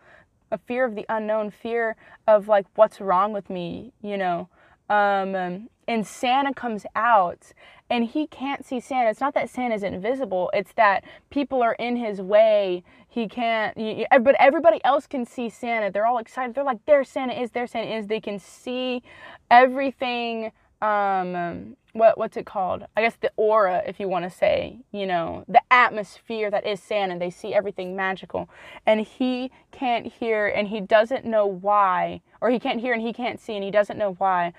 a 0.53 0.57
fear 0.59 0.85
of 0.85 0.95
the 0.95 1.05
unknown, 1.09 1.49
fear 1.49 1.95
of 2.27 2.47
like, 2.47 2.67
what's 2.75 3.01
wrong 3.01 3.33
with 3.33 3.49
me, 3.49 3.91
you 4.01 4.17
know. 4.17 4.47
Um, 4.89 5.67
and 5.87 6.05
Santa 6.05 6.53
comes 6.53 6.85
out 6.95 7.53
and 7.89 8.05
he 8.05 8.27
can't 8.27 8.65
see 8.65 8.79
Santa. 8.79 9.09
It's 9.09 9.19
not 9.19 9.33
that 9.35 9.49
Santa's 9.49 9.83
invisible, 9.83 10.49
it's 10.53 10.73
that 10.73 11.03
people 11.29 11.61
are 11.61 11.73
in 11.73 11.95
his 11.95 12.21
way. 12.21 12.83
He 13.07 13.27
can't, 13.27 13.75
but 14.23 14.35
everybody 14.39 14.83
else 14.83 15.05
can 15.05 15.25
see 15.25 15.49
Santa. 15.49 15.91
They're 15.91 16.07
all 16.07 16.17
excited. 16.17 16.55
They're 16.55 16.63
like, 16.63 16.83
there 16.87 17.03
Santa 17.03 17.39
is, 17.39 17.51
there 17.51 17.67
Santa 17.67 17.95
is. 17.95 18.07
They 18.07 18.19
can 18.19 18.39
see 18.39 19.03
everything. 19.51 20.51
Um, 20.81 21.77
what 21.93 22.17
what's 22.17 22.35
it 22.37 22.47
called? 22.47 22.85
I 22.97 23.01
guess 23.01 23.15
the 23.15 23.31
aura, 23.37 23.83
if 23.85 23.99
you 23.99 24.09
want 24.09 24.25
to 24.25 24.31
say, 24.31 24.79
you 24.91 25.05
know, 25.05 25.45
the 25.47 25.61
atmosphere 25.69 26.49
that 26.49 26.65
is 26.65 26.81
Santa. 26.81 27.19
They 27.19 27.29
see 27.29 27.53
everything 27.53 27.95
magical, 27.95 28.49
and 28.85 29.01
he 29.01 29.51
can't 29.71 30.07
hear, 30.07 30.47
and 30.47 30.67
he 30.67 30.81
doesn't 30.81 31.23
know 31.23 31.45
why, 31.45 32.21
or 32.41 32.49
he 32.49 32.59
can't 32.59 32.81
hear 32.81 32.93
and 32.93 33.01
he 33.01 33.13
can't 33.13 33.39
see, 33.39 33.53
and 33.53 33.63
he 33.63 33.69
doesn't 33.69 33.97
know 33.97 34.15
why 34.17 34.53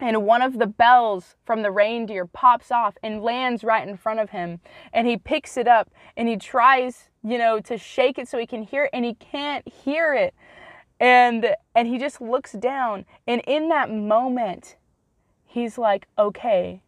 and 0.00 0.24
one 0.24 0.42
of 0.42 0.58
the 0.58 0.66
bells 0.66 1.36
from 1.44 1.62
the 1.62 1.70
reindeer 1.70 2.26
pops 2.26 2.70
off 2.70 2.96
and 3.02 3.22
lands 3.22 3.64
right 3.64 3.86
in 3.86 3.96
front 3.96 4.20
of 4.20 4.30
him. 4.30 4.60
And 4.92 5.06
he 5.06 5.16
picks 5.16 5.56
it 5.56 5.66
up 5.66 5.90
and 6.16 6.28
he 6.28 6.36
tries 6.36 7.08
you 7.24 7.36
know 7.36 7.60
to 7.60 7.76
shake 7.76 8.18
it 8.18 8.28
so 8.28 8.38
he 8.38 8.46
can 8.46 8.62
hear 8.62 8.84
it 8.84 8.90
and 8.92 9.04
he 9.04 9.14
can't 9.14 9.66
hear 9.68 10.14
it. 10.14 10.34
And 11.00 11.54
and 11.74 11.88
he 11.88 11.98
just 11.98 12.20
looks 12.20 12.52
down. 12.52 13.04
And 13.26 13.42
in 13.46 13.68
that 13.68 13.90
moment 13.90 14.76
he's 15.44 15.78
like 15.78 16.06
okay. 16.18 16.82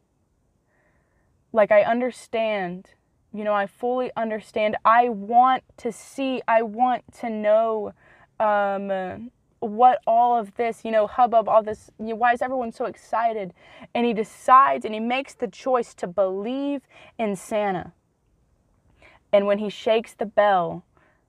Like 1.52 1.72
i 1.72 1.82
understand. 1.82 2.90
You 3.32 3.44
know 3.44 3.54
i 3.54 3.66
fully 3.66 4.10
understand. 4.16 4.76
I 4.84 5.08
want 5.08 5.64
to 5.78 5.92
see. 5.92 6.42
I 6.46 6.62
want 6.62 7.04
to 7.20 7.30
know 7.30 7.92
um 8.38 9.30
what 9.60 10.00
all 10.06 10.38
of 10.38 10.54
this, 10.56 10.84
you 10.84 10.90
know, 10.90 11.06
hubbub, 11.06 11.48
all 11.48 11.62
this, 11.62 11.90
you 11.98 12.06
know, 12.06 12.14
why 12.16 12.32
is 12.32 12.42
everyone 12.42 12.72
so 12.72 12.86
excited? 12.86 13.52
And 13.94 14.06
he 14.06 14.12
decides 14.12 14.84
and 14.84 14.94
he 14.94 15.00
makes 15.00 15.34
the 15.34 15.46
choice 15.46 15.94
to 15.94 16.06
believe 16.06 16.82
in 17.18 17.36
Santa. 17.36 17.92
And 19.32 19.46
when 19.46 19.58
he 19.58 19.68
shakes 19.68 20.14
the 20.14 20.26
bell, 20.26 20.84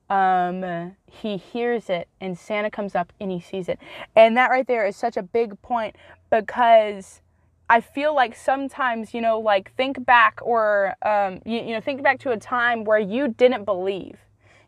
um, 0.10 0.96
he 1.06 1.38
hears 1.38 1.90
it 1.90 2.08
and 2.20 2.38
Santa 2.38 2.70
comes 2.70 2.96
up 2.96 3.14
and 3.20 3.32
he 3.32 3.40
sees 3.40 3.70
it. 3.70 3.80
And 4.16 4.36
that 4.38 4.50
right 4.50 4.66
there 4.66 4.86
is 4.86 4.96
such 4.96 5.18
a 5.18 5.24
big 5.24 5.62
point 5.62 5.96
because 6.30 7.22
I 7.70 7.80
feel 7.80 8.14
like 8.16 8.36
sometimes, 8.36 9.14
you 9.14 9.22
know, 9.22 9.40
like 9.40 9.74
think 9.76 10.06
back 10.06 10.40
or, 10.42 10.96
um, 11.04 11.42
you, 11.46 11.62
you 11.62 11.74
know, 11.74 11.82
think 11.82 12.02
back 12.02 12.20
to 12.20 12.32
a 12.32 12.38
time 12.38 12.84
where 12.84 13.00
you 13.00 13.28
didn't 13.30 13.66
believe. 13.66 14.18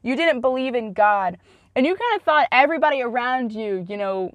You 0.02 0.16
didn't 0.16 0.42
believe 0.42 0.76
in 0.76 0.94
God 0.94 1.38
and 1.76 1.86
you 1.86 1.96
kind 1.96 2.16
of 2.16 2.24
thought 2.24 2.48
everybody 2.52 3.02
around 3.02 3.52
you, 3.52 3.86
you 3.90 3.98
know, 3.98 4.34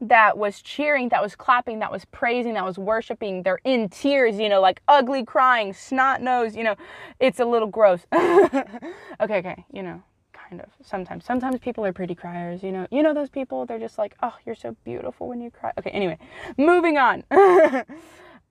that 0.00 0.36
was 0.36 0.60
cheering, 0.60 1.08
that 1.08 1.22
was 1.22 1.34
clapping, 1.34 1.78
that 1.78 1.90
was 1.90 2.04
praising, 2.06 2.54
that 2.54 2.64
was 2.64 2.78
worshiping. 2.78 3.42
They're 3.42 3.60
in 3.64 3.88
tears, 3.88 4.38
you 4.38 4.48
know, 4.48 4.60
like 4.60 4.82
ugly 4.88 5.24
crying, 5.24 5.72
snot 5.72 6.20
nose, 6.20 6.54
you 6.54 6.64
know. 6.64 6.76
It's 7.18 7.40
a 7.40 7.44
little 7.44 7.68
gross. 7.68 8.06
okay, 8.14 8.74
okay, 9.20 9.64
you 9.72 9.82
know, 9.82 10.02
kind 10.32 10.60
of. 10.60 10.68
Sometimes. 10.82 11.24
Sometimes 11.24 11.58
people 11.58 11.84
are 11.84 11.92
pretty 11.92 12.14
criers, 12.14 12.62
you 12.62 12.72
know. 12.72 12.86
You 12.90 13.02
know 13.02 13.14
those 13.14 13.30
people, 13.30 13.64
they're 13.64 13.78
just 13.78 13.96
like, 13.96 14.14
"Oh, 14.22 14.34
you're 14.44 14.54
so 14.54 14.76
beautiful 14.84 15.28
when 15.28 15.40
you 15.40 15.50
cry." 15.50 15.72
Okay, 15.78 15.90
anyway, 15.90 16.18
moving 16.58 16.98
on. 16.98 17.24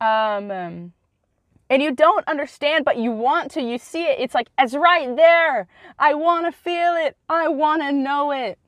um, 0.01 0.51
um 0.51 0.93
and 1.69 1.81
you 1.81 1.91
don't 1.91 2.27
understand, 2.27 2.85
but 2.85 2.97
you 2.97 3.11
want 3.11 3.51
to. 3.51 3.61
You 3.61 3.77
see 3.77 4.03
it. 4.03 4.19
It's 4.19 4.35
like, 4.35 4.49
it's 4.59 4.75
right 4.75 5.15
there. 5.15 5.67
I 5.97 6.13
want 6.13 6.45
to 6.45 6.51
feel 6.51 6.95
it. 6.95 7.17
I 7.27 7.47
want 7.47 7.81
to 7.81 7.91
know 7.91 8.31
it. 8.31 8.59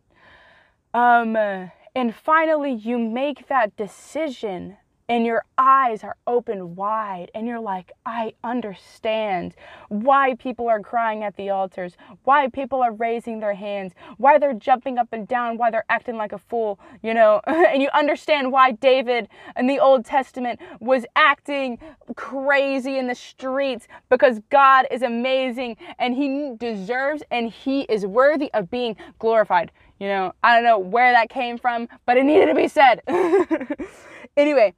Um, 0.93 1.35
and 1.35 2.15
finally, 2.15 2.73
you 2.73 2.97
make 2.97 3.47
that 3.47 3.75
decision 3.75 4.77
and 5.09 5.25
your 5.25 5.43
eyes 5.57 6.03
are 6.03 6.17
open 6.27 6.75
wide 6.75 7.31
and 7.33 7.47
you're 7.47 7.61
like, 7.61 7.91
I 8.05 8.33
understand 8.43 9.55
why 9.87 10.35
people 10.35 10.67
are 10.67 10.81
crying 10.81 11.23
at 11.23 11.37
the 11.37 11.49
altars, 11.49 11.95
why 12.25 12.49
people 12.49 12.81
are 12.81 12.91
raising 12.91 13.39
their 13.39 13.53
hands, 13.53 13.93
why 14.17 14.37
they're 14.37 14.53
jumping 14.53 14.97
up 14.97 15.07
and 15.13 15.25
down, 15.27 15.57
why 15.57 15.71
they're 15.71 15.85
acting 15.89 16.17
like 16.17 16.33
a 16.33 16.37
fool, 16.37 16.79
you 17.01 17.13
know, 17.13 17.39
and 17.47 17.81
you 17.81 17.89
understand 17.93 18.51
why 18.51 18.73
David 18.73 19.29
in 19.55 19.67
the 19.67 19.79
Old 19.79 20.03
Testament 20.03 20.59
was 20.81 21.05
acting 21.15 21.79
crazy 22.15 22.97
in 22.97 23.07
the 23.07 23.15
streets 23.15 23.87
because 24.09 24.41
God 24.49 24.87
is 24.91 25.01
amazing 25.01 25.77
and 25.99 26.15
he 26.15 26.53
deserves 26.57 27.23
and 27.31 27.49
he 27.49 27.81
is 27.83 28.05
worthy 28.05 28.51
of 28.53 28.69
being 28.69 28.97
glorified. 29.19 29.71
You 29.99 30.07
know, 30.09 30.33
I 30.43 30.53
don't 30.53 30.63
know 30.63 30.77
where 30.77 31.11
that 31.13 31.29
came 31.29 31.57
from, 31.57 31.87
but 32.05 32.17
it 32.17 32.23
needed 32.23 32.47
to 32.47 32.55
be 32.55 32.67
said. 32.67 33.01
anyway, 34.37 34.75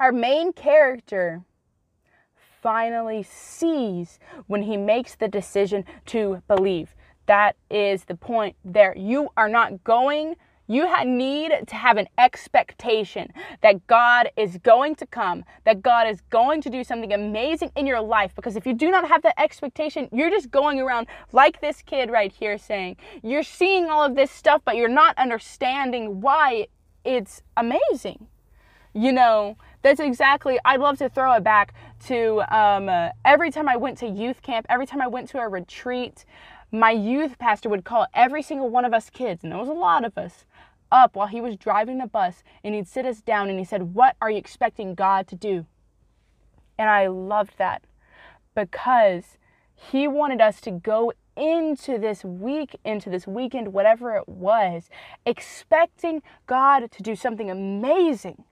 our 0.00 0.12
main 0.12 0.52
character 0.52 1.42
finally 2.62 3.22
sees 3.22 4.18
when 4.46 4.62
he 4.62 4.76
makes 4.76 5.14
the 5.14 5.28
decision 5.28 5.84
to 6.06 6.42
believe. 6.48 6.94
That 7.26 7.56
is 7.70 8.04
the 8.04 8.14
point 8.14 8.56
there. 8.64 8.96
You 8.96 9.30
are 9.36 9.48
not 9.48 9.84
going 9.84 10.36
you 10.66 10.88
need 11.04 11.52
to 11.66 11.74
have 11.74 11.98
an 11.98 12.08
expectation 12.16 13.30
that 13.60 13.86
God 13.86 14.30
is 14.36 14.56
going 14.58 14.94
to 14.96 15.06
come, 15.06 15.44
that 15.64 15.82
God 15.82 16.08
is 16.08 16.22
going 16.30 16.62
to 16.62 16.70
do 16.70 16.82
something 16.82 17.12
amazing 17.12 17.70
in 17.76 17.86
your 17.86 18.00
life. 18.00 18.34
Because 18.34 18.56
if 18.56 18.66
you 18.66 18.72
do 18.72 18.90
not 18.90 19.06
have 19.06 19.22
that 19.22 19.38
expectation, 19.38 20.08
you're 20.10 20.30
just 20.30 20.50
going 20.50 20.80
around 20.80 21.06
like 21.32 21.60
this 21.60 21.82
kid 21.82 22.10
right 22.10 22.32
here 22.32 22.56
saying, 22.56 22.96
you're 23.22 23.42
seeing 23.42 23.86
all 23.90 24.04
of 24.04 24.16
this 24.16 24.30
stuff, 24.30 24.62
but 24.64 24.76
you're 24.76 24.88
not 24.88 25.16
understanding 25.18 26.22
why 26.22 26.66
it's 27.04 27.42
amazing. 27.58 28.26
You 28.94 29.12
know, 29.12 29.58
that's 29.84 30.00
exactly, 30.00 30.58
I'd 30.64 30.80
love 30.80 30.96
to 30.98 31.10
throw 31.10 31.34
it 31.34 31.44
back 31.44 31.74
to 32.06 32.40
um, 32.48 32.88
uh, 32.88 33.10
every 33.22 33.50
time 33.50 33.68
I 33.68 33.76
went 33.76 33.98
to 33.98 34.08
youth 34.08 34.40
camp, 34.40 34.64
every 34.70 34.86
time 34.86 35.02
I 35.02 35.06
went 35.06 35.28
to 35.28 35.38
a 35.38 35.46
retreat, 35.46 36.24
my 36.72 36.90
youth 36.90 37.38
pastor 37.38 37.68
would 37.68 37.84
call 37.84 38.06
every 38.14 38.42
single 38.42 38.70
one 38.70 38.86
of 38.86 38.94
us 38.94 39.10
kids, 39.10 39.42
and 39.42 39.52
there 39.52 39.58
was 39.58 39.68
a 39.68 39.72
lot 39.72 40.06
of 40.06 40.16
us, 40.16 40.46
up 40.90 41.14
while 41.14 41.26
he 41.26 41.40
was 41.40 41.56
driving 41.56 41.98
the 41.98 42.06
bus, 42.06 42.42
and 42.64 42.74
he'd 42.74 42.88
sit 42.88 43.04
us 43.04 43.20
down 43.20 43.50
and 43.50 43.58
he 43.58 43.64
said, 43.64 43.94
What 43.94 44.16
are 44.22 44.30
you 44.30 44.38
expecting 44.38 44.94
God 44.94 45.26
to 45.28 45.36
do? 45.36 45.66
And 46.78 46.88
I 46.88 47.08
loved 47.08 47.58
that 47.58 47.82
because 48.54 49.36
he 49.74 50.08
wanted 50.08 50.40
us 50.40 50.62
to 50.62 50.70
go 50.70 51.12
into 51.36 51.98
this 51.98 52.24
week, 52.24 52.76
into 52.86 53.10
this 53.10 53.26
weekend, 53.26 53.74
whatever 53.74 54.16
it 54.16 54.28
was, 54.28 54.88
expecting 55.26 56.22
God 56.46 56.90
to 56.90 57.02
do 57.02 57.14
something 57.14 57.50
amazing 57.50 58.44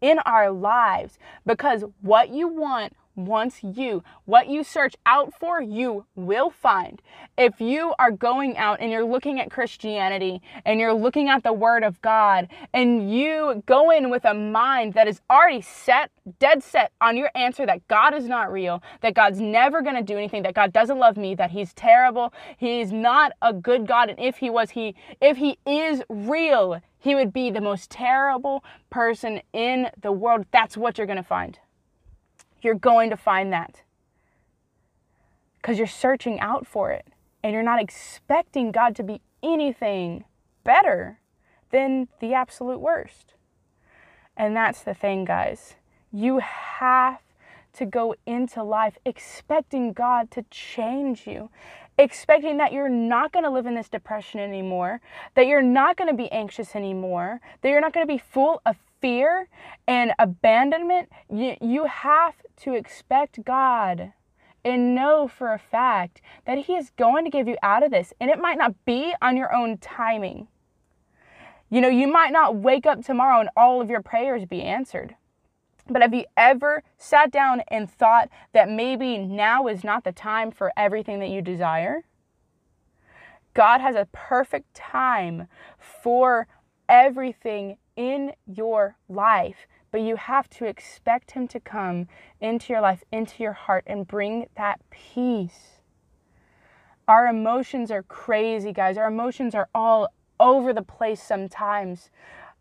in 0.00 0.18
our 0.20 0.50
lives 0.50 1.18
because 1.46 1.84
what 2.00 2.30
you 2.30 2.48
want 2.48 2.94
wants 3.26 3.62
you. 3.62 4.02
What 4.24 4.48
you 4.48 4.64
search 4.64 4.96
out 5.06 5.32
for, 5.38 5.60
you 5.60 6.06
will 6.14 6.50
find. 6.50 7.00
If 7.36 7.60
you 7.60 7.94
are 7.98 8.10
going 8.10 8.56
out 8.56 8.80
and 8.80 8.90
you're 8.90 9.04
looking 9.04 9.40
at 9.40 9.50
Christianity 9.50 10.42
and 10.64 10.80
you're 10.80 10.92
looking 10.92 11.28
at 11.28 11.42
the 11.42 11.52
Word 11.52 11.84
of 11.84 12.00
God 12.02 12.48
and 12.72 13.12
you 13.12 13.62
go 13.66 13.90
in 13.90 14.10
with 14.10 14.24
a 14.24 14.34
mind 14.34 14.94
that 14.94 15.08
is 15.08 15.20
already 15.30 15.62
set, 15.62 16.10
dead 16.38 16.62
set 16.62 16.92
on 17.00 17.16
your 17.16 17.30
answer 17.34 17.66
that 17.66 17.86
God 17.88 18.14
is 18.14 18.26
not 18.26 18.52
real, 18.52 18.82
that 19.00 19.14
God's 19.14 19.40
never 19.40 19.82
going 19.82 19.96
to 19.96 20.02
do 20.02 20.16
anything, 20.16 20.42
that 20.42 20.54
God 20.54 20.72
doesn't 20.72 20.98
love 20.98 21.16
me, 21.16 21.34
that 21.34 21.50
He's 21.50 21.72
terrible, 21.74 22.32
He's 22.56 22.92
not 22.92 23.32
a 23.42 23.52
good 23.52 23.86
God, 23.86 24.10
and 24.10 24.18
if 24.18 24.38
He 24.38 24.50
was, 24.50 24.70
He, 24.70 24.94
if 25.20 25.36
He 25.36 25.58
is 25.66 26.02
real, 26.08 26.80
he 27.00 27.14
would 27.14 27.32
be 27.32 27.50
the 27.50 27.60
most 27.60 27.90
terrible 27.90 28.62
person 28.90 29.40
in 29.52 29.88
the 30.00 30.12
world. 30.12 30.46
That's 30.52 30.76
what 30.76 30.98
you're 30.98 31.06
going 31.06 31.16
to 31.16 31.22
find. 31.22 31.58
You're 32.62 32.74
going 32.74 33.10
to 33.10 33.16
find 33.16 33.52
that. 33.52 33.82
Because 35.60 35.78
you're 35.78 35.86
searching 35.86 36.40
out 36.40 36.66
for 36.66 36.90
it 36.90 37.06
and 37.42 37.52
you're 37.52 37.62
not 37.62 37.80
expecting 37.80 38.72
God 38.72 38.94
to 38.96 39.02
be 39.02 39.20
anything 39.42 40.24
better 40.64 41.18
than 41.70 42.08
the 42.20 42.34
absolute 42.34 42.80
worst. 42.80 43.34
And 44.36 44.56
that's 44.56 44.82
the 44.82 44.94
thing, 44.94 45.24
guys. 45.24 45.74
You 46.12 46.38
have 46.38 47.20
to 47.74 47.86
go 47.86 48.14
into 48.26 48.62
life 48.62 48.98
expecting 49.04 49.92
God 49.92 50.30
to 50.32 50.44
change 50.50 51.26
you, 51.26 51.50
expecting 51.98 52.56
that 52.56 52.72
you're 52.72 52.88
not 52.88 53.32
going 53.32 53.44
to 53.44 53.50
live 53.50 53.66
in 53.66 53.74
this 53.74 53.88
depression 53.88 54.40
anymore, 54.40 55.00
that 55.34 55.46
you're 55.46 55.62
not 55.62 55.96
going 55.96 56.08
to 56.08 56.16
be 56.16 56.30
anxious 56.32 56.74
anymore, 56.74 57.40
that 57.60 57.68
you're 57.68 57.80
not 57.80 57.92
going 57.92 58.06
to 58.06 58.12
be 58.12 58.18
full 58.18 58.60
of 58.66 58.76
fear 59.00 59.48
and 59.86 60.12
abandonment. 60.18 61.08
You, 61.28 61.56
you 61.60 61.86
have 61.86 62.34
to 62.58 62.74
expect 62.74 63.44
God 63.44 64.12
and 64.64 64.94
know 64.94 65.26
for 65.26 65.52
a 65.52 65.58
fact 65.58 66.20
that 66.44 66.58
He 66.58 66.74
is 66.74 66.90
going 66.96 67.24
to 67.24 67.30
give 67.30 67.48
you 67.48 67.56
out 67.62 67.82
of 67.82 67.90
this. 67.90 68.12
And 68.20 68.30
it 68.30 68.38
might 68.38 68.58
not 68.58 68.84
be 68.84 69.14
on 69.22 69.36
your 69.36 69.54
own 69.54 69.78
timing. 69.78 70.48
You 71.70 71.80
know, 71.80 71.88
you 71.88 72.08
might 72.08 72.32
not 72.32 72.56
wake 72.56 72.84
up 72.84 73.04
tomorrow 73.04 73.40
and 73.40 73.48
all 73.56 73.80
of 73.80 73.88
your 73.88 74.02
prayers 74.02 74.44
be 74.44 74.62
answered. 74.62 75.14
But 75.88 76.02
have 76.02 76.14
you 76.14 76.24
ever 76.36 76.82
sat 76.98 77.30
down 77.30 77.62
and 77.68 77.90
thought 77.90 78.28
that 78.52 78.68
maybe 78.68 79.18
now 79.18 79.66
is 79.66 79.82
not 79.82 80.04
the 80.04 80.12
time 80.12 80.50
for 80.50 80.72
everything 80.76 81.20
that 81.20 81.30
you 81.30 81.42
desire? 81.42 82.04
God 83.54 83.80
has 83.80 83.96
a 83.96 84.06
perfect 84.12 84.72
time 84.74 85.48
for 85.78 86.46
everything 86.88 87.76
in 88.00 88.32
your 88.46 88.96
life, 89.10 89.66
but 89.90 90.00
you 90.00 90.16
have 90.16 90.48
to 90.48 90.64
expect 90.64 91.32
Him 91.32 91.46
to 91.48 91.60
come 91.60 92.08
into 92.40 92.72
your 92.72 92.80
life, 92.80 93.04
into 93.12 93.42
your 93.42 93.52
heart, 93.52 93.84
and 93.86 94.08
bring 94.08 94.46
that 94.56 94.80
peace. 94.88 95.80
Our 97.06 97.26
emotions 97.26 97.90
are 97.90 98.02
crazy, 98.02 98.72
guys. 98.72 98.96
Our 98.96 99.08
emotions 99.08 99.54
are 99.54 99.68
all 99.74 100.08
over 100.38 100.72
the 100.72 100.80
place 100.80 101.22
sometimes. 101.22 102.08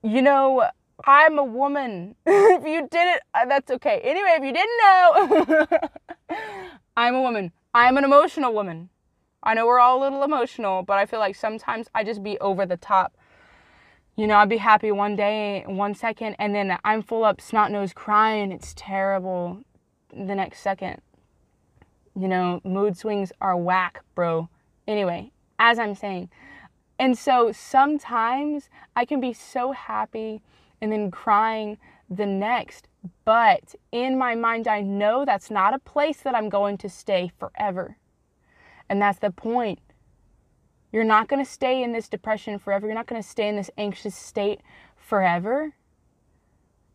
You 0.04 0.22
know, 0.22 0.70
I'm 1.06 1.40
a 1.40 1.44
woman. 1.46 2.16
if 2.26 2.66
you 2.66 2.90
didn't, 2.92 3.22
uh, 3.34 3.46
that's 3.46 3.72
okay. 3.72 4.02
Anyway, 4.04 4.36
if 4.38 4.44
you 4.44 4.52
didn't 4.52 4.78
know, 4.84 6.68
I'm 6.98 7.16
a 7.16 7.22
woman. 7.22 7.54
I'm 7.74 7.96
an 7.96 8.04
emotional 8.04 8.54
woman. 8.54 8.90
I 9.42 9.54
know 9.54 9.68
we're 9.68 9.80
all 9.80 10.02
a 10.02 10.04
little 10.04 10.24
emotional, 10.24 10.84
but 10.84 10.98
I 10.98 11.06
feel 11.06 11.20
like 11.22 11.38
sometimes 11.38 11.88
I 11.96 12.04
just 12.04 12.22
be 12.24 12.38
over 12.40 12.66
the 12.66 12.76
top. 12.76 13.16
You 14.20 14.28
know, 14.28 14.36
I'd 14.36 14.50
be 14.50 14.58
happy 14.58 14.92
one 14.92 15.16
day, 15.16 15.64
one 15.66 15.96
second, 15.96 16.36
and 16.40 16.54
then 16.54 16.78
I'm 16.84 17.02
full 17.02 17.24
up 17.24 17.40
snot 17.40 17.72
nose 17.72 17.94
crying. 17.94 18.52
It's 18.52 18.74
terrible 18.76 19.64
the 20.12 20.36
next 20.36 20.60
second. 20.60 21.02
You 22.20 22.28
know, 22.28 22.60
mood 22.66 22.98
swings 22.98 23.32
are 23.40 23.56
whack, 23.56 24.04
bro. 24.16 24.50
Anyway, 24.90 25.32
as 25.58 25.80
I'm 25.80 25.96
saying. 25.96 26.30
And 27.00 27.18
so 27.18 27.54
sometimes 27.54 28.70
I 28.94 29.06
can 29.06 29.22
be 29.22 29.32
so 29.32 29.72
happy 29.72 30.42
and 30.82 30.92
then 30.92 31.12
crying 31.12 31.78
the 32.10 32.26
next. 32.26 32.90
But 33.24 33.74
in 33.94 34.18
my 34.18 34.36
mind, 34.36 34.68
I 34.68 34.82
know 34.82 35.24
that's 35.24 35.50
not 35.50 35.74
a 35.74 35.80
place 35.80 36.18
that 36.24 36.36
I'm 36.36 36.50
going 36.50 36.78
to 36.80 36.90
stay 36.90 37.32
forever. 37.40 37.96
And 38.90 39.02
that's 39.02 39.20
the 39.20 39.32
point. 39.32 39.80
You're 40.92 41.04
not 41.04 41.28
going 41.28 41.44
to 41.44 41.50
stay 41.50 41.84
in 41.84 41.92
this 41.92 42.10
depression 42.10 42.60
forever. 42.60 42.88
You're 42.88 42.96
not 42.96 43.08
going 43.08 43.22
to 43.22 43.28
stay 43.28 43.48
in 43.48 43.56
this 43.56 43.70
anxious 43.78 44.16
state 44.16 44.62
forever. 44.96 45.74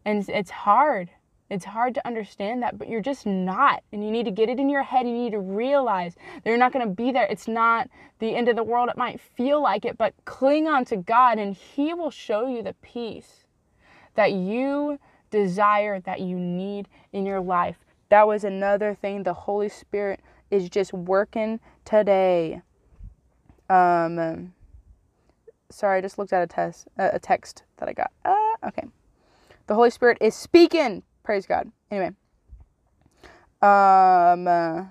And 0.04 0.28
it's 0.28 0.50
hard. 0.50 1.10
It's 1.50 1.64
hard 1.64 1.94
to 1.94 2.06
understand 2.06 2.62
that, 2.62 2.78
but 2.78 2.88
you're 2.88 3.00
just 3.00 3.26
not. 3.26 3.82
And 3.92 4.04
you 4.04 4.10
need 4.10 4.24
to 4.24 4.30
get 4.30 4.48
it 4.48 4.58
in 4.58 4.68
your 4.68 4.82
head. 4.82 5.06
You 5.06 5.12
need 5.12 5.32
to 5.32 5.40
realize 5.40 6.14
that 6.14 6.48
you're 6.48 6.58
not 6.58 6.72
going 6.72 6.88
to 6.88 6.94
be 6.94 7.12
there. 7.12 7.26
It's 7.26 7.46
not 7.46 7.88
the 8.18 8.34
end 8.34 8.48
of 8.48 8.56
the 8.56 8.64
world. 8.64 8.88
It 8.88 8.96
might 8.96 9.20
feel 9.20 9.62
like 9.62 9.84
it, 9.84 9.98
but 9.98 10.14
cling 10.24 10.66
on 10.66 10.84
to 10.86 10.96
God 10.96 11.38
and 11.38 11.54
He 11.54 11.92
will 11.94 12.10
show 12.10 12.46
you 12.48 12.62
the 12.62 12.74
peace 12.82 13.44
that 14.14 14.32
you 14.32 14.98
desire, 15.30 16.00
that 16.00 16.20
you 16.20 16.38
need 16.38 16.88
in 17.12 17.26
your 17.26 17.40
life. 17.40 17.76
That 18.08 18.26
was 18.26 18.44
another 18.44 18.94
thing 18.94 19.22
the 19.22 19.34
Holy 19.34 19.68
Spirit 19.68 20.20
is 20.50 20.68
just 20.68 20.92
working 20.92 21.60
today. 21.84 22.62
Um, 23.68 24.52
sorry, 25.70 25.98
I 25.98 26.00
just 26.00 26.18
looked 26.18 26.32
at 26.32 26.42
a 26.42 26.46
test, 26.46 26.88
a 26.98 27.18
text 27.18 27.64
that 27.78 27.88
I 27.88 27.92
got. 27.92 28.12
Uh, 28.24 28.34
Okay. 28.66 28.86
The 29.66 29.74
Holy 29.74 29.90
Spirit 29.90 30.18
is 30.20 30.34
speaking. 30.34 31.02
Praise 31.22 31.46
God. 31.46 31.70
Anyway. 31.90 32.12
Um. 33.62 34.48
Uh, 34.48 34.84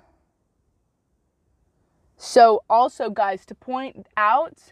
so, 2.15 2.63
also, 2.69 3.09
guys, 3.09 3.45
to 3.47 3.55
point 3.55 4.07
out, 4.15 4.71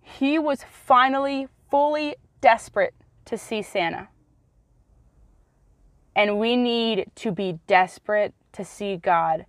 he 0.00 0.38
was 0.38 0.64
finally 0.70 1.48
fully 1.68 2.14
desperate 2.40 2.94
to 3.24 3.36
see 3.36 3.60
Santa. 3.60 4.08
And 6.14 6.38
we 6.38 6.56
need 6.56 7.10
to 7.16 7.32
be 7.32 7.58
desperate 7.66 8.34
to 8.52 8.64
see 8.64 8.96
God 8.96 9.46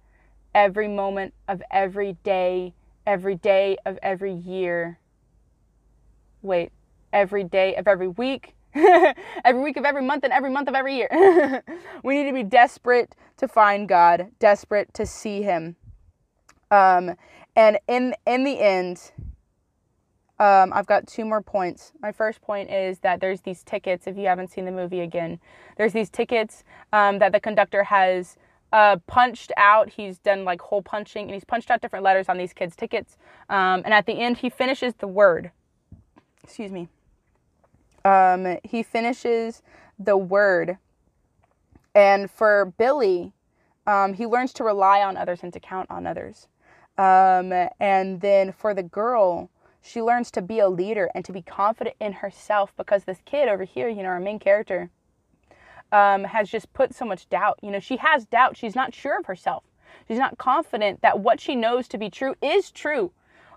every 0.55 0.87
moment 0.87 1.35
of 1.47 1.61
every 1.69 2.17
day, 2.23 2.73
every 3.05 3.35
day 3.35 3.77
of 3.85 3.99
every 4.01 4.33
year. 4.33 4.99
Wait, 6.41 6.71
every 7.11 7.43
day 7.43 7.75
of 7.75 7.87
every 7.87 8.07
week, 8.07 8.55
every 8.75 9.61
week 9.61 9.77
of 9.77 9.85
every 9.85 10.03
month, 10.03 10.23
and 10.23 10.33
every 10.33 10.49
month 10.49 10.67
of 10.67 10.75
every 10.75 10.95
year. 10.95 11.63
we 12.03 12.15
need 12.17 12.29
to 12.29 12.33
be 12.33 12.43
desperate 12.43 13.15
to 13.37 13.47
find 13.47 13.87
God, 13.87 14.31
desperate 14.39 14.93
to 14.95 15.05
see 15.05 15.41
Him. 15.41 15.75
Um, 16.71 17.15
and 17.55 17.77
in 17.87 18.15
in 18.25 18.43
the 18.43 18.59
end, 18.59 19.11
um, 20.39 20.73
I've 20.73 20.87
got 20.87 21.07
two 21.07 21.23
more 21.23 21.41
points. 21.41 21.93
My 22.01 22.11
first 22.11 22.41
point 22.41 22.71
is 22.71 22.99
that 22.99 23.21
there's 23.21 23.41
these 23.41 23.63
tickets. 23.63 24.07
If 24.07 24.17
you 24.17 24.25
haven't 24.25 24.49
seen 24.49 24.65
the 24.65 24.71
movie 24.71 25.01
again, 25.01 25.39
there's 25.77 25.93
these 25.93 26.09
tickets 26.09 26.63
um, 26.91 27.19
that 27.19 27.31
the 27.31 27.39
conductor 27.39 27.83
has 27.83 28.35
uh, 28.73 28.97
punched 29.05 29.51
out. 29.55 29.87
He's 29.87 30.17
done 30.17 30.43
like 30.43 30.59
hole 30.59 30.81
punching, 30.81 31.21
and 31.21 31.33
he's 31.33 31.45
punched 31.45 31.69
out 31.71 31.79
different 31.79 32.03
letters 32.03 32.27
on 32.27 32.37
these 32.37 32.51
kids' 32.53 32.75
tickets. 32.75 33.17
Um, 33.49 33.83
and 33.85 33.93
at 33.93 34.07
the 34.07 34.19
end, 34.19 34.37
he 34.37 34.49
finishes 34.49 34.95
the 34.95 35.07
word. 35.07 35.51
Excuse 36.43 36.71
me. 36.71 36.89
Um, 38.03 38.57
he 38.63 38.83
finishes 38.83 39.61
the 39.97 40.17
word, 40.17 40.77
and 41.95 42.29
for 42.29 42.73
Billy, 42.77 43.31
um, 43.87 44.13
he 44.13 44.25
learns 44.25 44.51
to 44.53 44.63
rely 44.63 45.01
on 45.01 45.15
others 45.15 45.43
and 45.43 45.53
to 45.53 45.59
count 45.59 45.89
on 45.89 46.05
others. 46.05 46.47
Um, 46.97 47.53
and 47.79 48.19
then 48.21 48.51
for 48.51 48.73
the 48.73 48.83
girl, 48.83 49.49
she 49.81 50.01
learns 50.01 50.31
to 50.31 50.41
be 50.41 50.59
a 50.59 50.67
leader 50.67 51.09
and 51.15 51.23
to 51.25 51.31
be 51.31 51.41
confident 51.41 51.95
in 51.99 52.13
herself 52.13 52.73
because 52.75 53.03
this 53.03 53.19
kid 53.25 53.47
over 53.47 53.63
here, 53.63 53.87
you 53.87 54.03
know, 54.03 54.09
our 54.09 54.19
main 54.19 54.39
character, 54.39 54.89
um, 55.93 56.25
has 56.25 56.49
just 56.49 56.73
put 56.73 56.93
so 56.93 57.05
much 57.05 57.29
doubt. 57.29 57.59
You 57.61 57.71
know, 57.71 57.79
she 57.79 57.97
has 57.97 58.25
doubt. 58.25 58.57
She's 58.57 58.75
not 58.75 58.93
sure 58.93 59.17
of 59.17 59.27
herself. 59.27 59.63
She's 60.07 60.17
not 60.17 60.37
confident 60.37 61.01
that 61.01 61.19
what 61.19 61.39
she 61.39 61.55
knows 61.55 61.87
to 61.89 61.97
be 61.97 62.09
true 62.09 62.35
is 62.41 62.71
true. 62.71 63.11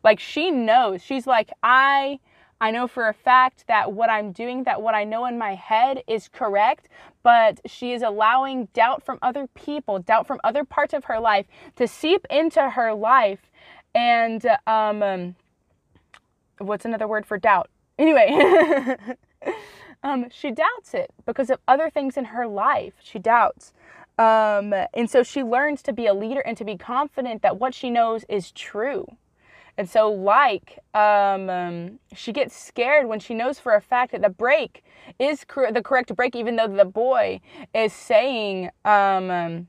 Like 0.05 0.20
she 0.20 0.51
knows. 0.53 1.03
She's 1.03 1.26
like, 1.26 1.51
I 1.62 2.20
I 2.61 2.70
know 2.70 2.87
for 2.87 3.09
a 3.09 3.14
fact 3.14 3.64
that 3.68 3.93
what 3.93 4.11
I'm 4.11 4.32
doing, 4.32 4.64
that 4.64 4.80
what 4.80 4.95
I 4.95 5.05
know 5.05 5.26
in 5.26 5.39
my 5.39 5.55
head 5.55 6.03
is 6.07 6.28
correct, 6.28 6.89
but 7.22 7.61
she 7.66 7.93
is 7.93 8.03
allowing 8.03 8.66
doubt 8.72 9.03
from 9.05 9.18
other 9.20 9.47
people, 9.49 9.99
doubt 9.99 10.26
from 10.26 10.41
other 10.45 10.64
parts 10.64 10.95
of 10.95 11.05
her 11.05 11.18
life 11.18 11.47
to 11.76 11.89
seep 11.89 12.26
into 12.30 12.70
her 12.70 12.95
life. 12.95 13.51
And 13.95 14.47
um, 14.66 15.03
um 15.03 15.37
what's 16.59 16.84
another 16.84 17.09
word 17.09 17.26
for 17.26 17.39
doubt? 17.39 17.70
Anyway, 17.99 18.28
um, 20.07 20.26
she 20.30 20.52
doubts 20.52 20.94
it 20.94 21.11
because 21.24 21.50
of 21.50 21.59
other 21.66 21.90
things 21.90 22.16
in 22.16 22.26
her 22.26 22.46
life. 22.46 22.94
She 23.02 23.18
doubts. 23.18 23.72
Um, 24.18 24.72
and 24.94 25.11
so 25.11 25.22
she 25.22 25.42
learns 25.42 25.82
to 25.82 25.92
be 25.92 26.07
a 26.07 26.14
leader 26.14 26.40
and 26.40 26.57
to 26.57 26.64
be 26.64 26.76
confident 26.76 27.42
that 27.42 27.59
what 27.59 27.74
she 27.74 27.90
knows 27.90 28.24
is 28.28 28.52
true. 28.52 29.07
And 29.76 29.90
so, 29.90 30.11
like, 30.11 30.78
um, 30.94 31.50
um, 31.50 31.98
she 32.14 32.32
gets 32.32 32.57
scared 32.57 33.09
when 33.09 33.18
she 33.20 33.34
knows 33.34 33.59
for 33.59 33.74
a 33.74 33.80
fact 33.80 34.12
that 34.12 34.22
the 34.22 34.30
brake 34.30 34.84
is 35.18 35.44
cor- 35.44 35.70
the 35.70 35.82
correct 35.82 36.14
brake, 36.14 36.36
even 36.36 36.57
though 36.57 36.68
the 36.68 36.86
boy 36.86 37.40
is 37.74 37.92
saying, 37.92 38.70
um, 38.86 39.30
um, 39.30 39.66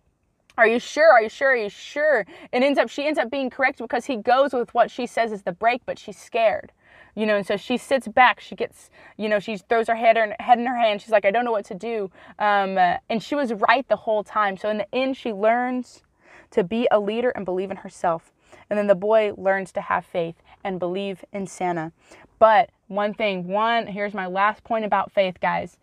are 0.57 0.67
you 0.67 0.79
sure? 0.79 1.11
Are 1.11 1.21
you 1.21 1.29
sure? 1.29 1.49
Are 1.49 1.55
you 1.55 1.69
sure? 1.69 2.25
And 2.53 2.63
ends 2.63 2.79
up 2.79 2.89
she 2.89 3.05
ends 3.05 3.19
up 3.19 3.29
being 3.29 3.49
correct 3.49 3.79
because 3.79 4.05
he 4.05 4.15
goes 4.15 4.53
with 4.53 4.73
what 4.73 4.89
she 4.89 5.07
says 5.07 5.31
is 5.31 5.41
the 5.41 5.51
brake, 5.51 5.81
but 5.85 5.99
she's 5.99 6.17
scared. 6.17 6.71
You 7.17 7.25
know, 7.25 7.35
and 7.35 7.47
so 7.47 7.57
she 7.57 7.77
sits 7.77 8.07
back. 8.07 8.39
She 8.39 8.55
gets, 8.55 8.91
you 9.17 9.27
know, 9.27 9.39
she 9.39 9.57
throws 9.57 9.87
her 9.87 9.95
head, 9.95 10.17
her 10.17 10.35
head 10.39 10.59
in 10.59 10.67
her 10.67 10.77
hand. 10.77 11.01
She's 11.01 11.09
like, 11.09 11.25
I 11.25 11.31
don't 11.31 11.45
know 11.45 11.51
what 11.51 11.65
to 11.65 11.73
do. 11.73 12.11
Um, 12.37 12.77
uh, 12.77 12.97
and 13.09 13.23
she 13.23 13.33
was 13.33 13.53
right 13.53 13.87
the 13.87 13.95
whole 13.95 14.23
time. 14.23 14.55
So 14.55 14.69
in 14.69 14.77
the 14.77 14.95
end, 14.95 15.17
she 15.17 15.33
learns 15.33 16.03
to 16.51 16.63
be 16.63 16.87
a 16.91 16.99
leader 16.99 17.31
and 17.31 17.43
believe 17.43 17.71
in 17.71 17.77
herself. 17.77 18.31
And 18.69 18.77
then 18.77 18.85
the 18.85 18.93
boy 18.93 19.33
learns 19.35 19.71
to 19.71 19.81
have 19.81 20.05
faith 20.05 20.35
and 20.63 20.79
believe 20.79 21.25
in 21.33 21.47
Santa. 21.47 21.91
But 22.37 22.69
one 22.87 23.15
thing, 23.15 23.47
one, 23.47 23.87
here's 23.87 24.13
my 24.13 24.27
last 24.27 24.63
point 24.63 24.85
about 24.85 25.11
faith, 25.11 25.39
guys, 25.41 25.77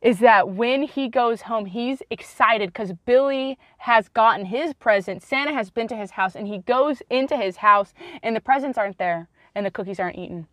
is 0.00 0.20
that 0.20 0.48
when 0.48 0.84
he 0.84 1.06
goes 1.06 1.42
home, 1.42 1.66
he's 1.66 2.02
excited 2.08 2.70
because 2.70 2.92
Billy 3.04 3.58
has 3.76 4.08
gotten 4.08 4.46
his 4.46 4.72
present. 4.72 5.22
Santa 5.22 5.52
has 5.52 5.68
been 5.68 5.86
to 5.88 5.96
his 5.96 6.12
house, 6.12 6.34
and 6.34 6.48
he 6.48 6.58
goes 6.58 7.02
into 7.10 7.36
his 7.36 7.58
house, 7.58 7.92
and 8.22 8.34
the 8.34 8.40
presents 8.40 8.78
aren't 8.78 8.96
there, 8.96 9.28
and 9.54 9.66
the 9.66 9.70
cookies 9.70 10.00
aren't 10.00 10.16
eaten. 10.16 10.48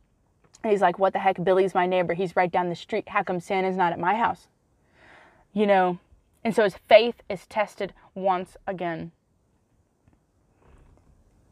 He's 0.64 0.82
like, 0.82 1.00
What 1.00 1.14
the 1.14 1.20
heck? 1.20 1.44
Billy's 1.44 1.74
my 1.74 1.86
neighbor. 1.86 2.14
He's 2.14 2.36
right 2.36 2.52
down 2.52 2.70
the 2.70 2.76
street. 2.76 3.10
How 3.10 3.24
come 3.24 3.40
Santa's 3.40 3.78
not 3.78 3.94
at 3.94 4.00
my 4.00 4.16
house? 4.16 4.48
You 5.54 5.68
know? 5.68 6.00
And 6.44 6.56
so 6.56 6.64
his 6.64 6.76
faith 6.88 7.22
is 7.30 7.46
tested 7.48 7.94
once 8.16 8.58
again 8.66 9.12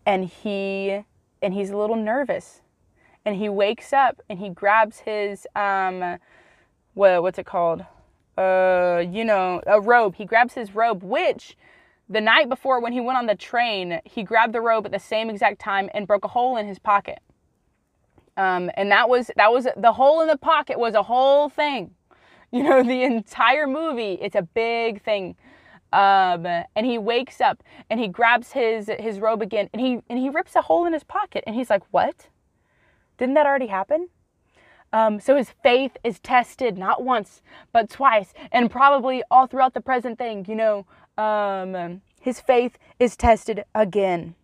and 0.07 0.23
he 0.25 1.03
and 1.41 1.53
he's 1.53 1.69
a 1.69 1.77
little 1.77 1.97
nervous 1.97 2.61
and 3.25 3.35
he 3.35 3.49
wakes 3.49 3.91
up 3.91 4.21
and 4.29 4.39
he 4.39 4.49
grabs 4.49 4.99
his 4.99 5.45
um 5.55 6.17
what 6.95 7.21
what's 7.21 7.37
it 7.37 7.45
called 7.45 7.85
uh 8.37 9.03
you 9.11 9.25
know 9.25 9.61
a 9.67 9.79
robe 9.79 10.15
he 10.15 10.25
grabs 10.25 10.53
his 10.53 10.73
robe 10.73 11.03
which 11.03 11.57
the 12.09 12.21
night 12.21 12.47
before 12.47 12.79
when 12.79 12.93
he 12.93 13.01
went 13.01 13.17
on 13.17 13.25
the 13.25 13.35
train 13.35 13.99
he 14.05 14.23
grabbed 14.23 14.53
the 14.53 14.61
robe 14.61 14.85
at 14.85 14.93
the 14.93 14.99
same 14.99 15.29
exact 15.29 15.59
time 15.59 15.89
and 15.93 16.07
broke 16.07 16.23
a 16.23 16.29
hole 16.29 16.55
in 16.55 16.65
his 16.65 16.79
pocket 16.79 17.19
um 18.37 18.71
and 18.75 18.91
that 18.91 19.09
was 19.09 19.29
that 19.35 19.51
was 19.51 19.67
the 19.75 19.93
hole 19.93 20.21
in 20.21 20.27
the 20.27 20.37
pocket 20.37 20.79
was 20.79 20.93
a 20.93 21.03
whole 21.03 21.49
thing 21.49 21.91
you 22.51 22.63
know 22.63 22.81
the 22.83 23.03
entire 23.03 23.67
movie 23.67 24.17
it's 24.21 24.35
a 24.35 24.41
big 24.41 25.03
thing 25.03 25.35
um, 25.93 26.45
and 26.45 26.85
he 26.85 26.97
wakes 26.97 27.39
up 27.39 27.63
and 27.89 27.99
he 27.99 28.07
grabs 28.07 28.51
his 28.51 28.89
his 28.99 29.19
robe 29.19 29.41
again 29.41 29.69
and 29.73 29.81
he 29.81 29.99
and 30.09 30.19
he 30.19 30.29
rips 30.29 30.55
a 30.55 30.61
hole 30.61 30.85
in 30.85 30.93
his 30.93 31.03
pocket 31.03 31.43
and 31.47 31.55
he's 31.55 31.69
like, 31.69 31.83
"What? 31.91 32.27
Didn't 33.17 33.35
that 33.35 33.45
already 33.45 33.67
happen?" 33.67 34.09
Um, 34.91 35.19
so 35.19 35.35
his 35.35 35.51
faith 35.63 35.97
is 36.03 36.19
tested 36.19 36.77
not 36.77 37.03
once 37.03 37.41
but 37.71 37.89
twice, 37.89 38.33
and 38.51 38.69
probably 38.69 39.23
all 39.31 39.47
throughout 39.47 39.73
the 39.73 39.81
present 39.81 40.17
thing. 40.17 40.45
You 40.47 40.55
know, 40.55 40.85
um, 41.17 42.01
his 42.19 42.41
faith 42.41 42.77
is 42.99 43.15
tested 43.15 43.63
again, 43.73 44.35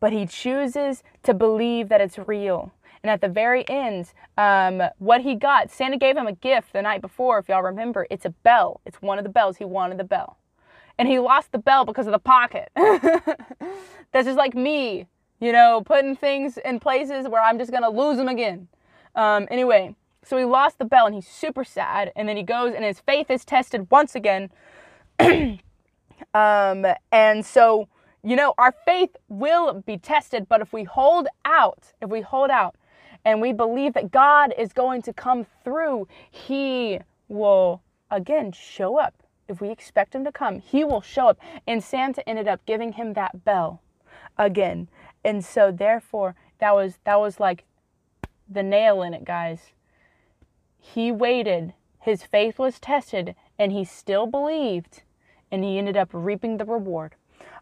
but 0.00 0.12
he 0.12 0.26
chooses 0.26 1.02
to 1.22 1.34
believe 1.34 1.88
that 1.88 2.00
it's 2.00 2.18
real. 2.18 2.72
And 3.02 3.10
at 3.10 3.20
the 3.20 3.28
very 3.28 3.68
end, 3.68 4.12
um, 4.36 4.82
what 4.98 5.20
he 5.20 5.34
got, 5.34 5.70
Santa 5.70 5.96
gave 5.96 6.16
him 6.16 6.26
a 6.26 6.32
gift 6.32 6.72
the 6.72 6.82
night 6.82 7.00
before, 7.00 7.38
if 7.38 7.48
y'all 7.48 7.62
remember. 7.62 8.06
It's 8.10 8.24
a 8.24 8.30
bell. 8.30 8.80
It's 8.84 9.00
one 9.00 9.18
of 9.18 9.24
the 9.24 9.30
bells. 9.30 9.58
He 9.58 9.64
wanted 9.64 9.98
the 9.98 10.04
bell. 10.04 10.38
And 10.98 11.06
he 11.06 11.18
lost 11.18 11.52
the 11.52 11.58
bell 11.58 11.84
because 11.84 12.06
of 12.06 12.12
the 12.12 12.18
pocket. 12.18 12.70
That's 12.74 14.26
just 14.26 14.36
like 14.38 14.54
me, 14.54 15.06
you 15.40 15.52
know, 15.52 15.82
putting 15.84 16.16
things 16.16 16.58
in 16.58 16.80
places 16.80 17.28
where 17.28 17.42
I'm 17.42 17.58
just 17.58 17.70
going 17.70 17.82
to 17.82 17.90
lose 17.90 18.16
them 18.16 18.28
again. 18.28 18.68
Um, 19.14 19.46
anyway, 19.50 19.94
so 20.24 20.36
he 20.36 20.44
lost 20.44 20.78
the 20.78 20.84
bell 20.84 21.06
and 21.06 21.14
he's 21.14 21.28
super 21.28 21.64
sad. 21.64 22.12
And 22.16 22.28
then 22.28 22.36
he 22.36 22.42
goes 22.42 22.74
and 22.74 22.84
his 22.84 22.98
faith 22.98 23.30
is 23.30 23.44
tested 23.44 23.88
once 23.90 24.14
again. 24.14 24.50
um, 26.34 26.86
and 27.12 27.46
so, 27.46 27.88
you 28.26 28.34
know, 28.34 28.54
our 28.58 28.74
faith 28.84 29.16
will 29.28 29.82
be 29.82 29.98
tested, 29.98 30.48
but 30.48 30.60
if 30.60 30.72
we 30.72 30.82
hold 30.82 31.28
out, 31.44 31.92
if 32.02 32.10
we 32.10 32.22
hold 32.22 32.50
out, 32.50 32.74
and 33.24 33.40
we 33.40 33.52
believe 33.52 33.94
that 33.94 34.10
God 34.10 34.52
is 34.58 34.72
going 34.72 35.02
to 35.02 35.12
come 35.12 35.46
through, 35.62 36.08
He 36.28 36.98
will 37.28 37.82
again 38.10 38.50
show 38.50 38.98
up. 38.98 39.22
If 39.46 39.60
we 39.60 39.70
expect 39.70 40.12
Him 40.12 40.24
to 40.24 40.32
come, 40.32 40.58
He 40.58 40.82
will 40.82 41.00
show 41.00 41.28
up. 41.28 41.38
And 41.68 41.84
Santa 41.84 42.28
ended 42.28 42.48
up 42.48 42.66
giving 42.66 42.94
him 42.94 43.12
that 43.12 43.44
bell 43.44 43.80
again. 44.36 44.88
And 45.24 45.44
so 45.44 45.70
therefore 45.70 46.34
that 46.58 46.74
was 46.74 46.98
that 47.04 47.20
was 47.20 47.38
like 47.38 47.62
the 48.48 48.64
nail 48.64 49.02
in 49.02 49.14
it, 49.14 49.24
guys. 49.24 49.72
He 50.80 51.12
waited, 51.12 51.74
his 52.00 52.24
faith 52.24 52.58
was 52.58 52.80
tested, 52.80 53.36
and 53.56 53.70
he 53.70 53.84
still 53.84 54.26
believed, 54.26 55.02
and 55.50 55.62
he 55.62 55.78
ended 55.78 55.96
up 55.96 56.10
reaping 56.12 56.56
the 56.56 56.64
reward. 56.64 57.14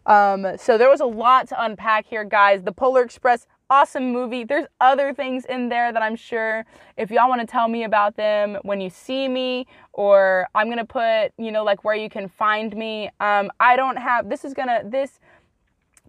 Um, 0.05 0.57
so 0.57 0.77
there 0.77 0.89
was 0.89 1.01
a 1.01 1.05
lot 1.05 1.47
to 1.49 1.63
unpack 1.63 2.05
here, 2.05 2.23
guys. 2.23 2.63
The 2.63 2.71
Polar 2.71 3.01
Express 3.01 3.47
awesome 3.69 4.11
movie. 4.11 4.43
There's 4.43 4.65
other 4.79 5.13
things 5.13 5.45
in 5.45 5.69
there 5.69 5.91
that 5.91 6.01
I'm 6.01 6.15
sure 6.15 6.65
if 6.97 7.09
y'all 7.09 7.29
want 7.29 7.41
to 7.41 7.47
tell 7.47 7.67
me 7.67 7.83
about 7.83 8.15
them 8.15 8.57
when 8.63 8.79
you 8.79 8.89
see 8.89 9.27
me, 9.27 9.67
or 9.93 10.47
I'm 10.53 10.69
gonna 10.69 10.85
put, 10.85 11.31
you 11.37 11.51
know, 11.51 11.63
like 11.63 11.83
where 11.83 11.95
you 11.95 12.09
can 12.09 12.27
find 12.27 12.75
me. 12.75 13.09
Um, 13.19 13.51
I 13.59 13.75
don't 13.75 13.97
have 13.97 14.29
this 14.29 14.45
is 14.45 14.53
gonna 14.53 14.81
this 14.85 15.19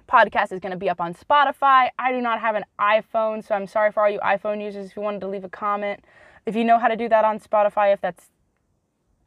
podcast 0.09 0.53
is 0.53 0.61
gonna 0.61 0.77
be 0.77 0.91
up 0.91 1.01
on 1.01 1.15
Spotify. 1.15 1.89
I 1.99 2.13
do 2.13 2.21
not 2.21 2.41
have 2.41 2.55
an 2.55 2.65
iPhone, 2.81 3.47
so 3.47 3.55
I'm 3.55 3.67
sorry 3.67 3.93
for 3.93 4.05
all 4.05 4.11
you 4.11 4.21
iPhone 4.21 4.63
users 4.63 4.87
if 4.87 4.97
you 4.97 5.03
wanted 5.03 5.21
to 5.23 5.29
leave 5.29 5.45
a 5.45 5.49
comment. 5.49 6.05
If 6.45 6.55
you 6.55 6.65
know 6.65 6.79
how 6.79 6.89
to 6.89 6.97
do 6.97 7.09
that 7.09 7.25
on 7.25 7.41
Spotify, 7.41 7.93
if 7.93 8.01
that's 8.01 8.31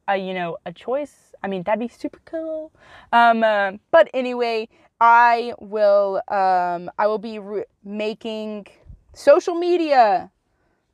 a 0.08 0.18
you 0.18 0.34
know 0.34 0.58
a 0.66 0.72
choice, 0.72 1.29
I 1.44 1.48
mean 1.48 1.64
that'd 1.64 1.80
be 1.80 1.88
super 1.88 2.20
cool. 2.26 2.72
Um, 3.12 3.44
uh, 3.44 3.74
but 3.92 4.10
anyway, 4.14 4.70
I 5.00 5.54
will 5.60 6.22
um, 6.28 6.92
I 6.98 7.08
will 7.08 7.18
be 7.18 7.40
re- 7.40 7.66
making 7.84 8.68
social 9.14 9.56
media 9.56 10.32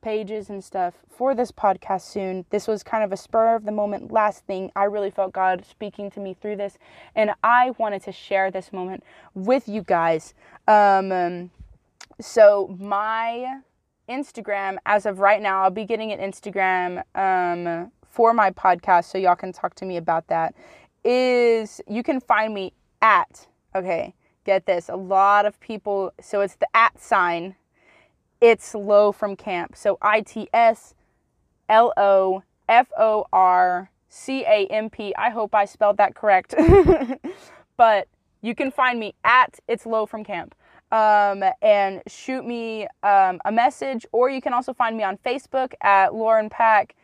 pages 0.01 0.51
and 0.51 0.63
stuff 0.63 0.93
for 1.09 1.33
this 1.33 1.51
podcast 1.51 2.01
soon. 2.01 2.45
This 2.51 2.67
was 2.67 2.83
kind 2.83 3.03
of 3.03 3.11
a 3.11 3.17
spur 3.17 3.55
of 3.55 3.65
the 3.65 3.71
moment 3.71 4.11
last 4.11 4.45
thing. 4.45 4.71
I 4.75 4.83
really 4.83 5.09
felt 5.09 5.33
God 5.33 5.65
speaking 5.65 6.11
to 6.11 6.19
me 6.19 6.35
through 6.39 6.57
this, 6.57 6.77
and 7.15 7.31
I 7.43 7.71
wanted 7.79 8.03
to 8.03 8.11
share 8.11 8.51
this 8.51 8.71
moment 8.71 9.03
with 9.33 9.67
you 9.67 9.81
guys. 9.81 10.35
Um, 10.67 11.11
um, 11.11 11.49
so, 12.21 12.75
my 12.79 13.61
Instagram, 14.07 14.77
as 14.85 15.05
of 15.07 15.19
right 15.19 15.41
now, 15.41 15.63
I'll 15.63 15.71
be 15.71 15.85
getting 15.85 16.11
an 16.11 16.19
Instagram 16.19 17.03
um, 17.15 17.91
for 18.15 18.33
my 18.33 18.49
podcast, 18.49 19.05
so 19.11 19.17
y'all 19.17 19.35
can 19.35 19.51
talk 19.51 19.75
to 19.75 19.85
me 19.85 19.97
about 19.97 20.27
that. 20.27 20.55
Is 21.03 21.81
you 21.87 22.01
can 22.01 22.19
find 22.19 22.53
me 22.53 22.73
at, 23.01 23.47
okay, 23.75 24.15
get 24.45 24.65
this, 24.65 24.89
a 24.89 24.95
lot 24.95 25.45
of 25.45 25.59
people, 25.59 26.13
so 26.21 26.41
it's 26.41 26.55
the 26.55 26.67
at 26.73 26.99
sign 26.99 27.55
it's 28.41 28.75
low 28.75 29.11
from 29.11 29.35
camp. 29.35 29.75
So 29.75 29.97
I 30.01 30.21
T 30.21 30.47
S 30.53 30.93
L 31.69 31.93
O 31.97 32.43
F 32.69 32.87
O 32.97 33.25
R 33.33 33.89
C 34.09 34.43
A 34.45 34.67
M 34.67 34.89
P. 34.89 35.13
I 35.17 35.29
hope 35.29 35.55
I 35.55 35.65
spelled 35.65 35.97
that 35.97 36.15
correct. 36.15 36.53
but 37.77 38.07
you 38.41 38.53
can 38.53 38.71
find 38.71 38.99
me 38.99 39.15
at 39.23 39.59
It's 39.67 39.85
Low 39.85 40.05
from 40.05 40.23
Camp 40.23 40.53
um, 40.91 41.43
and 41.61 42.03
shoot 42.07 42.45
me 42.45 42.83
um, 43.01 43.41
a 43.45 43.51
message, 43.51 44.05
or 44.11 44.29
you 44.29 44.41
can 44.41 44.53
also 44.53 44.73
find 44.73 44.95
me 44.95 45.03
on 45.03 45.17
Facebook 45.17 45.73
at 45.81 46.13
Lauren 46.13 46.49
Pack. 46.49 46.95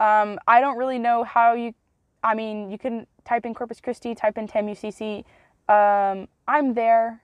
Um, 0.00 0.38
I 0.48 0.60
don't 0.60 0.78
really 0.78 0.98
know 0.98 1.22
how 1.22 1.52
you, 1.52 1.74
I 2.24 2.34
mean, 2.34 2.70
you 2.70 2.78
can 2.78 3.06
type 3.24 3.44
in 3.46 3.54
Corpus 3.54 3.80
Christi, 3.80 4.14
type 4.14 4.38
in 4.38 4.48
TAMUCC. 4.48 5.24
Um, 5.68 6.26
I'm 6.48 6.74
there. 6.74 7.22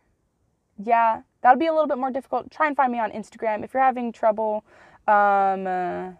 Yeah, 0.79 1.22
that'll 1.43 1.59
be 1.59 1.66
a 1.66 1.72
little 1.72 1.89
bit 1.89 1.99
more 1.99 2.11
difficult. 2.11 2.51
Try 2.51 2.66
and 2.66 2.77
find 2.77 2.93
me 2.93 3.01
on 3.01 3.11
Instagram 3.11 3.64
if 3.64 3.72
you're 3.72 3.83
having 3.83 4.12
trouble. 4.12 4.62
Um, 5.09 5.66
uh, 5.66 6.11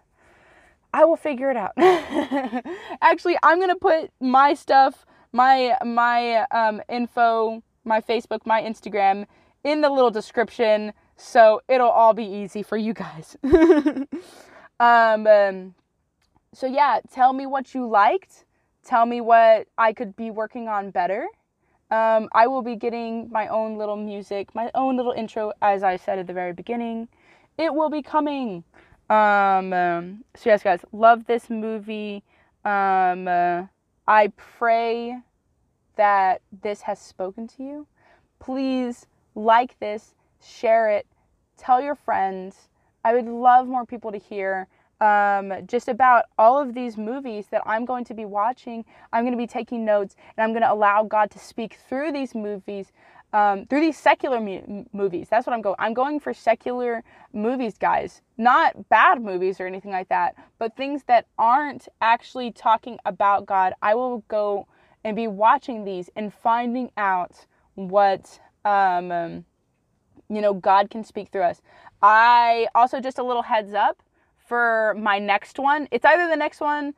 I 0.93 1.05
will 1.05 1.15
figure 1.15 1.51
it 1.51 1.57
out. 1.57 1.73
Actually, 3.01 3.37
I'm 3.43 3.59
gonna 3.59 3.75
put 3.75 4.11
my 4.19 4.55
stuff, 4.55 5.05
my 5.31 5.77
my 5.85 6.43
um, 6.49 6.81
info, 6.89 7.61
my 7.83 8.01
Facebook, 8.01 8.39
my 8.45 8.61
Instagram 8.63 9.27
in 9.63 9.81
the 9.81 9.89
little 9.89 10.11
description, 10.11 10.93
so 11.15 11.61
it'll 11.67 11.89
all 11.89 12.13
be 12.13 12.25
easy 12.25 12.63
for 12.63 12.77
you 12.77 12.93
guys. 12.93 13.37
um, 14.79 15.27
um, 15.27 15.75
so 16.57 16.65
yeah, 16.65 17.01
tell 17.13 17.33
me 17.33 17.45
what 17.45 17.75
you 17.75 17.87
liked. 17.87 18.45
Tell 18.83 19.05
me 19.05 19.21
what 19.21 19.67
I 19.77 19.93
could 19.93 20.15
be 20.15 20.31
working 20.31 20.67
on 20.67 20.89
better. 20.89 21.27
Um, 21.91 22.29
I 22.31 22.47
will 22.47 22.63
be 22.63 22.75
getting 22.75 23.29
my 23.29 23.47
own 23.47 23.77
little 23.77 23.95
music, 23.95 24.55
my 24.55 24.71
own 24.73 24.97
little 24.97 25.11
intro, 25.11 25.51
as 25.61 25.83
I 25.83 25.97
said 25.97 26.17
at 26.17 26.25
the 26.25 26.33
very 26.33 26.53
beginning. 26.53 27.09
It 27.59 27.75
will 27.75 27.91
be 27.91 28.01
coming. 28.01 28.63
Um, 29.07 29.71
um, 29.71 30.23
so, 30.35 30.49
yes, 30.49 30.63
guys, 30.63 30.79
love 30.91 31.27
this 31.27 31.47
movie. 31.47 32.23
Um, 32.65 33.27
uh, 33.27 33.65
I 34.07 34.31
pray 34.35 35.19
that 35.95 36.41
this 36.63 36.81
has 36.81 36.97
spoken 36.97 37.47
to 37.49 37.63
you. 37.63 37.87
Please 38.39 39.05
like 39.35 39.79
this, 39.79 40.15
share 40.43 40.89
it, 40.89 41.05
tell 41.55 41.79
your 41.79 41.95
friends. 41.95 42.69
I 43.05 43.13
would 43.13 43.27
love 43.27 43.67
more 43.67 43.85
people 43.85 44.11
to 44.11 44.17
hear 44.17 44.67
um, 45.01 45.53
just 45.67 45.87
about 45.87 46.25
all 46.37 46.59
of 46.61 46.73
these 46.73 46.97
movies 46.97 47.47
that 47.51 47.61
I'm 47.65 47.85
going 47.85 48.05
to 48.05 48.13
be 48.13 48.25
watching. 48.25 48.85
I'm 49.13 49.23
going 49.23 49.33
to 49.33 49.37
be 49.37 49.47
taking 49.47 49.85
notes 49.85 50.15
and 50.35 50.43
I'm 50.43 50.51
going 50.51 50.63
to 50.63 50.71
allow 50.71 51.03
God 51.03 51.31
to 51.31 51.39
speak 51.39 51.77
through 51.87 52.11
these 52.11 52.33
movies, 52.33 52.91
um, 53.33 53.65
through 53.67 53.81
these 53.81 53.97
secular 53.97 54.39
mu- 54.39 54.85
movies. 54.93 55.27
That's 55.29 55.45
what 55.45 55.53
I'm 55.53 55.61
going. 55.61 55.75
I'm 55.79 55.93
going 55.93 56.19
for 56.19 56.33
secular 56.33 57.03
movies, 57.33 57.77
guys. 57.77 58.21
Not 58.37 58.89
bad 58.89 59.21
movies 59.21 59.59
or 59.59 59.67
anything 59.67 59.91
like 59.91 60.09
that, 60.09 60.35
but 60.59 60.75
things 60.75 61.03
that 61.07 61.27
aren't 61.37 61.87
actually 62.01 62.51
talking 62.51 62.97
about 63.05 63.45
God. 63.45 63.73
I 63.81 63.95
will 63.95 64.23
go 64.27 64.67
and 65.03 65.15
be 65.15 65.27
watching 65.27 65.85
these 65.85 66.09
and 66.15 66.33
finding 66.33 66.91
out 66.97 67.45
what 67.75 68.39
um, 68.65 69.45
you 70.29 70.41
know 70.41 70.53
God 70.53 70.89
can 70.89 71.03
speak 71.03 71.29
through 71.29 71.43
us. 71.43 71.61
I 72.01 72.67
also 72.75 72.99
just 72.99 73.19
a 73.19 73.23
little 73.23 73.43
heads 73.43 73.73
up 73.73 74.01
for 74.47 74.95
my 74.97 75.19
next 75.19 75.59
one. 75.59 75.87
It's 75.91 76.05
either 76.05 76.27
the 76.27 76.35
next 76.35 76.61
one, 76.61 76.93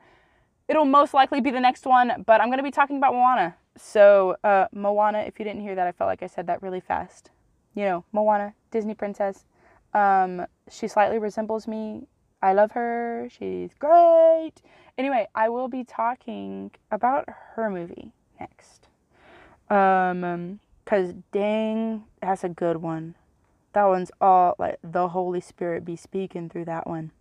it'll 0.68 0.84
most 0.84 1.12
likely 1.12 1.40
be 1.40 1.50
the 1.50 1.60
next 1.60 1.84
one, 1.84 2.24
but 2.26 2.40
I'm 2.40 2.48
going 2.48 2.58
to 2.58 2.64
be 2.64 2.70
talking 2.70 2.96
about 2.96 3.12
Moana. 3.12 3.56
So, 3.76 4.36
uh, 4.44 4.66
Moana, 4.72 5.20
if 5.20 5.38
you 5.38 5.44
didn't 5.44 5.62
hear 5.62 5.74
that, 5.74 5.86
I 5.86 5.92
felt 5.92 6.08
like 6.08 6.22
I 6.22 6.26
said 6.26 6.46
that 6.46 6.62
really 6.62 6.80
fast. 6.80 7.30
You 7.74 7.84
know, 7.84 8.04
Moana, 8.12 8.54
Disney 8.70 8.94
princess. 8.94 9.44
Um, 9.94 10.46
she 10.70 10.86
slightly 10.86 11.18
resembles 11.18 11.66
me. 11.66 12.06
I 12.42 12.52
love 12.52 12.72
her. 12.72 13.28
She's 13.30 13.74
great. 13.78 14.52
Anyway, 14.96 15.26
I 15.34 15.48
will 15.48 15.68
be 15.68 15.84
talking 15.84 16.70
about 16.90 17.28
her 17.54 17.68
movie 17.68 18.12
next. 18.38 18.88
Um, 19.68 20.60
cause 20.84 21.14
dang, 21.32 22.04
that's 22.20 22.44
a 22.44 22.48
good 22.48 22.78
one. 22.78 23.14
That 23.72 23.84
one's 23.84 24.10
all 24.20 24.56
like 24.58 24.78
the 24.82 25.08
Holy 25.08 25.40
Spirit 25.40 25.84
be 25.84 25.96
speaking 25.96 26.48
through 26.48 26.64
that 26.66 26.86
one. 26.86 27.12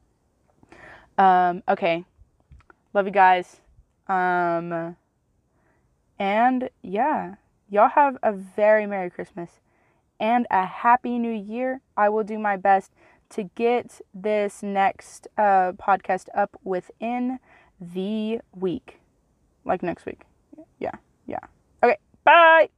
Um, 1.19 1.61
okay. 1.67 2.05
Love 2.93 3.05
you 3.05 3.11
guys. 3.11 3.57
Um, 4.07 4.95
and 6.17 6.69
yeah, 6.81 7.35
y'all 7.69 7.89
have 7.89 8.17
a 8.23 8.31
very 8.31 8.87
Merry 8.87 9.09
Christmas 9.09 9.59
and 10.19 10.47
a 10.49 10.65
Happy 10.65 11.19
New 11.19 11.33
Year. 11.33 11.81
I 11.97 12.07
will 12.09 12.23
do 12.23 12.39
my 12.39 12.55
best 12.55 12.93
to 13.31 13.43
get 13.43 14.01
this 14.13 14.63
next 14.63 15.27
uh, 15.37 15.73
podcast 15.73 16.27
up 16.33 16.57
within 16.63 17.39
the 17.79 18.39
week. 18.55 18.99
Like 19.65 19.83
next 19.83 20.05
week. 20.05 20.21
Yeah, 20.79 20.95
yeah. 21.27 21.39
Okay, 21.83 21.97
bye. 22.23 22.69